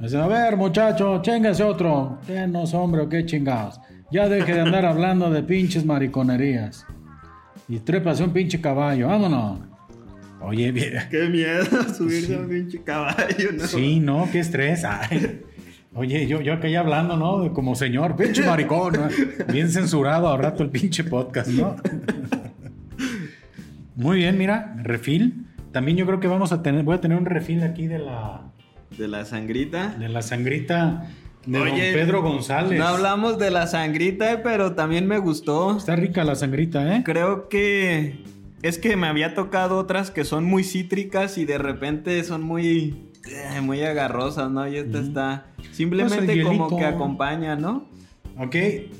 Dice, 0.01 0.17
a 0.17 0.27
ver, 0.27 0.57
muchacho, 0.57 1.21
chéngase 1.21 1.63
otro. 1.63 2.19
Tenos, 2.27 2.73
hombre, 2.73 3.01
o 3.01 3.07
qué 3.07 3.25
chingados. 3.25 3.79
Ya 4.11 4.27
deje 4.27 4.55
de 4.55 4.59
andar 4.59 4.85
hablando 4.87 5.29
de 5.29 5.41
pinches 5.43 5.85
mariconerías. 5.85 6.85
Y 7.69 7.79
trépase 7.79 8.25
un 8.25 8.33
pinche 8.33 8.59
caballo, 8.59 9.07
vámonos. 9.07 9.59
Oye, 10.41 10.71
bien. 10.71 10.95
Qué 11.11 11.29
miedo 11.29 11.63
subirse 11.95 12.35
a 12.35 12.39
un 12.39 12.49
pinche 12.49 12.83
caballo, 12.83 13.51
¿no? 13.53 13.67
Sí, 13.67 13.99
no, 13.99 14.27
qué 14.31 14.39
estrés. 14.39 14.83
Ay. 14.83 15.43
Oye, 15.93 16.25
yo, 16.25 16.39
yo 16.41 16.53
acá 16.53 16.69
ya 16.69 16.79
hablando, 16.79 17.17
¿no? 17.17 17.53
Como 17.53 17.75
señor, 17.75 18.15
pinche 18.15 18.45
maricón. 18.45 18.93
¿no? 18.93 19.07
Bien 19.51 19.69
censurado 19.69 20.29
a 20.29 20.37
rato 20.37 20.63
el 20.63 20.69
pinche 20.69 21.03
podcast, 21.03 21.49
¿no? 21.49 21.75
Muy 23.95 24.17
bien, 24.17 24.37
mira, 24.37 24.75
refil. 24.83 25.45
También 25.71 25.97
yo 25.97 26.05
creo 26.05 26.19
que 26.19 26.27
vamos 26.27 26.51
a 26.51 26.63
tener, 26.63 26.83
voy 26.83 26.95
a 26.95 27.01
tener 27.01 27.17
un 27.17 27.25
refil 27.25 27.61
aquí 27.63 27.87
de 27.87 27.99
la, 27.99 28.41
De 28.97 29.07
la 29.07 29.25
sangrita. 29.25 29.89
de 29.99 30.09
la 30.09 30.21
sangrita 30.21 31.07
de 31.45 31.59
don 31.59 31.69
Pedro 31.71 32.21
González. 32.21 32.79
No 32.79 32.87
hablamos 32.87 33.37
de 33.37 33.51
la 33.51 33.67
sangrita, 33.67 34.43
pero 34.43 34.73
también 34.73 35.07
me 35.07 35.17
gustó. 35.17 35.77
Está 35.77 35.95
rica 35.95 36.23
la 36.23 36.35
sangrita, 36.35 36.95
¿eh? 36.95 37.03
Creo 37.03 37.49
que 37.49 38.23
es 38.61 38.77
que 38.77 38.95
me 38.95 39.07
había 39.07 39.33
tocado 39.33 39.77
otras 39.77 40.09
que 40.11 40.23
son 40.23 40.45
muy 40.45 40.63
cítricas 40.63 41.37
y 41.37 41.45
de 41.45 41.57
repente 41.57 42.23
son 42.23 42.43
muy 42.43 43.10
muy 43.61 43.81
agarrosas, 43.83 44.51
¿no? 44.51 44.67
Y 44.67 44.77
esta 44.77 44.99
está 44.99 45.45
Pues 45.55 45.69
simplemente 45.69 46.43
como 46.43 46.77
que 46.77 46.85
acompaña, 46.85 47.55
¿no? 47.55 47.89
Ok, 48.37 48.55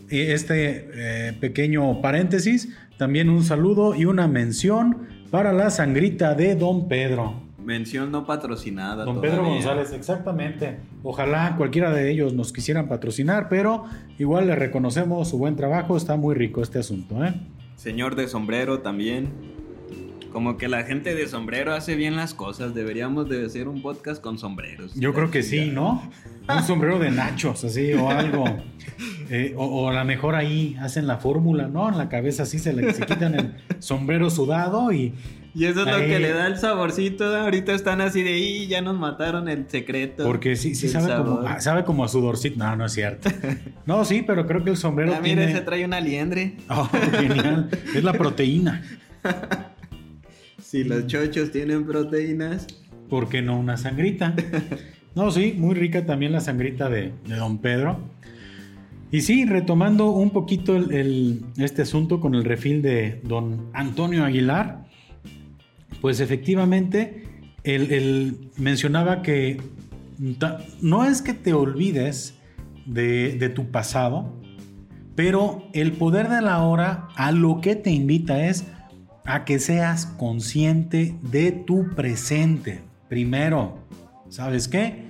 y 0.10 0.20
este 0.20 0.90
eh, 0.94 1.34
pequeño 1.40 2.02
paréntesis, 2.02 2.76
también 2.98 3.30
un 3.30 3.44
saludo 3.44 3.96
y 3.96 4.06
una 4.06 4.28
mención 4.28 5.08
para 5.32 5.54
la 5.54 5.70
sangrita 5.70 6.36
de 6.36 6.56
don 6.56 6.88
Pedro. 6.88 7.42
Mención 7.58 8.12
no 8.12 8.26
patrocinada. 8.26 9.06
Don 9.06 9.22
Pedro. 9.22 9.44
González, 9.44 9.94
exactamente. 9.94 10.80
Ojalá 11.04 11.56
cualquiera 11.58 11.94
de 11.94 12.12
ellos 12.12 12.34
nos 12.34 12.52
quisieran 12.52 12.88
patrocinar, 12.88 13.50
pero 13.50 13.86
igual 14.18 14.48
le 14.48 14.56
reconocemos 14.56 15.30
su 15.30 15.38
buen 15.38 15.56
trabajo. 15.56 15.96
Está 15.96 16.18
muy 16.18 16.36
rico 16.36 16.62
este 16.62 16.80
asunto, 16.80 17.24
¿eh? 17.24 17.34
Señor 17.76 18.16
de 18.16 18.28
sombrero 18.28 18.80
también. 18.80 19.30
Como 20.32 20.58
que 20.58 20.68
la 20.68 20.84
gente 20.84 21.14
de 21.14 21.28
sombrero 21.28 21.74
hace 21.74 21.96
bien 21.96 22.16
las 22.16 22.34
cosas. 22.34 22.74
Deberíamos 22.74 23.30
de 23.30 23.46
hacer 23.46 23.68
un 23.68 23.82
podcast 23.82 24.22
con 24.22 24.38
sombreros. 24.38 24.94
Yo 24.96 25.14
creo 25.14 25.30
que 25.30 25.44
sí, 25.44 25.70
¿no? 25.72 26.10
Un 26.50 26.64
sombrero 26.64 27.00
de 27.00 27.12
nachos, 27.12 27.64
así, 27.64 27.94
o 27.94 28.10
algo. 28.10 28.46
Eh, 29.34 29.54
o, 29.56 29.88
a 29.88 29.94
lo 29.94 30.04
mejor 30.04 30.36
ahí 30.36 30.76
hacen 30.82 31.08
la 31.08 31.16
fórmula, 31.16 31.70
¿no? 31.70 31.88
En 31.88 31.98
la 31.98 32.10
cabeza 32.10 32.44
así 32.44 32.60
se 32.60 32.74
le 32.74 32.94
se 32.94 33.06
quitan 33.06 33.34
el 33.34 33.56
sombrero 33.80 34.30
sudado 34.30 34.92
y... 34.92 35.14
Y 35.56 35.66
eso 35.66 35.82
es 35.82 35.88
lo 35.88 36.00
que 36.00 36.20
le 36.20 36.34
da 36.34 36.48
el 36.48 36.58
saborcito. 36.58 37.34
Ahorita 37.34 37.74
están 37.74 38.02
así 38.02 38.24
de, 38.24 38.38
y 38.38 38.68
ya 38.68 38.82
nos 38.82 39.00
mataron 39.00 39.48
el 39.48 39.70
secreto. 39.70 40.26
Porque 40.26 40.58
sí, 40.58 40.76
sí 40.76 40.90
sabe 40.90 41.16
como, 41.16 41.48
ah, 41.48 41.62
sabe 41.62 41.86
como 41.86 42.04
a 42.04 42.10
sudorcito. 42.10 42.58
No, 42.58 42.76
no 42.76 42.86
es 42.86 42.92
cierto. 42.92 43.30
No, 43.86 44.04
sí, 44.04 44.22
pero 44.26 44.46
creo 44.46 44.64
que 44.64 44.72
el 44.72 44.78
sombrero 44.78 45.14
ah, 45.16 45.22
mire, 45.22 45.50
se 45.52 45.62
trae 45.62 45.86
una 45.86 46.02
liendre. 46.02 46.58
Oh, 46.70 46.90
genial. 47.12 47.70
Es 47.96 48.04
la 48.04 48.14
proteína. 48.14 48.84
Si 50.72 50.86
los 50.86 51.06
chochos 51.06 51.52
tienen 51.52 51.86
proteínas. 51.86 52.66
¿Por 53.10 53.28
qué 53.28 53.42
no 53.42 53.60
una 53.60 53.76
sangrita? 53.76 54.34
No, 55.14 55.30
sí, 55.30 55.54
muy 55.58 55.76
rica 55.76 56.06
también 56.06 56.32
la 56.32 56.40
sangrita 56.40 56.88
de, 56.88 57.12
Don 57.26 57.58
Pedro. 57.58 58.00
Y 59.12 59.20
sí, 59.20 59.44
retomando 59.44 60.12
un 60.12 60.30
poquito 60.30 60.78
este 61.58 61.82
asunto 61.82 62.22
con 62.22 62.34
el 62.34 62.46
refil 62.46 62.82
de 62.82 63.20
Don 63.26 63.70
Antonio 63.74 64.24
Aguilar, 64.24 64.86
pues 66.00 66.22
efectivamente 66.22 67.26
él, 67.66 68.38
mencionaba 68.56 69.22
que 69.22 69.60
no 70.82 71.04
es 71.04 71.22
que 71.22 71.34
te 71.34 71.52
olvides 71.52 72.36
de, 72.86 73.36
de 73.38 73.50
tu 73.50 73.70
pasado, 73.70 74.34
pero 75.16 75.68
el 75.74 75.92
poder 75.92 76.30
de 76.30 76.42
la 76.42 76.64
hora 76.64 77.10
a 77.18 77.34
lo 77.34 77.60
que 77.60 77.76
te 77.76 77.92
invita 77.92 78.48
es 78.48 78.66
a 79.32 79.46
que 79.46 79.60
seas 79.60 80.08
consciente 80.08 81.16
de 81.22 81.54
tu 81.54 81.96
presente. 81.96 82.82
Primero, 83.08 83.78
¿sabes 84.28 84.68
qué? 84.68 85.06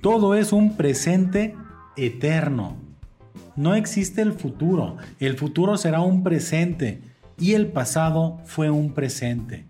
Todo 0.00 0.36
es 0.36 0.52
un 0.52 0.76
presente 0.76 1.56
eterno. 1.96 2.76
No 3.56 3.74
existe 3.74 4.22
el 4.22 4.32
futuro. 4.32 4.96
El 5.18 5.36
futuro 5.36 5.76
será 5.76 6.02
un 6.02 6.22
presente 6.22 7.02
y 7.36 7.54
el 7.54 7.66
pasado 7.66 8.38
fue 8.44 8.70
un 8.70 8.94
presente. 8.94 9.66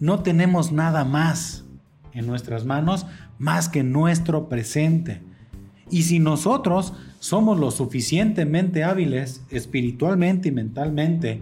No 0.00 0.24
tenemos 0.24 0.72
nada 0.72 1.04
más 1.04 1.64
en 2.12 2.26
nuestras 2.26 2.64
manos 2.64 3.06
más 3.38 3.68
que 3.68 3.84
nuestro 3.84 4.48
presente. 4.48 5.22
Y 5.90 6.02
si 6.02 6.18
nosotros 6.18 6.92
somos 7.20 7.56
lo 7.56 7.70
suficientemente 7.70 8.82
hábiles 8.82 9.44
espiritualmente 9.48 10.48
y 10.48 10.52
mentalmente 10.52 11.40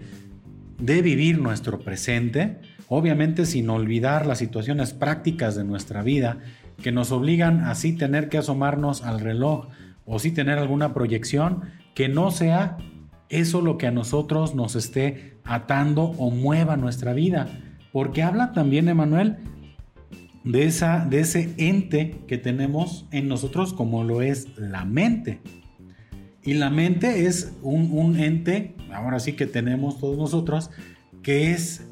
de 0.79 1.01
vivir 1.01 1.39
nuestro 1.39 1.79
presente, 1.79 2.59
obviamente 2.87 3.45
sin 3.45 3.69
olvidar 3.69 4.25
las 4.25 4.39
situaciones 4.39 4.93
prácticas 4.93 5.55
de 5.55 5.63
nuestra 5.63 6.01
vida 6.01 6.39
que 6.81 6.91
nos 6.91 7.11
obligan 7.11 7.61
a 7.61 7.75
sí 7.75 7.93
tener 7.93 8.29
que 8.29 8.37
asomarnos 8.37 9.03
al 9.03 9.19
reloj 9.19 9.67
o 10.05 10.19
sí 10.19 10.31
tener 10.31 10.57
alguna 10.57 10.93
proyección 10.93 11.63
que 11.93 12.07
no 12.07 12.31
sea 12.31 12.77
eso 13.27 13.61
lo 13.61 13.77
que 13.77 13.87
a 13.87 13.91
nosotros 13.91 14.55
nos 14.55 14.75
esté 14.75 15.37
atando 15.43 16.03
o 16.03 16.31
mueva 16.31 16.77
nuestra 16.77 17.13
vida. 17.13 17.47
Porque 17.91 18.23
habla 18.23 18.53
también, 18.53 18.87
Emanuel, 18.87 19.37
de, 20.43 20.71
de 21.09 21.19
ese 21.19 21.53
ente 21.57 22.21
que 22.27 22.37
tenemos 22.37 23.05
en 23.11 23.27
nosotros 23.27 23.73
como 23.73 24.03
lo 24.03 24.21
es 24.21 24.57
la 24.57 24.85
mente. 24.85 25.41
Y 26.43 26.53
la 26.53 26.69
mente 26.69 27.25
es 27.25 27.53
un, 27.61 28.17
ente, 28.17 28.75
ahora 28.93 29.19
sí 29.19 29.33
que 29.33 29.45
tenemos 29.45 29.99
todos 29.99 30.17
nosotros, 30.17 30.71
que 31.21 31.51
es 31.51 31.85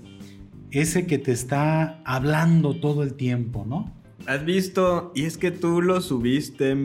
ese 0.71 1.05
que 1.05 1.17
te 1.17 1.31
está 1.31 2.01
hablando 2.05 2.79
todo 2.79 3.03
el 3.03 3.13
tiempo, 3.15 3.65
¿no? 3.67 3.93
Has 4.25 4.45
visto, 4.45 5.11
y 5.15 5.23
es 5.23 5.37
que 5.37 5.51
tú 5.51 5.81
lo 5.81 6.01
subiste, 6.01 6.75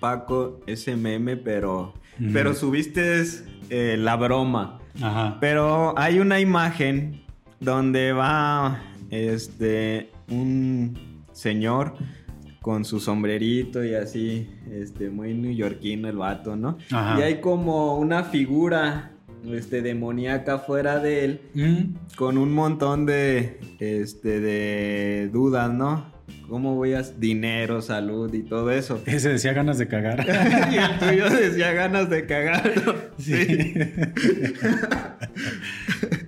Paco, 0.00 0.60
ese 0.66 0.96
meme, 0.96 1.36
pero, 1.36 1.94
pero 2.32 2.54
subiste 2.54 3.22
eh, 3.70 3.96
la 3.98 4.16
broma. 4.16 4.80
Ajá. 5.00 5.38
Pero 5.40 5.98
hay 5.98 6.18
una 6.18 6.40
imagen 6.40 7.22
donde 7.60 8.12
va 8.12 8.82
este 9.10 10.10
un 10.28 11.22
señor 11.32 11.94
con 12.62 12.84
su 12.84 13.00
sombrerito 13.00 13.84
y 13.84 13.94
así, 13.94 14.48
este, 14.70 15.10
muy 15.10 15.34
neoyorquino 15.34 16.08
el 16.08 16.16
vato, 16.16 16.56
¿no? 16.56 16.78
Y 16.90 17.20
hay 17.20 17.40
como 17.40 17.98
una 17.98 18.24
figura 18.24 19.10
este, 19.50 19.82
demoníaca 19.82 20.58
fuera 20.58 21.00
de 21.00 21.24
él, 21.24 21.40
mm. 21.54 22.14
con 22.16 22.38
un 22.38 22.52
montón 22.52 23.04
de, 23.04 23.58
este, 23.80 24.40
de 24.40 25.28
dudas, 25.32 25.72
¿no? 25.72 26.12
¿Cómo 26.48 26.76
voy 26.76 26.94
a 26.94 27.02
dinero, 27.02 27.82
salud 27.82 28.32
y 28.32 28.42
todo 28.42 28.70
eso? 28.70 29.02
Ese 29.06 29.30
decía 29.30 29.52
ganas 29.52 29.78
de 29.78 29.88
cagar. 29.88 30.24
y 30.72 30.76
el 30.76 30.98
tuyo 30.98 31.30
decía 31.30 31.72
ganas 31.72 32.08
de 32.10 32.26
cagar. 32.26 32.72
Sí. 33.18 33.74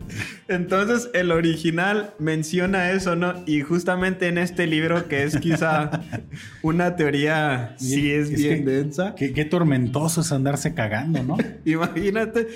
Entonces 0.48 1.10
el 1.14 1.32
original 1.32 2.14
menciona 2.18 2.90
eso, 2.90 3.16
¿no? 3.16 3.34
Y 3.46 3.62
justamente 3.62 4.28
en 4.28 4.38
este 4.38 4.66
libro, 4.66 5.08
que 5.08 5.24
es 5.24 5.38
quizá 5.38 5.90
una 6.62 6.96
teoría, 6.96 7.74
sí 7.78 8.10
es, 8.12 8.30
bien 8.30 8.64
densa. 8.64 9.14
Qué, 9.14 9.44
tormentoso 9.44 10.20
es 10.20 10.32
andarse 10.32 10.74
cagando, 10.74 11.22
¿no? 11.22 11.36
Imagínate. 11.64 12.48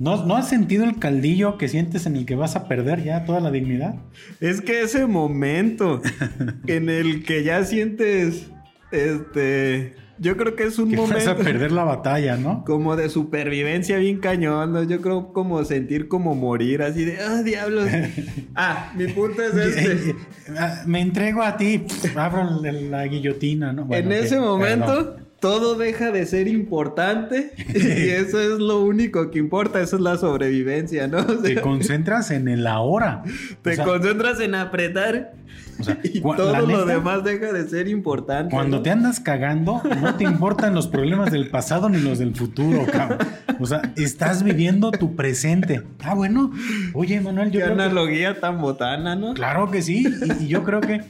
¿No, 0.00 0.26
¿No 0.26 0.36
has 0.36 0.48
sentido 0.48 0.84
el 0.84 0.98
caldillo 0.98 1.56
que 1.56 1.68
sientes 1.68 2.06
en 2.06 2.16
el 2.16 2.26
que 2.26 2.34
vas 2.34 2.56
a 2.56 2.66
perder 2.66 3.04
ya 3.04 3.24
toda 3.24 3.38
la 3.38 3.52
dignidad? 3.52 3.94
Es 4.40 4.60
que 4.60 4.82
ese 4.82 5.06
momento 5.06 6.02
en 6.66 6.90
el 6.90 7.22
que 7.24 7.44
ya 7.44 7.64
sientes, 7.64 8.48
este, 8.90 9.94
yo 10.18 10.36
creo 10.36 10.54
que 10.54 10.64
es 10.64 10.78
un 10.78 10.90
momento. 10.90 11.14
Vas 11.14 11.26
a 11.26 11.36
perder 11.36 11.72
la 11.72 11.84
batalla, 11.84 12.36
¿no? 12.36 12.64
Como 12.66 12.96
de 12.96 13.08
supervivencia 13.08 13.98
bien 13.98 14.18
cañón, 14.18 14.72
¿no? 14.72 14.82
Yo 14.82 15.00
creo 15.00 15.32
como 15.32 15.64
sentir 15.64 16.08
como 16.08 16.34
morir, 16.34 16.82
así 16.82 17.04
de, 17.04 17.18
ah, 17.20 17.42
diablos. 17.42 17.88
ah, 18.54 18.92
mi 18.96 19.08
punto 19.08 19.42
es 19.42 19.54
este. 19.76 20.14
Ah, 20.56 20.82
me 20.86 21.00
entrego 21.00 21.42
a 21.42 21.56
ti, 21.56 21.84
abro 22.14 22.60
la 22.62 23.06
guillotina, 23.06 23.72
¿no? 23.72 23.86
en 23.90 24.12
ese 24.12 24.38
momento. 24.38 25.16
Todo 25.44 25.74
deja 25.74 26.10
de 26.10 26.24
ser 26.24 26.48
importante 26.48 27.52
y 27.74 28.08
eso 28.08 28.40
es 28.40 28.58
lo 28.58 28.82
único 28.82 29.30
que 29.30 29.38
importa, 29.38 29.82
eso 29.82 29.96
es 29.96 30.02
la 30.02 30.16
sobrevivencia, 30.16 31.06
¿no? 31.06 31.22
te 31.42 31.60
concentras 31.60 32.30
en 32.30 32.48
el 32.48 32.66
ahora. 32.66 33.22
Te 33.60 33.76
concentras 33.76 34.40
en 34.40 34.54
apretar 34.54 35.34
y 36.02 36.22
todo 36.22 36.66
lo 36.66 36.86
demás 36.86 37.24
deja 37.24 37.52
de 37.52 37.68
ser 37.68 37.88
importante. 37.88 38.54
Cuando 38.54 38.80
te 38.80 38.88
andas 38.88 39.20
cagando, 39.20 39.82
no 40.00 40.14
te 40.14 40.24
importan 40.24 40.74
los 40.74 40.88
problemas 40.88 41.30
del 41.30 41.50
pasado 41.50 41.90
ni 41.90 42.00
los 42.00 42.18
del 42.18 42.34
futuro, 42.34 42.86
cabrón. 42.90 43.18
O 43.60 43.66
sea, 43.66 43.92
estás 43.96 44.42
viviendo 44.44 44.92
tu 44.92 45.14
presente. 45.14 45.82
Ah, 46.02 46.14
bueno. 46.14 46.52
Oye, 46.94 47.20
Manuel, 47.20 47.50
yo. 47.50 47.60
Qué 47.60 47.66
analogía 47.66 48.40
tan 48.40 48.62
botana, 48.62 49.14
¿no? 49.14 49.34
Claro 49.34 49.70
que 49.70 49.82
sí. 49.82 50.06
Y, 50.40 50.46
yo 50.46 50.64
creo 50.64 50.80
que 50.80 51.02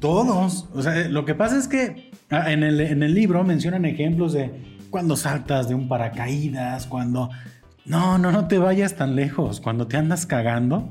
todos. 0.00 0.68
O 0.74 0.82
sea, 0.82 1.08
lo 1.08 1.24
que 1.24 1.34
pasa 1.34 1.58
es 1.58 1.68
que 1.68 2.10
ah, 2.30 2.50
en 2.50 2.62
el, 2.62 2.80
en 2.80 3.02
el 3.02 3.14
libro 3.14 3.44
mencionan 3.44 3.84
ejemplos 3.84 4.32
de 4.32 4.78
cuando 4.90 5.16
saltas 5.16 5.68
de 5.68 5.74
un 5.74 5.88
paracaídas, 5.88 6.86
cuando. 6.86 7.30
No, 7.84 8.18
no, 8.18 8.30
no 8.30 8.46
te 8.46 8.58
vayas 8.58 8.96
tan 8.96 9.16
lejos. 9.16 9.60
Cuando 9.60 9.86
te 9.86 9.96
andas 9.96 10.26
cagando, 10.26 10.90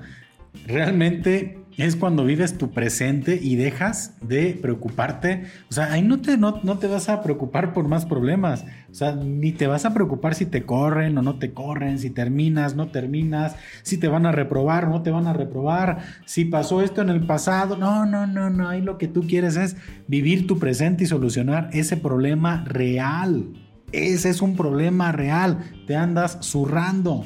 realmente 0.66 1.59
es 1.80 1.95
cuando 1.95 2.25
vives 2.25 2.57
tu 2.57 2.71
presente 2.71 3.39
y 3.41 3.55
dejas 3.55 4.13
de 4.21 4.57
preocuparte. 4.61 5.45
O 5.69 5.73
sea, 5.73 5.93
ahí 5.93 6.01
no 6.01 6.19
te, 6.19 6.38
no, 6.38 6.53
te 6.53 6.88
vas 6.88 7.07
a 7.07 7.21
preocupar 7.23 7.73
por 7.73 7.88
más 7.88 8.05
problemas. 8.05 8.65
O 8.91 8.93
sea, 8.93 9.15
ni 9.15 9.53
te 9.53 9.67
vas 9.67 9.86
a 9.86 9.93
preocupar 9.93 10.36
si 10.36 10.45
te 10.45 10.65
corren 10.65 11.17
o 11.17 11.21
no 11.21 11.39
te 11.39 11.53
corren, 11.53 11.97
si 11.99 12.09
terminas, 12.09 12.75
no 12.75 12.89
terminas, 12.89 13.55
si 13.84 13.97
te 13.97 14.09
van 14.09 14.25
a 14.25 14.32
reprobar 14.32 14.86
o 14.86 14.89
no 14.89 15.03
te 15.03 15.11
van 15.11 15.27
a 15.27 15.34
reprobar, 15.34 15.99
si 16.25 16.45
pasó 16.45 16.82
esto 16.82 17.01
en 17.01 17.09
el 17.09 17.25
pasado. 17.25 17.77
No, 17.77 18.05
no, 18.05 18.27
no, 18.27 18.49
no. 18.49 18.67
Ahí 18.67 18.82
lo 18.82 18.97
que 18.97 19.07
tú 19.07 19.25
quieres 19.25 19.55
es 19.55 19.77
vivir 20.07 20.47
tu 20.47 20.59
presente 20.59 21.05
y 21.05 21.07
solucionar 21.07 21.69
ese 21.71 21.95
problema 21.95 22.65
real. 22.65 23.53
Ese 23.91 24.30
es 24.30 24.41
un 24.41 24.55
problema 24.55 25.11
real. 25.11 25.59
Te 25.88 25.95
andas 25.95 26.39
zurrando 26.41 27.23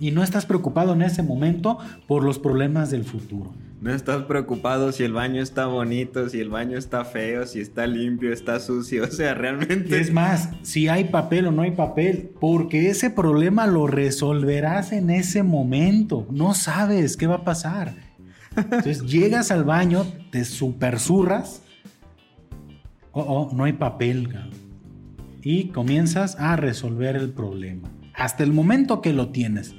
y 0.00 0.10
no 0.10 0.22
estás 0.22 0.46
preocupado 0.46 0.92
en 0.92 1.02
ese 1.02 1.22
momento 1.22 1.78
por 2.06 2.24
los 2.24 2.38
problemas 2.38 2.90
del 2.90 3.04
futuro. 3.04 3.54
No 3.80 3.92
estás 3.92 4.22
preocupado 4.22 4.90
si 4.90 5.04
el 5.04 5.12
baño 5.12 5.42
está 5.42 5.66
bonito, 5.66 6.28
si 6.30 6.40
el 6.40 6.48
baño 6.48 6.78
está 6.78 7.04
feo, 7.04 7.46
si 7.46 7.60
está 7.60 7.86
limpio, 7.86 8.32
está 8.32 8.58
sucio. 8.58 9.04
O 9.06 9.10
sea, 9.10 9.34
realmente. 9.34 10.00
Es 10.00 10.12
más, 10.12 10.50
si 10.62 10.88
hay 10.88 11.04
papel 11.04 11.46
o 11.46 11.52
no 11.52 11.62
hay 11.62 11.72
papel, 11.72 12.30
porque 12.40 12.90
ese 12.90 13.10
problema 13.10 13.66
lo 13.66 13.86
resolverás 13.86 14.92
en 14.92 15.10
ese 15.10 15.42
momento. 15.42 16.26
No 16.30 16.54
sabes 16.54 17.16
qué 17.16 17.26
va 17.26 17.36
a 17.36 17.44
pasar. 17.44 17.94
Entonces 18.56 19.02
llegas 19.06 19.50
al 19.50 19.64
baño, 19.64 20.06
te 20.30 20.44
supersurras. 20.44 21.62
Oh, 23.12 23.22
oh, 23.22 23.54
no 23.54 23.64
hay 23.64 23.74
papel. 23.74 24.36
Y 25.42 25.68
comienzas 25.68 26.36
a 26.40 26.56
resolver 26.56 27.14
el 27.14 27.30
problema. 27.30 27.88
Hasta 28.14 28.42
el 28.42 28.52
momento 28.52 29.00
que 29.02 29.12
lo 29.12 29.28
tienes 29.28 29.74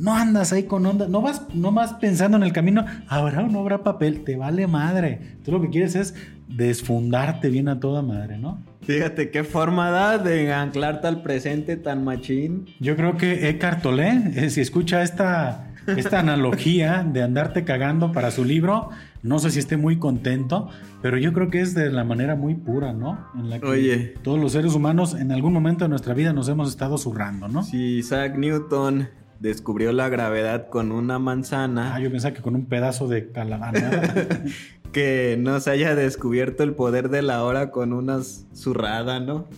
no 0.00 0.14
andas 0.14 0.52
ahí 0.52 0.64
con 0.64 0.86
onda, 0.86 1.08
no 1.08 1.20
vas, 1.20 1.42
no 1.54 1.72
vas 1.72 1.94
pensando 1.94 2.36
en 2.36 2.42
el 2.42 2.52
camino, 2.52 2.84
habrá 3.08 3.42
o 3.42 3.48
no 3.48 3.60
habrá 3.60 3.82
papel, 3.82 4.24
te 4.24 4.36
vale 4.36 4.66
madre. 4.66 5.36
Tú 5.44 5.52
lo 5.52 5.60
que 5.60 5.68
quieres 5.68 5.94
es 5.94 6.14
desfundarte 6.48 7.50
bien 7.50 7.68
a 7.68 7.80
toda 7.80 8.02
madre, 8.02 8.38
¿no? 8.38 8.62
Fíjate 8.82 9.30
qué 9.30 9.44
forma 9.44 9.90
da 9.90 10.18
de 10.18 10.52
anclarte 10.52 11.06
al 11.06 11.22
presente 11.22 11.76
tan 11.76 12.02
machín. 12.02 12.66
Yo 12.80 12.96
creo 12.96 13.16
que 13.16 13.48
Eckhart 13.50 13.82
Tolle, 13.82 14.32
eh, 14.34 14.50
si 14.50 14.62
escucha 14.62 15.02
esta, 15.02 15.70
esta 15.86 16.18
analogía 16.18 17.06
de 17.06 17.22
andarte 17.22 17.64
cagando 17.64 18.10
para 18.10 18.30
su 18.30 18.44
libro, 18.44 18.88
no 19.22 19.38
sé 19.38 19.50
si 19.50 19.58
esté 19.58 19.76
muy 19.76 19.98
contento, 19.98 20.70
pero 21.02 21.18
yo 21.18 21.32
creo 21.34 21.50
que 21.50 21.60
es 21.60 21.74
de 21.74 21.90
la 21.92 22.04
manera 22.04 22.36
muy 22.36 22.54
pura, 22.54 22.94
¿no? 22.94 23.26
En 23.34 23.50
la 23.50 23.60
que 23.60 23.66
Oye. 23.66 24.14
todos 24.22 24.40
los 24.40 24.52
seres 24.52 24.74
humanos 24.74 25.14
en 25.14 25.30
algún 25.30 25.52
momento 25.52 25.84
de 25.84 25.90
nuestra 25.90 26.14
vida 26.14 26.32
nos 26.32 26.48
hemos 26.48 26.70
estado 26.70 26.96
zurrando, 26.96 27.48
¿no? 27.48 27.62
Si 27.62 27.98
Isaac 27.98 28.36
Newton 28.38 29.08
descubrió 29.40 29.92
la 29.92 30.08
gravedad 30.08 30.68
con 30.68 30.92
una 30.92 31.18
manzana. 31.18 31.94
Ah, 31.94 32.00
yo 32.00 32.10
pensaba 32.10 32.34
que 32.34 32.42
con 32.42 32.54
un 32.54 32.66
pedazo 32.66 33.08
de 33.08 33.32
calavana. 33.32 34.14
que 34.92 35.36
no 35.38 35.58
se 35.60 35.70
haya 35.70 35.94
descubierto 35.94 36.62
el 36.62 36.74
poder 36.74 37.08
de 37.08 37.22
la 37.22 37.42
hora 37.42 37.70
con 37.70 37.92
una 37.92 38.20
zurrada, 38.22 39.20
¿no? 39.20 39.48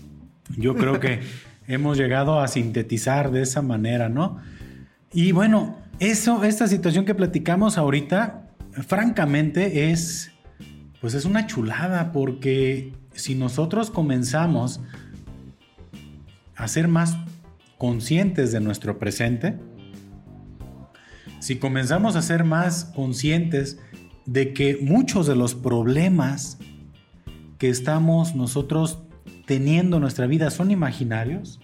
Yo 0.56 0.74
creo 0.74 1.00
que 1.00 1.20
hemos 1.66 1.96
llegado 1.96 2.40
a 2.40 2.48
sintetizar 2.48 3.30
de 3.30 3.42
esa 3.42 3.62
manera, 3.62 4.08
¿no? 4.08 4.38
Y 5.12 5.32
bueno, 5.32 5.78
eso, 5.98 6.44
esta 6.44 6.66
situación 6.66 7.04
que 7.04 7.14
platicamos 7.14 7.78
ahorita, 7.78 8.50
francamente 8.86 9.90
es, 9.90 10.32
pues 11.00 11.14
es 11.14 11.24
una 11.24 11.46
chulada, 11.46 12.12
porque 12.12 12.92
si 13.14 13.34
nosotros 13.34 13.90
comenzamos 13.90 14.80
a 16.56 16.68
ser 16.68 16.88
más 16.88 17.16
conscientes 17.78 18.52
de 18.52 18.60
nuestro 18.60 18.98
presente, 18.98 19.58
si 21.42 21.56
comenzamos 21.56 22.14
a 22.14 22.22
ser 22.22 22.44
más 22.44 22.84
conscientes 22.94 23.80
de 24.26 24.54
que 24.54 24.78
muchos 24.80 25.26
de 25.26 25.34
los 25.34 25.56
problemas 25.56 26.56
que 27.58 27.68
estamos 27.68 28.36
nosotros 28.36 29.02
teniendo 29.44 29.96
en 29.96 30.02
nuestra 30.02 30.28
vida 30.28 30.50
son 30.50 30.70
imaginarios, 30.70 31.58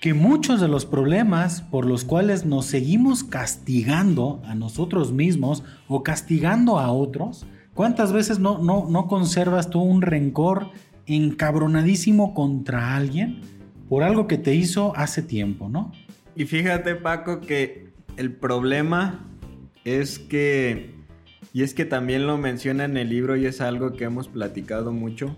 que 0.00 0.14
muchos 0.14 0.62
de 0.62 0.68
los 0.68 0.86
problemas 0.86 1.60
por 1.60 1.84
los 1.84 2.04
cuales 2.04 2.46
nos 2.46 2.64
seguimos 2.64 3.24
castigando 3.24 4.40
a 4.46 4.54
nosotros 4.54 5.12
mismos 5.12 5.62
o 5.86 6.02
castigando 6.02 6.78
a 6.78 6.90
otros, 6.90 7.44
¿cuántas 7.74 8.14
veces 8.14 8.38
no, 8.38 8.56
no, 8.56 8.86
no 8.88 9.06
conservas 9.06 9.68
tú 9.68 9.82
un 9.82 10.00
rencor 10.00 10.70
encabronadísimo 11.04 12.32
contra 12.32 12.96
alguien 12.96 13.42
por 13.90 14.02
algo 14.02 14.26
que 14.26 14.38
te 14.38 14.54
hizo 14.54 14.96
hace 14.96 15.20
tiempo, 15.20 15.68
¿no? 15.68 15.92
Y 16.34 16.46
fíjate 16.46 16.94
Paco 16.94 17.42
que 17.42 17.83
el 18.16 18.32
problema 18.32 19.24
es 19.84 20.18
que, 20.18 20.94
y 21.52 21.62
es 21.62 21.74
que 21.74 21.84
también 21.84 22.26
lo 22.26 22.38
menciona 22.38 22.84
en 22.84 22.96
el 22.96 23.08
libro 23.08 23.36
y 23.36 23.46
es 23.46 23.60
algo 23.60 23.92
que 23.92 24.04
hemos 24.04 24.28
platicado 24.28 24.92
mucho, 24.92 25.36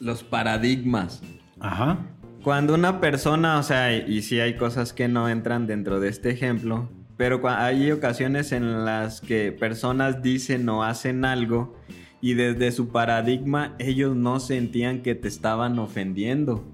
los 0.00 0.22
paradigmas. 0.22 1.22
Ajá. 1.60 1.98
Cuando 2.42 2.74
una 2.74 3.00
persona, 3.00 3.58
o 3.58 3.62
sea, 3.62 3.96
y 3.96 4.22
sí 4.22 4.40
hay 4.40 4.56
cosas 4.56 4.92
que 4.92 5.08
no 5.08 5.28
entran 5.28 5.66
dentro 5.66 6.00
de 6.00 6.08
este 6.08 6.30
ejemplo, 6.30 6.88
pero 7.16 7.40
hay 7.48 7.90
ocasiones 7.90 8.52
en 8.52 8.84
las 8.84 9.20
que 9.20 9.50
personas 9.52 10.22
dicen 10.22 10.68
o 10.68 10.84
hacen 10.84 11.24
algo 11.24 11.76
y 12.20 12.34
desde 12.34 12.70
su 12.70 12.88
paradigma 12.88 13.74
ellos 13.78 14.16
no 14.16 14.38
sentían 14.40 15.02
que 15.02 15.14
te 15.16 15.28
estaban 15.28 15.78
ofendiendo. 15.78 16.64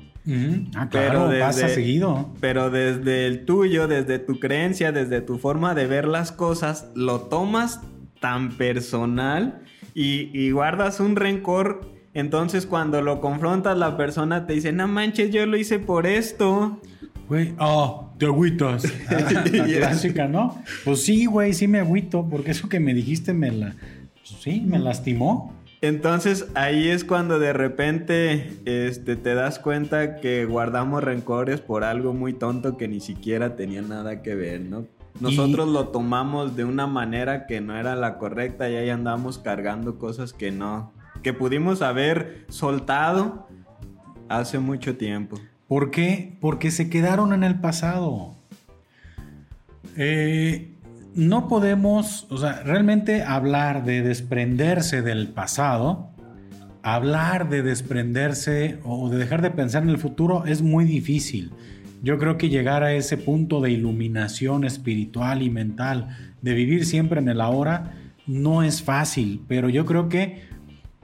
Ah, 0.74 0.88
claro, 0.88 1.26
pero 1.28 1.40
pasa 1.40 1.68
seguido. 1.68 2.34
Pero 2.40 2.70
desde 2.70 3.26
el 3.26 3.44
tuyo, 3.44 3.86
desde 3.88 4.18
tu 4.18 4.40
creencia, 4.40 4.90
desde 4.92 5.20
tu 5.20 5.38
forma 5.38 5.74
de 5.74 5.86
ver 5.86 6.06
las 6.06 6.32
cosas, 6.32 6.88
lo 6.94 7.22
tomas 7.22 7.80
tan 8.20 8.56
personal 8.56 9.60
y, 9.94 10.30
y 10.32 10.50
guardas 10.50 11.00
un 11.00 11.16
rencor. 11.16 11.92
Entonces 12.14 12.66
cuando 12.66 13.02
lo 13.02 13.20
confrontas, 13.20 13.76
la 13.76 13.96
persona 13.96 14.46
te 14.46 14.54
dice, 14.54 14.72
no 14.72 14.88
manches, 14.88 15.30
yo 15.30 15.44
lo 15.46 15.56
hice 15.56 15.78
por 15.78 16.06
esto. 16.06 16.80
Güey, 17.28 17.54
oh, 17.58 18.12
te 18.18 18.26
agüitas. 18.26 18.84
Ah, 19.08 19.44
la 19.44 19.64
clásica, 19.64 20.28
¿no? 20.28 20.62
Pues 20.84 21.02
sí, 21.02 21.26
güey, 21.26 21.52
sí 21.54 21.68
me 21.68 21.80
agüito, 21.80 22.26
porque 22.28 22.52
eso 22.52 22.68
que 22.68 22.80
me 22.80 22.94
dijiste 22.94 23.32
me 23.34 23.50
la... 23.50 23.74
Pues 24.14 24.40
sí, 24.40 24.62
me 24.64 24.78
lastimó. 24.78 25.52
Entonces 25.85 26.47
ahí 26.55 26.89
es 26.89 27.05
cuando 27.05 27.39
de 27.39 27.53
repente 27.53 28.57
este, 28.64 29.16
te 29.16 29.35
das 29.35 29.59
cuenta 29.59 30.16
que 30.16 30.47
guardamos 30.47 31.05
rencores 31.05 31.61
por 31.61 31.85
algo 31.85 32.14
muy 32.14 32.32
tonto 32.32 32.78
que 32.78 32.89
ni 32.89 33.01
siquiera 33.01 33.55
tenía 33.55 33.82
nada 33.82 34.22
que 34.22 34.35
ver, 34.35 34.62
¿no? 34.62 34.87
Nosotros 35.20 35.68
lo 35.68 35.89
tomamos 35.89 36.57
de 36.57 36.64
una 36.64 36.87
manera 36.87 37.47
que 37.47 37.61
no 37.61 37.76
era 37.76 37.97
la 37.97 38.16
correcta 38.16 38.70
y 38.70 38.76
ahí 38.76 38.89
andamos 38.89 39.37
cargando 39.37 39.99
cosas 39.99 40.32
que 40.32 40.51
no, 40.51 40.91
que 41.22 41.35
pudimos 41.35 41.82
haber 41.82 42.47
soltado 42.49 43.47
hace 44.30 44.61
mucho 44.61 44.97
tiempo. 44.97 45.39
¿Por 45.68 45.91
qué? 45.91 46.39
Porque 46.41 46.70
se 46.70 46.89
quedaron 46.89 47.35
en 47.35 47.45
el 47.45 47.61
pasado. 47.61 48.35
Eh, 49.99 50.73
no 51.14 51.48
podemos, 51.48 52.26
o 52.30 52.38
sea, 52.38 52.62
realmente 52.62 53.22
hablar 53.22 53.84
de 53.84 54.02
desprenderse 54.02 55.02
del 55.02 55.28
pasado, 55.28 56.10
hablar 56.82 57.48
de 57.48 57.62
desprenderse 57.62 58.78
o 58.84 59.08
de 59.08 59.18
dejar 59.18 59.40
de 59.40 59.50
pensar 59.50 59.84
en 59.84 59.90
el 59.90 59.98
futuro 59.98 60.44
es 60.44 60.62
muy 60.62 60.84
difícil. 60.84 61.52
Yo 62.02 62.18
creo 62.18 62.36
que 62.36 62.50
llegar 62.50 62.82
a 62.82 62.92
ese 62.92 63.16
punto 63.16 63.60
de 63.60 63.70
iluminación 63.70 64.64
espiritual 64.64 65.42
y 65.42 65.50
mental, 65.50 66.34
de 66.42 66.52
vivir 66.52 66.84
siempre 66.84 67.20
en 67.20 67.28
el 67.28 67.40
ahora, 67.40 67.94
no 68.26 68.62
es 68.62 68.82
fácil, 68.82 69.42
pero 69.48 69.68
yo 69.68 69.86
creo 69.86 70.08
que 70.08 70.42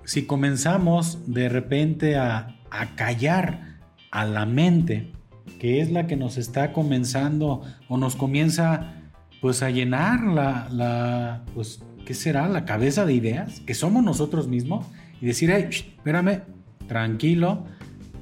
si 0.05 0.27
comenzamos 0.27 1.19
de 1.27 1.49
repente 1.49 2.17
a, 2.17 2.57
a 2.71 2.97
callar 2.97 3.79
a 4.11 4.25
la 4.25 4.45
mente, 4.45 5.13
que 5.59 5.81
es 5.81 5.91
la 5.91 6.07
que 6.07 6.17
nos 6.17 6.37
está 6.37 6.73
comenzando 6.73 7.63
o 7.89 7.97
nos 7.97 8.17
comienza 8.17 9.00
pues 9.41 9.63
a 9.63 9.71
llenar 9.71 10.23
la, 10.25 10.69
la, 10.71 11.43
pues, 11.55 11.83
¿qué 12.05 12.15
será? 12.15 12.49
La 12.49 12.65
cabeza 12.65 13.07
de 13.07 13.15
ideas, 13.15 13.61
que 13.61 13.75
somos 13.75 14.03
nosotros 14.05 14.49
mismos, 14.49 14.87
y 15.21 15.27
decir, 15.27 15.51
hey, 15.53 15.67
espérame, 15.71 16.43
tranquilo, 16.87 17.65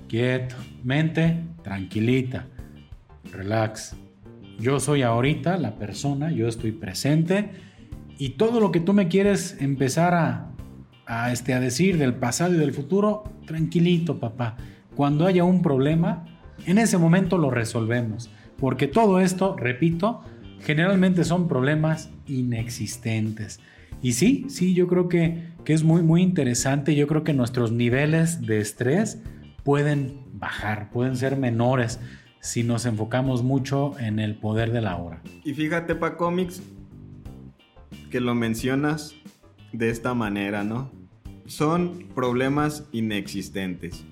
quieto, 0.09 0.57
mente, 0.85 1.45
tranquilita, 1.63 2.47
relax. 3.33 3.97
Yo 4.59 4.81
soy 4.81 5.03
ahorita 5.03 5.57
la 5.59 5.77
persona, 5.77 6.31
yo 6.31 6.49
estoy 6.49 6.73
presente, 6.73 7.51
y 8.19 8.31
todo 8.31 8.61
lo 8.61 8.73
que 8.73 8.81
tú 8.81 8.93
me 8.93 9.09
quieres 9.09 9.57
empezar 9.61 10.15
a, 10.15 10.51
a, 11.07 11.33
este, 11.33 11.55
a 11.55 11.61
decir 11.61 11.99
del 11.99 12.15
pasado 12.15 12.55
y 12.55 12.59
del 12.59 12.73
futuro, 12.73 13.25
tranquilito, 13.47 14.19
papá. 14.19 14.57
Cuando 14.95 15.27
haya 15.27 15.45
un 15.45 15.63
problema, 15.63 16.25
en 16.67 16.79
ese 16.79 16.99
momento 16.99 17.39
lo 17.39 17.51
resolvemos. 17.51 18.31
Porque 18.59 18.89
todo 18.89 19.21
esto, 19.21 19.57
repito, 19.57 20.23
generalmente 20.61 21.25
son 21.25 21.49
problemas 21.49 22.11
inexistentes. 22.27 23.61
Y 24.03 24.13
sí, 24.13 24.47
sí, 24.49 24.75
yo 24.75 24.87
creo 24.87 25.09
que, 25.09 25.49
que, 25.65 25.73
es 25.73 25.83
muy, 25.83 26.03
muy 26.03 26.23
interesante. 26.23 26.95
Yo 26.95 27.07
creo 27.07 27.25
que 27.25 27.33
nuestros 27.33 27.73
niveles 27.73 28.43
de 28.43 28.61
estrés 28.61 29.19
pueden 29.65 30.21
bajar, 30.33 30.91
pueden 30.91 31.17
ser 31.17 31.37
menores 31.37 31.99
si 32.41 32.63
nos 32.63 32.87
enfocamos 32.87 33.43
mucho 33.43 33.99
en 33.99 34.19
el 34.19 34.37
poder 34.37 34.73
de 34.73 34.81
la 34.81 34.97
hora. 34.97 35.21
Y 35.45 35.55
fíjate, 35.55 35.95
pa 35.95 36.17
cómics, 36.17 36.63
que 38.11 38.21
lo 38.21 38.35
mencionas 38.35 39.15
de 39.73 39.91
esta 39.91 40.15
manera, 40.15 40.65
¿no? 40.65 40.91
Son 41.47 42.07
problemas 42.15 42.87
inexistentes. 42.93 44.05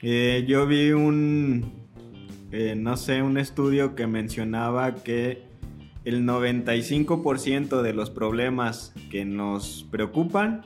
Eh, 0.00 0.44
yo 0.48 0.66
vi 0.66 0.92
un, 0.92 1.72
eh, 2.50 2.74
no 2.76 2.96
sé, 2.96 3.22
un 3.22 3.38
estudio 3.38 3.94
que 3.94 4.06
mencionaba 4.06 4.94
que 4.96 5.51
el 6.04 6.24
95% 6.24 7.82
de 7.82 7.92
los 7.92 8.10
problemas 8.10 8.92
que 9.10 9.24
nos 9.24 9.86
preocupan 9.90 10.62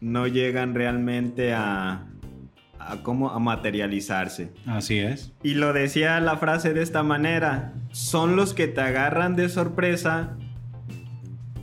no 0.00 0.26
llegan 0.26 0.74
realmente 0.74 1.52
a, 1.52 2.06
a 2.78 3.02
cómo 3.02 3.30
a 3.30 3.38
materializarse. 3.38 4.52
Así 4.66 4.98
es. 4.98 5.32
Y 5.42 5.54
lo 5.54 5.72
decía 5.72 6.20
la 6.20 6.36
frase 6.36 6.74
de 6.74 6.82
esta 6.82 7.02
manera, 7.02 7.74
son 7.90 8.36
los 8.36 8.54
que 8.54 8.68
te 8.68 8.80
agarran 8.80 9.36
de 9.36 9.48
sorpresa. 9.48 10.36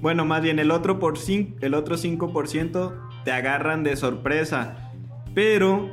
Bueno, 0.01 0.25
más 0.25 0.41
bien 0.41 0.59
el 0.59 0.71
otro 0.71 0.99
por 0.99 1.15
el 1.27 1.73
otro 1.73 1.97
5% 1.97 2.93
te 3.25 3.31
agarran 3.31 3.83
de 3.83 3.95
sorpresa, 3.95 4.91
pero 5.33 5.89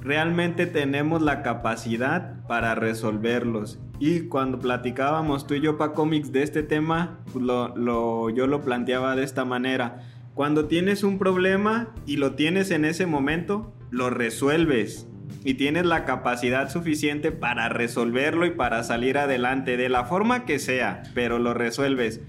realmente 0.00 0.66
tenemos 0.66 1.20
la 1.20 1.42
capacidad 1.42 2.42
para 2.46 2.74
resolverlos. 2.74 3.78
Y 4.00 4.22
cuando 4.22 4.58
platicábamos 4.58 5.46
tú 5.46 5.54
y 5.54 5.60
yo 5.60 5.78
para 5.78 5.92
cómics 5.92 6.32
de 6.32 6.42
este 6.42 6.62
tema, 6.62 7.20
pues 7.32 7.44
yo 7.44 8.46
lo 8.46 8.62
planteaba 8.62 9.14
de 9.14 9.22
esta 9.22 9.44
manera. 9.44 10.00
Cuando 10.34 10.64
tienes 10.64 11.04
un 11.04 11.18
problema 11.18 11.92
y 12.06 12.16
lo 12.16 12.32
tienes 12.32 12.70
en 12.70 12.86
ese 12.86 13.04
momento, 13.06 13.72
lo 13.90 14.10
resuelves. 14.10 15.06
y 15.44 15.54
tienes 15.54 15.86
la 15.86 16.04
capacidad 16.04 16.70
suficiente 16.70 17.32
para 17.32 17.68
resolverlo 17.68 18.46
y 18.46 18.50
para 18.50 18.82
salir 18.82 19.16
adelante 19.16 19.76
de 19.76 19.88
la 19.88 20.04
forma 20.04 20.44
que 20.44 20.58
sea, 20.58 21.02
pero 21.14 21.38
lo 21.38 21.54
resuelves. 21.54 22.20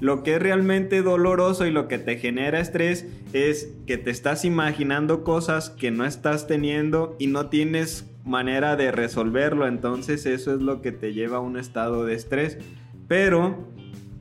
Lo 0.00 0.22
que 0.22 0.36
es 0.36 0.42
realmente 0.42 1.02
doloroso 1.02 1.66
y 1.66 1.70
lo 1.70 1.88
que 1.88 1.98
te 1.98 2.16
genera 2.16 2.60
estrés 2.60 3.06
es 3.32 3.74
que 3.86 3.98
te 3.98 4.10
estás 4.10 4.44
imaginando 4.44 5.24
cosas 5.24 5.70
que 5.70 5.90
no 5.90 6.06
estás 6.06 6.46
teniendo 6.46 7.16
y 7.18 7.26
no 7.26 7.48
tienes 7.48 8.09
manera 8.30 8.76
de 8.76 8.92
resolverlo. 8.92 9.66
Entonces 9.66 10.24
eso 10.26 10.54
es 10.54 10.62
lo 10.62 10.80
que 10.80 10.92
te 10.92 11.12
lleva 11.12 11.38
a 11.38 11.40
un 11.40 11.58
estado 11.58 12.06
de 12.06 12.14
estrés. 12.14 12.58
Pero 13.08 13.68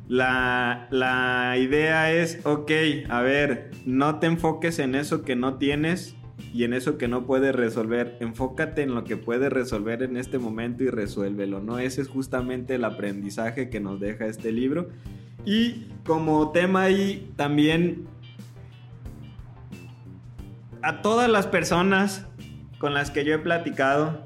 la, 0.08 0.88
la 0.92 1.56
idea 1.58 2.12
es, 2.12 2.46
ok, 2.46 2.72
a 3.08 3.22
ver, 3.22 3.72
no 3.86 4.20
te 4.20 4.28
enfoques 4.28 4.80
en 4.80 4.96
eso 4.96 5.22
que 5.22 5.36
no 5.36 5.58
tienes, 5.58 6.18
y 6.54 6.64
en 6.64 6.74
eso 6.74 6.98
que 6.98 7.08
no 7.08 7.26
puedes 7.26 7.56
resolver. 7.56 8.18
Enfócate 8.20 8.82
en 8.82 8.96
lo 8.96 9.04
que 9.04 9.18
puedes 9.18 9.52
resolver 9.52 10.04
en 10.04 10.18
este 10.18 10.40
momento 10.40 10.84
y 10.84 10.90
resuélvelo, 10.90 11.62
¿no? 11.62 11.80
Ese 11.80 12.02
es 12.02 12.08
justamente 12.08 12.76
el 12.76 12.86
aprendizaje 12.86 13.70
que 13.70 13.80
nos 13.80 14.00
deja 14.00 14.26
este 14.26 14.52
libro. 14.52 14.90
Y 15.46 15.88
como 16.06 16.52
tema 16.52 16.84
ahí 16.84 17.32
también 17.36 18.08
a 20.82 21.02
todas 21.02 21.30
las 21.30 21.48
personas 21.48 22.29
con 22.80 22.94
las 22.94 23.12
que 23.12 23.24
yo 23.26 23.36
he 23.36 23.40
platicado 23.40 24.26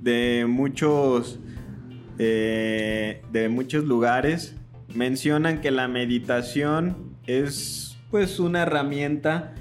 de 0.00 0.46
muchos 0.48 1.38
eh, 2.18 3.22
de 3.32 3.48
muchos 3.48 3.84
lugares 3.84 4.56
mencionan 4.94 5.60
que 5.60 5.70
la 5.70 5.88
meditación 5.88 7.16
es 7.26 7.96
pues 8.10 8.40
una 8.40 8.62
herramienta 8.62 9.54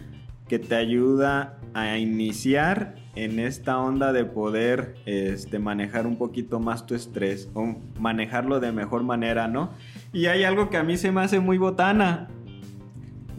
que 0.47 0.59
te 0.59 0.75
ayuda 0.75 1.59
a 1.73 1.97
iniciar 1.97 2.95
en 3.15 3.39
esta 3.39 3.77
onda 3.77 4.13
de 4.13 4.25
poder 4.25 4.95
este, 5.05 5.59
manejar 5.59 6.07
un 6.07 6.17
poquito 6.17 6.59
más 6.59 6.85
tu 6.85 6.95
estrés 6.95 7.49
o 7.53 7.75
manejarlo 7.99 8.59
de 8.59 8.71
mejor 8.71 9.03
manera, 9.03 9.47
¿no? 9.47 9.71
Y 10.13 10.25
hay 10.27 10.43
algo 10.43 10.69
que 10.69 10.77
a 10.77 10.83
mí 10.83 10.97
se 10.97 11.11
me 11.11 11.21
hace 11.21 11.39
muy 11.39 11.57
botana. 11.57 12.29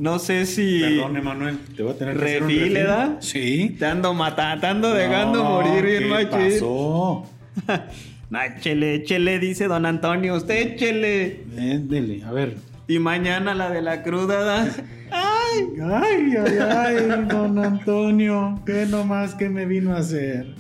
No 0.01 0.19
sé 0.19 0.47
si. 0.47 0.81
Perdón, 0.81 1.19
Emanuel, 1.19 1.59
te 1.77 1.83
voy 1.83 1.93
a 1.93 1.99
tener 1.99 2.17
que 2.17 2.25
hacer 2.25 2.43
un 2.43 2.49
refil, 2.49 2.61
refil. 2.63 2.75
¿verdad? 2.75 3.17
Sí. 3.21 3.77
Te 3.79 3.85
ando 3.85 4.15
matando, 4.15 4.61
te 4.63 4.67
ando 4.67 4.95
dejando 4.95 5.45
No, 5.45 5.51
morir 5.51 5.85
bien 5.85 6.11
¿qué 6.19 6.27
pasó? 6.27 7.27
Échele, 8.57 8.95
échele, 8.95 9.39
dice 9.39 9.67
don 9.67 9.85
Antonio. 9.85 10.37
Usted 10.37 10.73
échele. 10.75 11.45
Eh, 11.55 11.81
dele, 11.83 12.23
a 12.25 12.33
ver. 12.33 12.57
Y 12.89 12.99
mañana 12.99 13.55
la 13.55 13.69
de 13.69 13.83
la 13.83 14.03
cruda, 14.03 14.43
¿da? 14.43 14.69
¡Ay! 15.11 15.67
Ay, 15.83 16.35
ay, 16.47 16.59
ay, 16.59 17.25
don 17.29 17.59
Antonio, 17.59 18.59
¿qué 18.65 18.87
nomás 18.87 19.35
que 19.35 19.51
me 19.51 19.67
vino 19.67 19.95
a 19.95 19.99
hacer? 19.99 20.55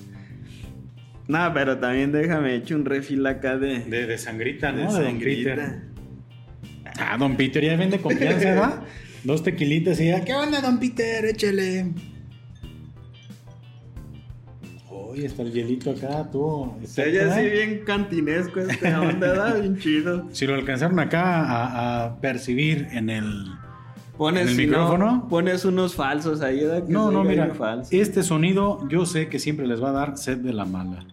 No, 1.28 1.50
pero 1.54 1.78
también 1.78 2.12
déjame 2.12 2.56
echar 2.56 2.76
un 2.76 2.84
refil 2.84 3.24
acá 3.26 3.56
de. 3.56 3.78
De, 3.84 4.06
de 4.06 4.18
sangrita, 4.18 4.70
de 4.70 4.84
¿no? 4.84 4.92
De 4.92 4.98
don 5.02 5.12
sangrita. 5.12 5.50
Peter. 5.54 5.82
Ah, 6.98 7.16
don 7.18 7.36
Peter 7.36 7.64
ya 7.64 7.76
vende 7.76 7.98
confianza, 8.00 8.44
¿verdad? 8.50 8.82
Dos 9.24 9.42
tequilitas 9.42 10.00
y 10.00 10.06
ya, 10.08 10.24
¿qué 10.24 10.32
onda, 10.34 10.60
don 10.60 10.78
Peter? 10.78 11.24
Échele. 11.26 11.92
Uy, 14.90 15.24
está 15.24 15.42
el 15.42 15.52
hielito 15.52 15.90
acá, 15.90 16.28
tú. 16.30 16.72
Se 16.84 17.02
oye 17.04 17.20
así 17.22 17.42
bien 17.50 17.82
cantinesco 17.84 18.60
este 18.60 18.94
onda, 18.94 19.34
¿da? 19.34 19.54
Bien 19.58 19.76
chido. 19.78 20.26
Si 20.32 20.46
lo 20.46 20.54
alcanzaron 20.54 20.98
acá 21.00 21.42
a, 21.44 22.04
a 22.06 22.20
percibir 22.20 22.88
en 22.92 23.10
el... 23.10 23.46
Pones, 24.16 24.42
¿En 24.42 24.48
el 24.50 24.54
si 24.56 24.66
no, 24.66 24.68
micrófono? 24.68 25.28
pones 25.28 25.64
unos 25.64 25.94
falsos 25.94 26.42
ahí, 26.42 26.60
¿da? 26.62 26.84
Que 26.84 26.92
No, 26.92 27.10
no, 27.10 27.24
mira, 27.24 27.52
falso. 27.54 27.88
este 27.92 28.22
sonido 28.22 28.86
yo 28.88 29.04
sé 29.06 29.28
que 29.28 29.38
siempre 29.38 29.66
les 29.66 29.82
va 29.82 29.88
a 29.90 29.92
dar 29.92 30.16
sed 30.18 30.38
de 30.38 30.52
la 30.52 30.64
mala. 30.64 31.04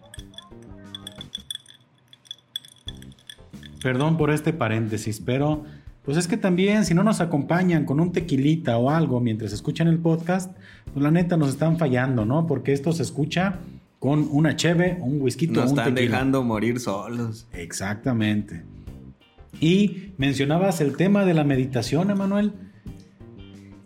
Perdón 3.82 4.16
por 4.16 4.30
este 4.30 4.52
paréntesis, 4.52 5.20
pero 5.24 5.64
pues 6.08 6.16
es 6.16 6.26
que 6.26 6.38
también 6.38 6.86
si 6.86 6.94
no 6.94 7.02
nos 7.02 7.20
acompañan 7.20 7.84
con 7.84 8.00
un 8.00 8.12
tequilita 8.12 8.78
o 8.78 8.88
algo 8.88 9.20
mientras 9.20 9.52
escuchan 9.52 9.88
el 9.88 9.98
podcast, 9.98 10.56
pues 10.90 11.02
la 11.02 11.10
neta 11.10 11.36
nos 11.36 11.50
están 11.50 11.76
fallando, 11.76 12.24
¿no? 12.24 12.46
Porque 12.46 12.72
esto 12.72 12.92
se 12.94 13.02
escucha 13.02 13.58
con 13.98 14.26
una 14.30 14.56
cheve, 14.56 14.96
un 15.02 15.20
whisky, 15.20 15.48
Nos 15.48 15.64
un 15.64 15.78
están 15.78 15.94
tequila. 15.94 16.12
dejando 16.16 16.42
morir 16.44 16.80
solos. 16.80 17.46
Exactamente. 17.52 18.62
Y 19.60 20.14
mencionabas 20.16 20.80
el 20.80 20.96
tema 20.96 21.26
de 21.26 21.34
la 21.34 21.44
meditación, 21.44 22.10
Emanuel. 22.10 22.54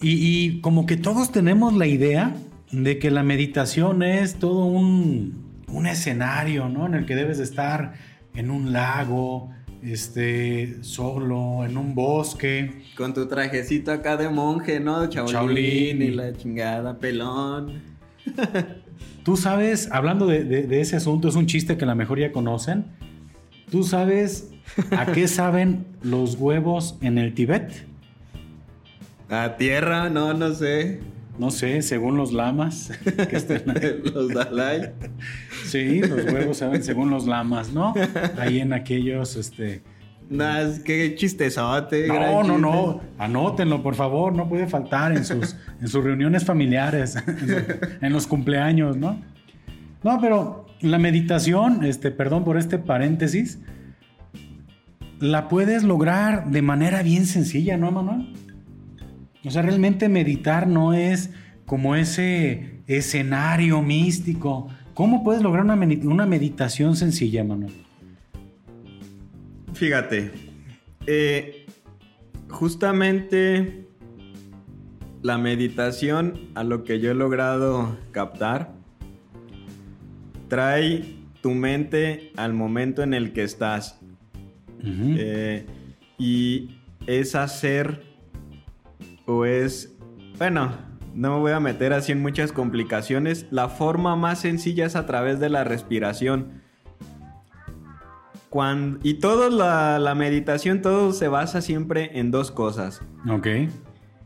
Y, 0.01 0.13
y 0.13 0.61
como 0.61 0.87
que 0.87 0.97
todos 0.97 1.33
tenemos 1.33 1.75
la 1.75 1.89
idea 1.89 2.37
de 2.71 3.01
que 3.01 3.11
la 3.11 3.25
meditación 3.25 4.05
es 4.05 4.37
todo 4.37 4.67
un, 4.67 5.65
un 5.67 5.87
escenario, 5.89 6.69
¿no? 6.69 6.87
En 6.87 6.95
el 6.95 7.05
que 7.05 7.17
debes 7.17 7.39
de 7.39 7.45
estar 7.45 7.95
en 8.37 8.53
un 8.53 8.73
lago, 8.73 9.51
este, 9.83 10.83
solo, 10.83 11.65
en 11.65 11.77
un 11.77 11.95
bosque. 11.95 12.83
Con 12.97 13.13
tu 13.15 13.27
trajecito 13.27 13.91
acá 13.93 14.17
de 14.17 14.29
monje, 14.29 14.81
¿no? 14.81 15.07
Chaolín, 15.09 15.33
Shaolin. 15.35 16.03
y 16.03 16.11
la 16.11 16.33
chingada, 16.33 16.99
pelón. 16.99 17.83
Tú 19.25 19.37
sabes, 19.37 19.89
hablando 19.93 20.27
de, 20.27 20.45
de- 20.45 20.63
de 20.67 20.81
ese 20.81 20.97
asunto, 20.97 21.29
es 21.29 21.35
un 21.37 21.47
chiste 21.47 21.77
que 21.77 21.85
a 21.85 21.87
la 21.87 21.95
mejor 21.95 22.19
ya 22.19 22.33
conocen. 22.33 22.87
¿Tú 23.71 23.83
sabes 23.85 24.51
a 24.91 25.07
qué 25.13 25.29
saben 25.29 25.87
los 26.03 26.35
huevos 26.37 26.97
en 27.01 27.19
el 27.19 27.35
Tíbet? 27.35 27.87
A 29.29 29.57
tierra, 29.57 30.11
no, 30.11 30.35
no 30.35 30.53
sé. 30.55 31.01
No 31.39 31.51
sé, 31.51 31.83
según 31.83 32.17
los 32.17 32.33
lamas. 32.33 32.91
que 33.29 33.37
estén 33.37 33.71
ahí. 33.71 34.03
Los 34.13 34.29
Dalai. 34.29 34.93
Sí, 35.65 36.01
los 36.01 36.25
huevos 36.27 36.59
saben 36.59 36.83
según 36.85 37.11
los 37.11 37.27
lamas, 37.27 37.73
¿no? 37.73 37.95
Ahí 38.39 38.61
en 38.61 38.73
aquellos, 38.73 39.37
este... 39.37 39.83
Nah, 40.31 40.79
que 40.85 41.15
chistezote. 41.15 42.07
No, 42.07 42.15
gran 42.15 42.33
no, 42.33 42.43
chiste. 42.43 42.59
no, 42.61 43.01
anótenlo, 43.19 43.83
por 43.83 43.95
favor, 43.95 44.35
no 44.35 44.49
puede 44.49 44.67
faltar 44.67 45.13
en 45.13 45.25
sus, 45.25 45.57
en 45.81 45.89
sus 45.89 46.03
reuniones 46.03 46.45
familiares, 46.45 47.17
en, 47.27 47.39
su- 47.49 47.57
en 48.01 48.13
los 48.13 48.27
cumpleaños, 48.27 48.97
¿no? 48.97 49.21
No, 50.03 50.19
pero 50.21 50.67
la 50.81 50.99
meditación, 50.99 51.85
este, 51.85 52.11
perdón 52.11 52.45
por 52.45 52.57
este 52.57 52.79
paréntesis, 52.79 53.59
la 55.21 55.49
puedes 55.49 55.83
lograr 55.85 56.51
de 56.51 56.63
manera 56.63 57.03
bien 57.03 57.27
sencilla, 57.27 57.77
¿no, 57.77 57.91
Manuel? 57.91 58.33
O 59.45 59.51
sea, 59.51 59.63
realmente 59.63 60.09
meditar 60.09 60.67
no 60.67 60.95
es 60.95 61.31
como 61.67 61.97
ese 61.97 62.83
escenario 62.87 63.83
místico. 63.83 64.69
¿Cómo 64.95 65.25
puedes 65.25 65.43
lograr 65.43 65.65
una, 65.65 65.75
una 65.75 66.27
meditación 66.27 66.97
sencilla, 66.97 67.43
Manuel? 67.43 67.73
Fíjate, 69.73 70.31
eh, 71.07 71.67
justamente 72.49 73.89
la 75.23 75.39
meditación, 75.39 76.51
a 76.55 76.65
lo 76.65 76.85
que 76.85 77.01
yo 77.01 77.11
he 77.11 77.15
logrado 77.15 77.97
captar, 78.11 78.73
trae 80.49 81.05
tu 81.41 81.53
mente 81.53 82.33
al 82.37 82.53
momento 82.53 83.03
en 83.03 83.15
el 83.15 83.33
que 83.33 83.43
estás. 83.45 83.99
Eh, 84.85 85.65
y 86.19 86.77
es 87.07 87.35
hacer 87.35 88.12
o 89.39 89.45
es, 89.45 89.97
bueno, 90.39 90.73
no 91.15 91.35
me 91.35 91.39
voy 91.41 91.53
a 91.53 91.61
meter 91.61 91.93
así 91.93 92.13
en 92.13 92.23
muchas 92.23 92.53
complicaciones. 92.53 93.47
La 93.51 93.69
forma 93.69 94.17
más 94.17 94.41
sencilla 94.41 94.87
es 94.87 94.97
a 94.97 95.07
través 95.07 95.41
de 95.41 95.49
la 95.49 95.65
respiración. 95.65 96.63
Cuan- 98.51 98.99
y 99.03 99.15
todo 99.15 99.49
la, 99.51 99.99
la 99.99 100.15
meditación, 100.15 100.83
todo 100.83 101.13
se 101.13 101.29
basa 101.29 101.61
siempre 101.63 102.19
en 102.19 102.31
dos 102.31 102.51
cosas. 102.51 103.01
Ok. 103.31 103.47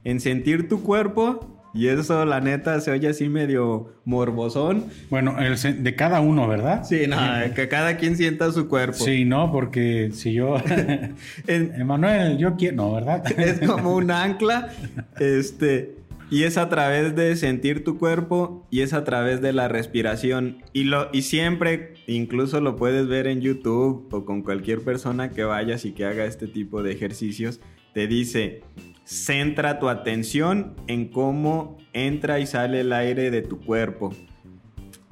En 0.05 0.21
sentir 0.21 0.69
tu 0.69 0.83
cuerpo, 0.83 1.56
y 1.77 1.89
eso 1.89 2.25
la 2.25 2.41
neta 2.41 2.81
se 2.81 2.91
oye 2.91 3.09
así 3.09 3.29
medio 3.29 3.93
morbosón. 4.05 4.87
Bueno, 5.11 5.37
el 5.39 5.83
de 5.83 5.95
cada 5.95 6.21
uno, 6.21 6.49
¿verdad? 6.49 6.85
Sí, 6.85 7.07
no, 7.07 7.19
que 7.55 7.69
cada 7.69 7.97
quien 7.99 8.17
sienta 8.17 8.51
su 8.53 8.69
cuerpo. 8.69 9.05
Sí, 9.05 9.25
no, 9.25 9.53
porque 9.53 10.11
si 10.13 10.33
yo. 10.33 10.57
Emanuel, 11.47 12.39
yo 12.39 12.57
quiero. 12.57 12.77
No, 12.77 12.93
¿verdad? 12.95 13.25
es 13.39 13.61
como 13.69 13.95
un 13.95 14.11
ancla. 14.11 14.71
Este. 15.19 15.97
Y 16.29 16.43
es 16.43 16.59
a 16.59 16.69
través 16.69 17.15
de 17.15 17.37
sentir 17.37 17.85
tu 17.85 17.99
cuerpo 17.99 18.67
y 18.69 18.81
es 18.81 18.95
a 18.95 19.05
través 19.05 19.41
de 19.41 19.53
la 19.53 19.69
respiración. 19.69 20.59
Y, 20.73 20.85
lo, 20.85 21.09
y 21.13 21.23
siempre, 21.23 21.95
incluso 22.09 22.61
lo 22.61 22.75
puedes 22.75 23.07
ver 23.07 23.29
en 23.29 23.41
YouTube 23.41 24.09
o 24.11 24.25
con 24.25 24.43
cualquier 24.43 24.81
persona 24.81 25.31
que 25.31 25.45
vayas 25.45 25.85
y 25.85 25.93
que 25.93 26.05
haga 26.05 26.25
este 26.25 26.49
tipo 26.49 26.83
de 26.83 26.91
ejercicios, 26.93 27.61
te 27.97 28.07
dice, 28.07 28.61
centra 29.05 29.79
tu 29.79 29.89
atención 29.89 30.77
en 30.87 31.09
cómo 31.09 31.79
entra 31.95 32.41
y 32.41 32.47
sale 32.47 32.81
el 32.81 32.93
aire 32.93 33.31
de 33.31 33.41
tu 33.41 33.59
cuerpo. 33.59 34.13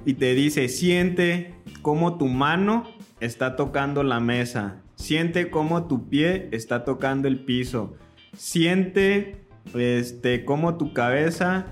Y 0.05 0.13
te 0.13 0.35
dice, 0.35 0.67
siente 0.67 1.55
cómo 1.81 2.19
tu 2.19 2.27
mano 2.27 2.83
está 3.21 3.55
tocando 3.55 4.03
la 4.03 4.19
mesa. 4.19 4.83
Siente 4.93 5.49
cómo 5.49 5.87
tu 5.87 6.09
pie 6.09 6.47
está 6.51 6.85
tocando 6.85 7.27
el 7.27 7.39
piso. 7.39 7.95
Siente 8.37 9.47
este, 9.73 10.45
cómo 10.45 10.77
tu 10.77 10.93
cabeza 10.93 11.65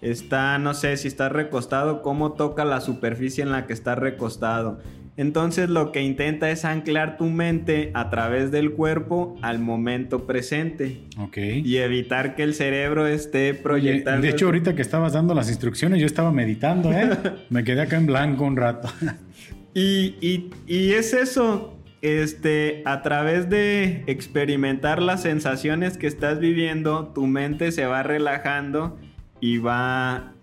está, 0.00 0.56
no 0.58 0.74
sé, 0.74 0.96
si 0.98 1.08
estás 1.08 1.32
recostado, 1.32 2.00
cómo 2.00 2.34
toca 2.34 2.64
la 2.64 2.80
superficie 2.80 3.42
en 3.42 3.50
la 3.50 3.66
que 3.66 3.72
estás 3.72 3.98
recostado. 3.98 4.78
Entonces 5.16 5.68
lo 5.68 5.92
que 5.92 6.02
intenta 6.02 6.50
es 6.50 6.64
anclar 6.64 7.18
tu 7.18 7.26
mente 7.26 7.90
a 7.94 8.10
través 8.10 8.50
del 8.50 8.72
cuerpo 8.72 9.36
al 9.42 9.58
momento 9.58 10.26
presente. 10.26 11.02
Ok. 11.18 11.36
Y 11.36 11.76
evitar 11.76 12.36
que 12.36 12.42
el 12.42 12.54
cerebro 12.54 13.06
esté 13.06 13.54
proyectando. 13.54 14.22
de 14.22 14.30
hecho, 14.30 14.46
ahorita 14.46 14.74
que 14.74 14.82
estabas 14.82 15.12
dando 15.12 15.34
las 15.34 15.48
instrucciones, 15.48 16.00
yo 16.00 16.06
estaba 16.06 16.32
meditando, 16.32 16.92
¿eh? 16.92 17.10
Me 17.50 17.64
quedé 17.64 17.82
acá 17.82 17.96
en 17.96 18.06
blanco 18.06 18.44
un 18.44 18.56
rato. 18.56 18.88
y, 19.74 20.16
y, 20.20 20.50
y 20.66 20.92
es 20.92 21.12
eso, 21.12 21.76
este, 22.02 22.82
a 22.86 23.02
través 23.02 23.50
de 23.50 24.04
experimentar 24.06 25.02
las 25.02 25.22
sensaciones 25.22 25.98
que 25.98 26.06
estás 26.06 26.38
viviendo, 26.38 27.08
tu 27.08 27.26
mente 27.26 27.72
se 27.72 27.84
va 27.84 28.02
relajando 28.02 28.98
y 29.40 29.58
va 29.58 30.34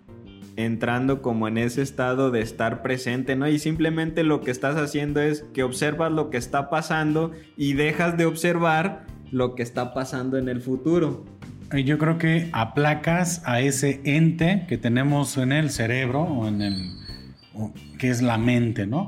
entrando 0.57 1.21
como 1.21 1.47
en 1.47 1.57
ese 1.57 1.81
estado 1.81 2.31
de 2.31 2.41
estar 2.41 2.81
presente, 2.81 3.35
¿no? 3.35 3.47
Y 3.47 3.59
simplemente 3.59 4.23
lo 4.23 4.41
que 4.41 4.51
estás 4.51 4.75
haciendo 4.75 5.21
es 5.21 5.45
que 5.53 5.63
observas 5.63 6.11
lo 6.11 6.29
que 6.29 6.37
está 6.37 6.69
pasando 6.69 7.31
y 7.55 7.73
dejas 7.73 8.17
de 8.17 8.25
observar 8.25 9.05
lo 9.31 9.55
que 9.55 9.63
está 9.63 9.93
pasando 9.93 10.37
en 10.37 10.49
el 10.49 10.59
futuro. 10.59 11.23
Yo 11.85 11.97
creo 11.97 12.17
que 12.17 12.49
aplacas 12.53 13.41
a 13.45 13.61
ese 13.61 14.01
ente 14.03 14.65
que 14.67 14.77
tenemos 14.77 15.37
en 15.37 15.51
el 15.51 15.69
cerebro 15.69 16.23
o 16.23 16.47
en 16.47 16.61
el 16.61 16.91
que 17.99 18.09
es 18.09 18.21
la 18.21 18.37
mente, 18.37 18.87
¿no? 18.87 19.07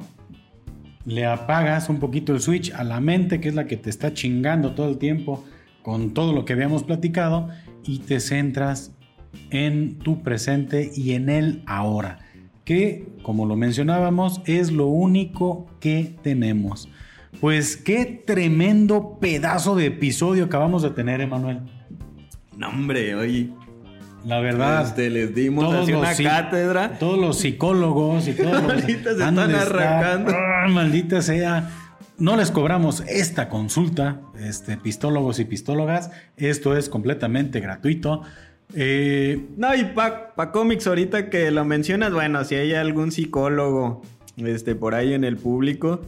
Le 1.05 1.25
apagas 1.25 1.89
un 1.89 1.99
poquito 1.99 2.33
el 2.33 2.41
switch 2.41 2.73
a 2.73 2.83
la 2.83 2.99
mente, 2.99 3.39
que 3.39 3.49
es 3.49 3.55
la 3.55 3.65
que 3.65 3.77
te 3.77 3.89
está 3.89 4.13
chingando 4.13 4.73
todo 4.75 4.89
el 4.89 4.97
tiempo 4.97 5.45
con 5.81 6.13
todo 6.13 6.33
lo 6.33 6.45
que 6.45 6.53
habíamos 6.53 6.83
platicado 6.83 7.49
y 7.83 7.99
te 7.99 8.19
centras 8.19 8.91
en 9.51 9.99
tu 9.99 10.21
presente 10.21 10.91
y 10.95 11.13
en 11.13 11.29
el 11.29 11.63
ahora, 11.65 12.19
que 12.65 13.07
como 13.23 13.45
lo 13.45 13.55
mencionábamos 13.55 14.41
es 14.45 14.71
lo 14.71 14.87
único 14.87 15.67
que 15.79 16.15
tenemos. 16.21 16.89
Pues 17.41 17.77
qué 17.77 18.05
tremendo 18.25 19.17
pedazo 19.19 19.75
de 19.75 19.85
episodio 19.87 20.45
acabamos 20.45 20.81
de 20.83 20.89
tener, 20.89 21.21
Emanuel. 21.21 21.61
No, 22.57 22.69
hombre, 22.69 23.15
oye. 23.15 23.49
La 24.25 24.41
verdad. 24.41 24.85
Este, 24.85 25.09
les 25.09 25.33
dimos 25.33 25.73
así 25.73 25.93
una 25.93 26.13
cátedra. 26.13 26.97
Todos 26.99 27.17
los 27.17 27.39
psicólogos 27.39 28.27
y 28.27 28.33
todos 28.33 28.61
los. 28.63 28.81
se 28.83 28.91
están 28.91 29.39
arrancando. 29.39 30.33
Ah, 30.35 30.67
maldita 30.67 31.21
sea. 31.21 31.69
No 32.17 32.35
les 32.35 32.51
cobramos 32.51 33.01
esta 33.07 33.47
consulta, 33.47 34.19
este, 34.37 34.75
pistólogos 34.75 35.39
y 35.39 35.45
pistólogas. 35.45 36.11
Esto 36.35 36.75
es 36.75 36.89
completamente 36.89 37.61
gratuito. 37.61 38.23
Eh, 38.73 39.47
no, 39.57 39.75
y 39.75 39.83
para 39.85 40.35
pa 40.35 40.51
cómics, 40.51 40.85
ahorita 40.87 41.29
que 41.29 41.51
lo 41.51 41.65
mencionas, 41.65 42.13
bueno, 42.13 42.43
si 42.43 42.55
hay 42.55 42.73
algún 42.73 43.11
psicólogo 43.11 44.01
este, 44.37 44.75
por 44.75 44.95
ahí 44.95 45.13
en 45.13 45.23
el 45.23 45.37
público, 45.37 46.01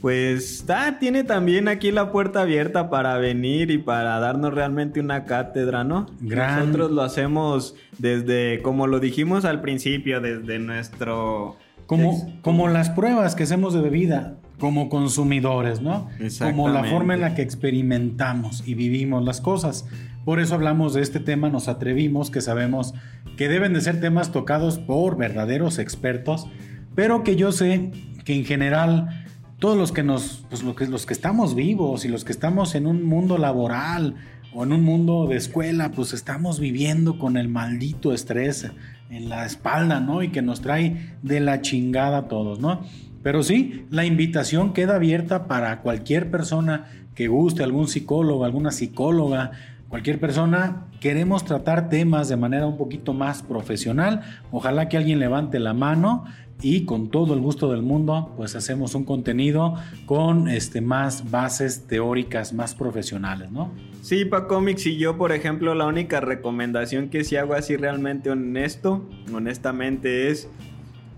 pues 0.00 0.64
ah, 0.68 0.96
tiene 0.98 1.22
también 1.22 1.68
aquí 1.68 1.92
la 1.92 2.10
puerta 2.10 2.42
abierta 2.42 2.90
para 2.90 3.16
venir 3.18 3.70
y 3.70 3.78
para 3.78 4.18
darnos 4.18 4.52
realmente 4.52 4.98
una 4.98 5.24
cátedra, 5.24 5.84
¿no? 5.84 6.06
Nosotros 6.20 6.90
lo 6.90 7.02
hacemos 7.02 7.76
desde, 7.98 8.60
como 8.62 8.88
lo 8.88 8.98
dijimos 8.98 9.44
al 9.44 9.60
principio, 9.60 10.20
desde 10.20 10.58
nuestro... 10.58 11.56
Como, 11.86 12.32
como 12.40 12.68
las 12.68 12.90
pruebas 12.90 13.34
que 13.36 13.42
hacemos 13.42 13.74
de 13.74 13.82
bebida, 13.82 14.36
como 14.58 14.88
consumidores, 14.88 15.82
¿no? 15.82 16.08
Como 16.38 16.68
la 16.68 16.84
forma 16.84 17.14
en 17.14 17.20
la 17.20 17.34
que 17.34 17.42
experimentamos 17.42 18.66
y 18.66 18.74
vivimos 18.74 19.24
las 19.24 19.40
cosas. 19.40 19.86
Por 20.24 20.38
eso 20.38 20.54
hablamos 20.54 20.94
de 20.94 21.02
este 21.02 21.20
tema, 21.20 21.48
nos 21.48 21.68
atrevimos, 21.68 22.30
que 22.30 22.40
sabemos 22.40 22.94
que 23.36 23.48
deben 23.48 23.72
de 23.72 23.80
ser 23.80 24.00
temas 24.00 24.30
tocados 24.30 24.78
por 24.78 25.16
verdaderos 25.16 25.78
expertos, 25.78 26.46
pero 26.94 27.24
que 27.24 27.36
yo 27.36 27.50
sé 27.50 27.90
que 28.24 28.34
en 28.34 28.44
general 28.44 29.26
todos 29.58 29.76
los 29.76 29.92
que 29.92 30.02
nos, 30.02 30.44
pues 30.48 30.62
los 30.62 30.76
que, 30.76 30.86
los 30.86 31.06
que 31.06 31.12
estamos 31.12 31.54
vivos 31.54 32.04
y 32.04 32.08
los 32.08 32.24
que 32.24 32.32
estamos 32.32 32.74
en 32.74 32.86
un 32.86 33.04
mundo 33.04 33.38
laboral 33.38 34.16
o 34.54 34.64
en 34.64 34.72
un 34.72 34.82
mundo 34.82 35.26
de 35.26 35.36
escuela, 35.36 35.92
pues 35.92 36.12
estamos 36.12 36.60
viviendo 36.60 37.18
con 37.18 37.36
el 37.36 37.48
maldito 37.48 38.12
estrés 38.12 38.70
en 39.10 39.28
la 39.28 39.46
espalda, 39.46 40.00
¿no? 40.00 40.22
Y 40.22 40.30
que 40.30 40.42
nos 40.42 40.60
trae 40.60 41.16
de 41.22 41.40
la 41.40 41.60
chingada 41.62 42.18
a 42.18 42.28
todos, 42.28 42.60
¿no? 42.60 42.82
Pero 43.22 43.42
sí, 43.42 43.86
la 43.90 44.04
invitación 44.04 44.72
queda 44.72 44.96
abierta 44.96 45.46
para 45.46 45.80
cualquier 45.80 46.30
persona 46.30 46.86
que 47.14 47.28
guste, 47.28 47.62
algún 47.62 47.88
psicólogo, 47.88 48.44
alguna 48.44 48.72
psicóloga, 48.72 49.52
cualquier 49.92 50.18
persona, 50.18 50.86
queremos 51.00 51.44
tratar 51.44 51.90
temas 51.90 52.30
de 52.30 52.38
manera 52.38 52.66
un 52.66 52.78
poquito 52.78 53.12
más 53.12 53.42
profesional. 53.42 54.22
Ojalá 54.50 54.88
que 54.88 54.96
alguien 54.96 55.18
levante 55.18 55.58
la 55.58 55.74
mano 55.74 56.24
y 56.62 56.86
con 56.86 57.10
todo 57.10 57.34
el 57.34 57.40
gusto 57.40 57.70
del 57.70 57.82
mundo, 57.82 58.32
pues 58.38 58.56
hacemos 58.56 58.94
un 58.94 59.04
contenido 59.04 59.74
con 60.06 60.48
este, 60.48 60.80
más 60.80 61.30
bases 61.30 61.86
teóricas, 61.88 62.54
más 62.54 62.74
profesionales, 62.74 63.50
¿no? 63.50 63.70
Sí, 64.00 64.24
para 64.24 64.46
cómics 64.46 64.86
y 64.86 64.96
yo, 64.96 65.18
por 65.18 65.30
ejemplo, 65.30 65.74
la 65.74 65.84
única 65.84 66.22
recomendación 66.22 67.10
que 67.10 67.22
si 67.22 67.36
hago 67.36 67.52
así 67.52 67.76
realmente 67.76 68.30
honesto, 68.30 69.06
honestamente 69.34 70.30
es, 70.30 70.48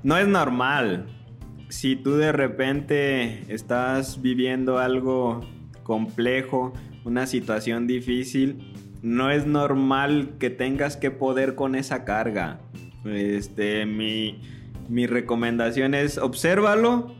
no 0.02 0.18
es 0.18 0.26
normal. 0.26 1.06
Si 1.68 1.94
tú 1.94 2.16
de 2.16 2.32
repente 2.32 3.44
estás 3.54 4.20
viviendo 4.20 4.78
algo 4.80 5.42
complejo, 5.84 6.72
una 7.04 7.26
situación 7.26 7.86
difícil, 7.86 8.72
no 9.02 9.30
es 9.30 9.46
normal 9.46 10.32
que 10.38 10.50
tengas 10.50 10.96
que 10.96 11.10
poder 11.10 11.54
con 11.54 11.74
esa 11.74 12.04
carga. 12.04 12.60
Este, 13.04 13.84
mi, 13.84 14.40
mi 14.88 15.06
recomendación 15.06 15.94
es 15.94 16.16
obsérvalo 16.16 17.14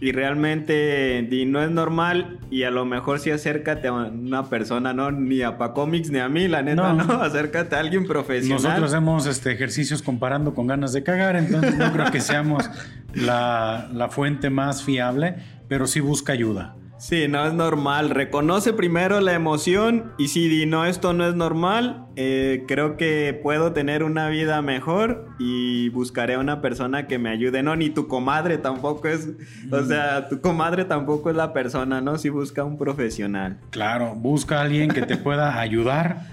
y 0.00 0.12
realmente 0.12 1.26
di, 1.28 1.44
no 1.44 1.62
es 1.62 1.70
normal 1.70 2.38
y 2.50 2.62
a 2.62 2.70
lo 2.70 2.84
mejor 2.84 3.18
si 3.18 3.30
acércate 3.30 3.88
a 3.88 3.92
una 3.92 4.48
persona, 4.48 4.92
no 4.92 5.10
ni 5.10 5.42
a 5.42 5.58
Pacomics 5.58 6.10
ni 6.10 6.18
a 6.18 6.28
mí, 6.28 6.46
la 6.46 6.62
neta, 6.62 6.92
no, 6.92 7.14
acércate 7.22 7.74
a 7.76 7.80
alguien 7.80 8.06
profesional. 8.06 8.62
Nosotros 8.62 8.92
hacemos 8.92 9.26
este, 9.26 9.52
ejercicios 9.52 10.02
comparando 10.02 10.54
con 10.54 10.66
ganas 10.66 10.92
de 10.92 11.02
cagar, 11.02 11.36
entonces 11.36 11.76
no 11.76 11.92
creo 11.92 12.10
que 12.10 12.20
seamos 12.20 12.70
la, 13.14 13.88
la 13.92 14.08
fuente 14.08 14.50
más 14.50 14.84
fiable, 14.84 15.36
pero 15.68 15.86
sí 15.86 16.00
busca 16.00 16.32
ayuda. 16.32 16.76
Sí, 16.98 17.28
no 17.28 17.46
es 17.46 17.54
normal. 17.54 18.10
Reconoce 18.10 18.72
primero 18.72 19.20
la 19.20 19.32
emoción 19.32 20.12
y 20.18 20.28
si 20.28 20.48
di 20.48 20.66
no, 20.66 20.84
esto 20.84 21.12
no 21.12 21.28
es 21.28 21.36
normal, 21.36 22.06
eh, 22.16 22.64
creo 22.66 22.96
que 22.96 23.38
puedo 23.40 23.72
tener 23.72 24.02
una 24.02 24.28
vida 24.28 24.60
mejor 24.62 25.28
y 25.38 25.90
buscaré 25.90 26.34
a 26.34 26.40
una 26.40 26.60
persona 26.60 27.06
que 27.06 27.18
me 27.18 27.30
ayude. 27.30 27.62
No, 27.62 27.76
ni 27.76 27.90
tu 27.90 28.08
comadre 28.08 28.58
tampoco 28.58 29.06
es, 29.06 29.28
o 29.70 29.82
sea, 29.84 30.28
tu 30.28 30.40
comadre 30.40 30.84
tampoco 30.84 31.30
es 31.30 31.36
la 31.36 31.52
persona, 31.52 32.00
¿no? 32.00 32.18
Si 32.18 32.30
busca 32.30 32.64
un 32.64 32.76
profesional. 32.76 33.58
Claro, 33.70 34.16
busca 34.16 34.58
a 34.58 34.62
alguien 34.62 34.90
que 34.90 35.02
te 35.02 35.16
pueda 35.16 35.60
ayudar 35.60 36.26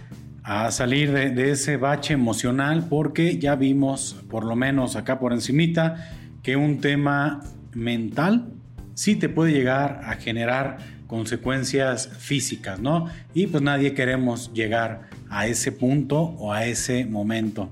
a 0.44 0.72
salir 0.72 1.12
de, 1.12 1.30
de 1.30 1.52
ese 1.52 1.78
bache 1.78 2.14
emocional 2.16 2.88
porque 2.90 3.38
ya 3.38 3.56
vimos, 3.56 4.24
por 4.30 4.44
lo 4.44 4.56
menos 4.56 4.96
acá 4.96 5.20
por 5.20 5.32
encimita, 5.32 6.10
que 6.42 6.56
un 6.56 6.82
tema 6.82 7.42
mental 7.74 8.55
sí 8.96 9.16
te 9.16 9.30
puede 9.30 9.52
llegar 9.52 10.02
a 10.04 10.16
generar 10.16 10.78
consecuencias 11.06 12.10
físicas, 12.18 12.80
¿no? 12.80 13.08
Y 13.34 13.48
pues 13.48 13.62
nadie 13.62 13.94
queremos 13.94 14.52
llegar 14.54 15.10
a 15.30 15.46
ese 15.46 15.72
punto 15.72 16.20
o 16.20 16.52
a 16.52 16.66
ese 16.66 17.06
momento. 17.06 17.70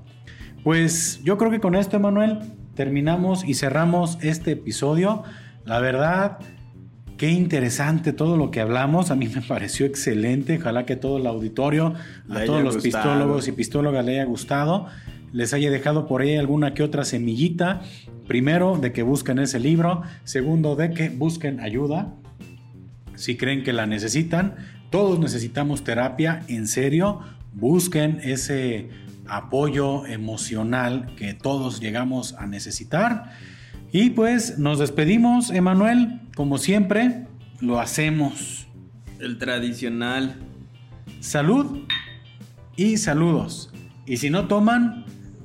Pues 0.62 1.20
yo 1.24 1.36
creo 1.36 1.50
que 1.50 1.60
con 1.60 1.74
esto, 1.74 1.96
Emanuel, 1.96 2.38
terminamos 2.74 3.44
y 3.44 3.54
cerramos 3.54 4.18
este 4.22 4.52
episodio. 4.52 5.24
La 5.64 5.80
verdad, 5.80 6.38
qué 7.16 7.30
interesante 7.30 8.12
todo 8.12 8.36
lo 8.36 8.50
que 8.50 8.60
hablamos. 8.60 9.10
A 9.10 9.16
mí 9.16 9.28
me 9.28 9.42
pareció 9.48 9.84
excelente. 9.86 10.58
Ojalá 10.58 10.86
que 10.86 10.94
todo 10.94 11.18
el 11.18 11.26
auditorio, 11.26 11.94
a 12.30 12.44
todos 12.44 12.62
los 12.62 12.76
pistólogos 12.76 13.48
y 13.48 13.52
pistólogas 13.52 14.04
le 14.04 14.12
haya 14.12 14.24
gustado 14.24 14.86
les 15.34 15.52
haya 15.52 15.68
dejado 15.68 16.06
por 16.06 16.22
ahí 16.22 16.36
alguna 16.36 16.74
que 16.74 16.84
otra 16.84 17.04
semillita. 17.04 17.82
Primero, 18.26 18.78
de 18.78 18.92
que 18.92 19.02
busquen 19.02 19.38
ese 19.38 19.60
libro. 19.60 20.02
Segundo, 20.24 20.76
de 20.76 20.90
que 20.90 21.08
busquen 21.10 21.60
ayuda. 21.60 22.14
Si 23.14 23.36
creen 23.36 23.62
que 23.62 23.72
la 23.72 23.86
necesitan. 23.86 24.56
Todos 24.90 25.18
necesitamos 25.18 25.84
terapia, 25.84 26.42
en 26.48 26.68
serio. 26.68 27.20
Busquen 27.52 28.20
ese 28.22 28.88
apoyo 29.26 30.06
emocional 30.06 31.14
que 31.16 31.34
todos 31.34 31.80
llegamos 31.80 32.34
a 32.34 32.46
necesitar. 32.46 33.32
Y 33.92 34.10
pues 34.10 34.58
nos 34.58 34.78
despedimos, 34.78 35.50
Emanuel. 35.50 36.20
Como 36.34 36.58
siempre, 36.58 37.26
lo 37.60 37.80
hacemos. 37.80 38.66
El 39.20 39.38
tradicional. 39.38 40.36
Salud 41.20 41.84
y 42.76 42.96
saludos. 42.96 43.72
Y 44.06 44.16
si 44.16 44.30
no 44.30 44.48
toman, 44.48 45.04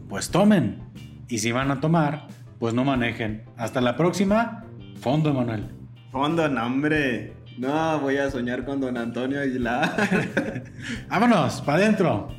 pues 0.09 0.29
tomen. 0.29 0.79
Y 1.27 1.37
si 1.37 1.51
van 1.51 1.69
a 1.71 1.79
tomar, 1.79 2.27
pues 2.59 2.73
no 2.73 2.83
manejen. 2.83 3.45
Hasta 3.57 3.81
la 3.81 3.95
próxima. 3.95 4.63
Fondo, 4.99 5.33
Manuel. 5.33 5.67
Fondo, 6.11 6.47
no, 6.47 6.65
hombre. 6.65 7.33
No, 7.57 7.99
voy 7.99 8.17
a 8.17 8.29
soñar 8.29 8.65
con 8.65 8.79
don 8.79 8.97
Antonio 8.97 9.41
Aguilar. 9.41 10.63
Vámonos, 11.09 11.61
para 11.61 11.79
adentro. 11.79 12.38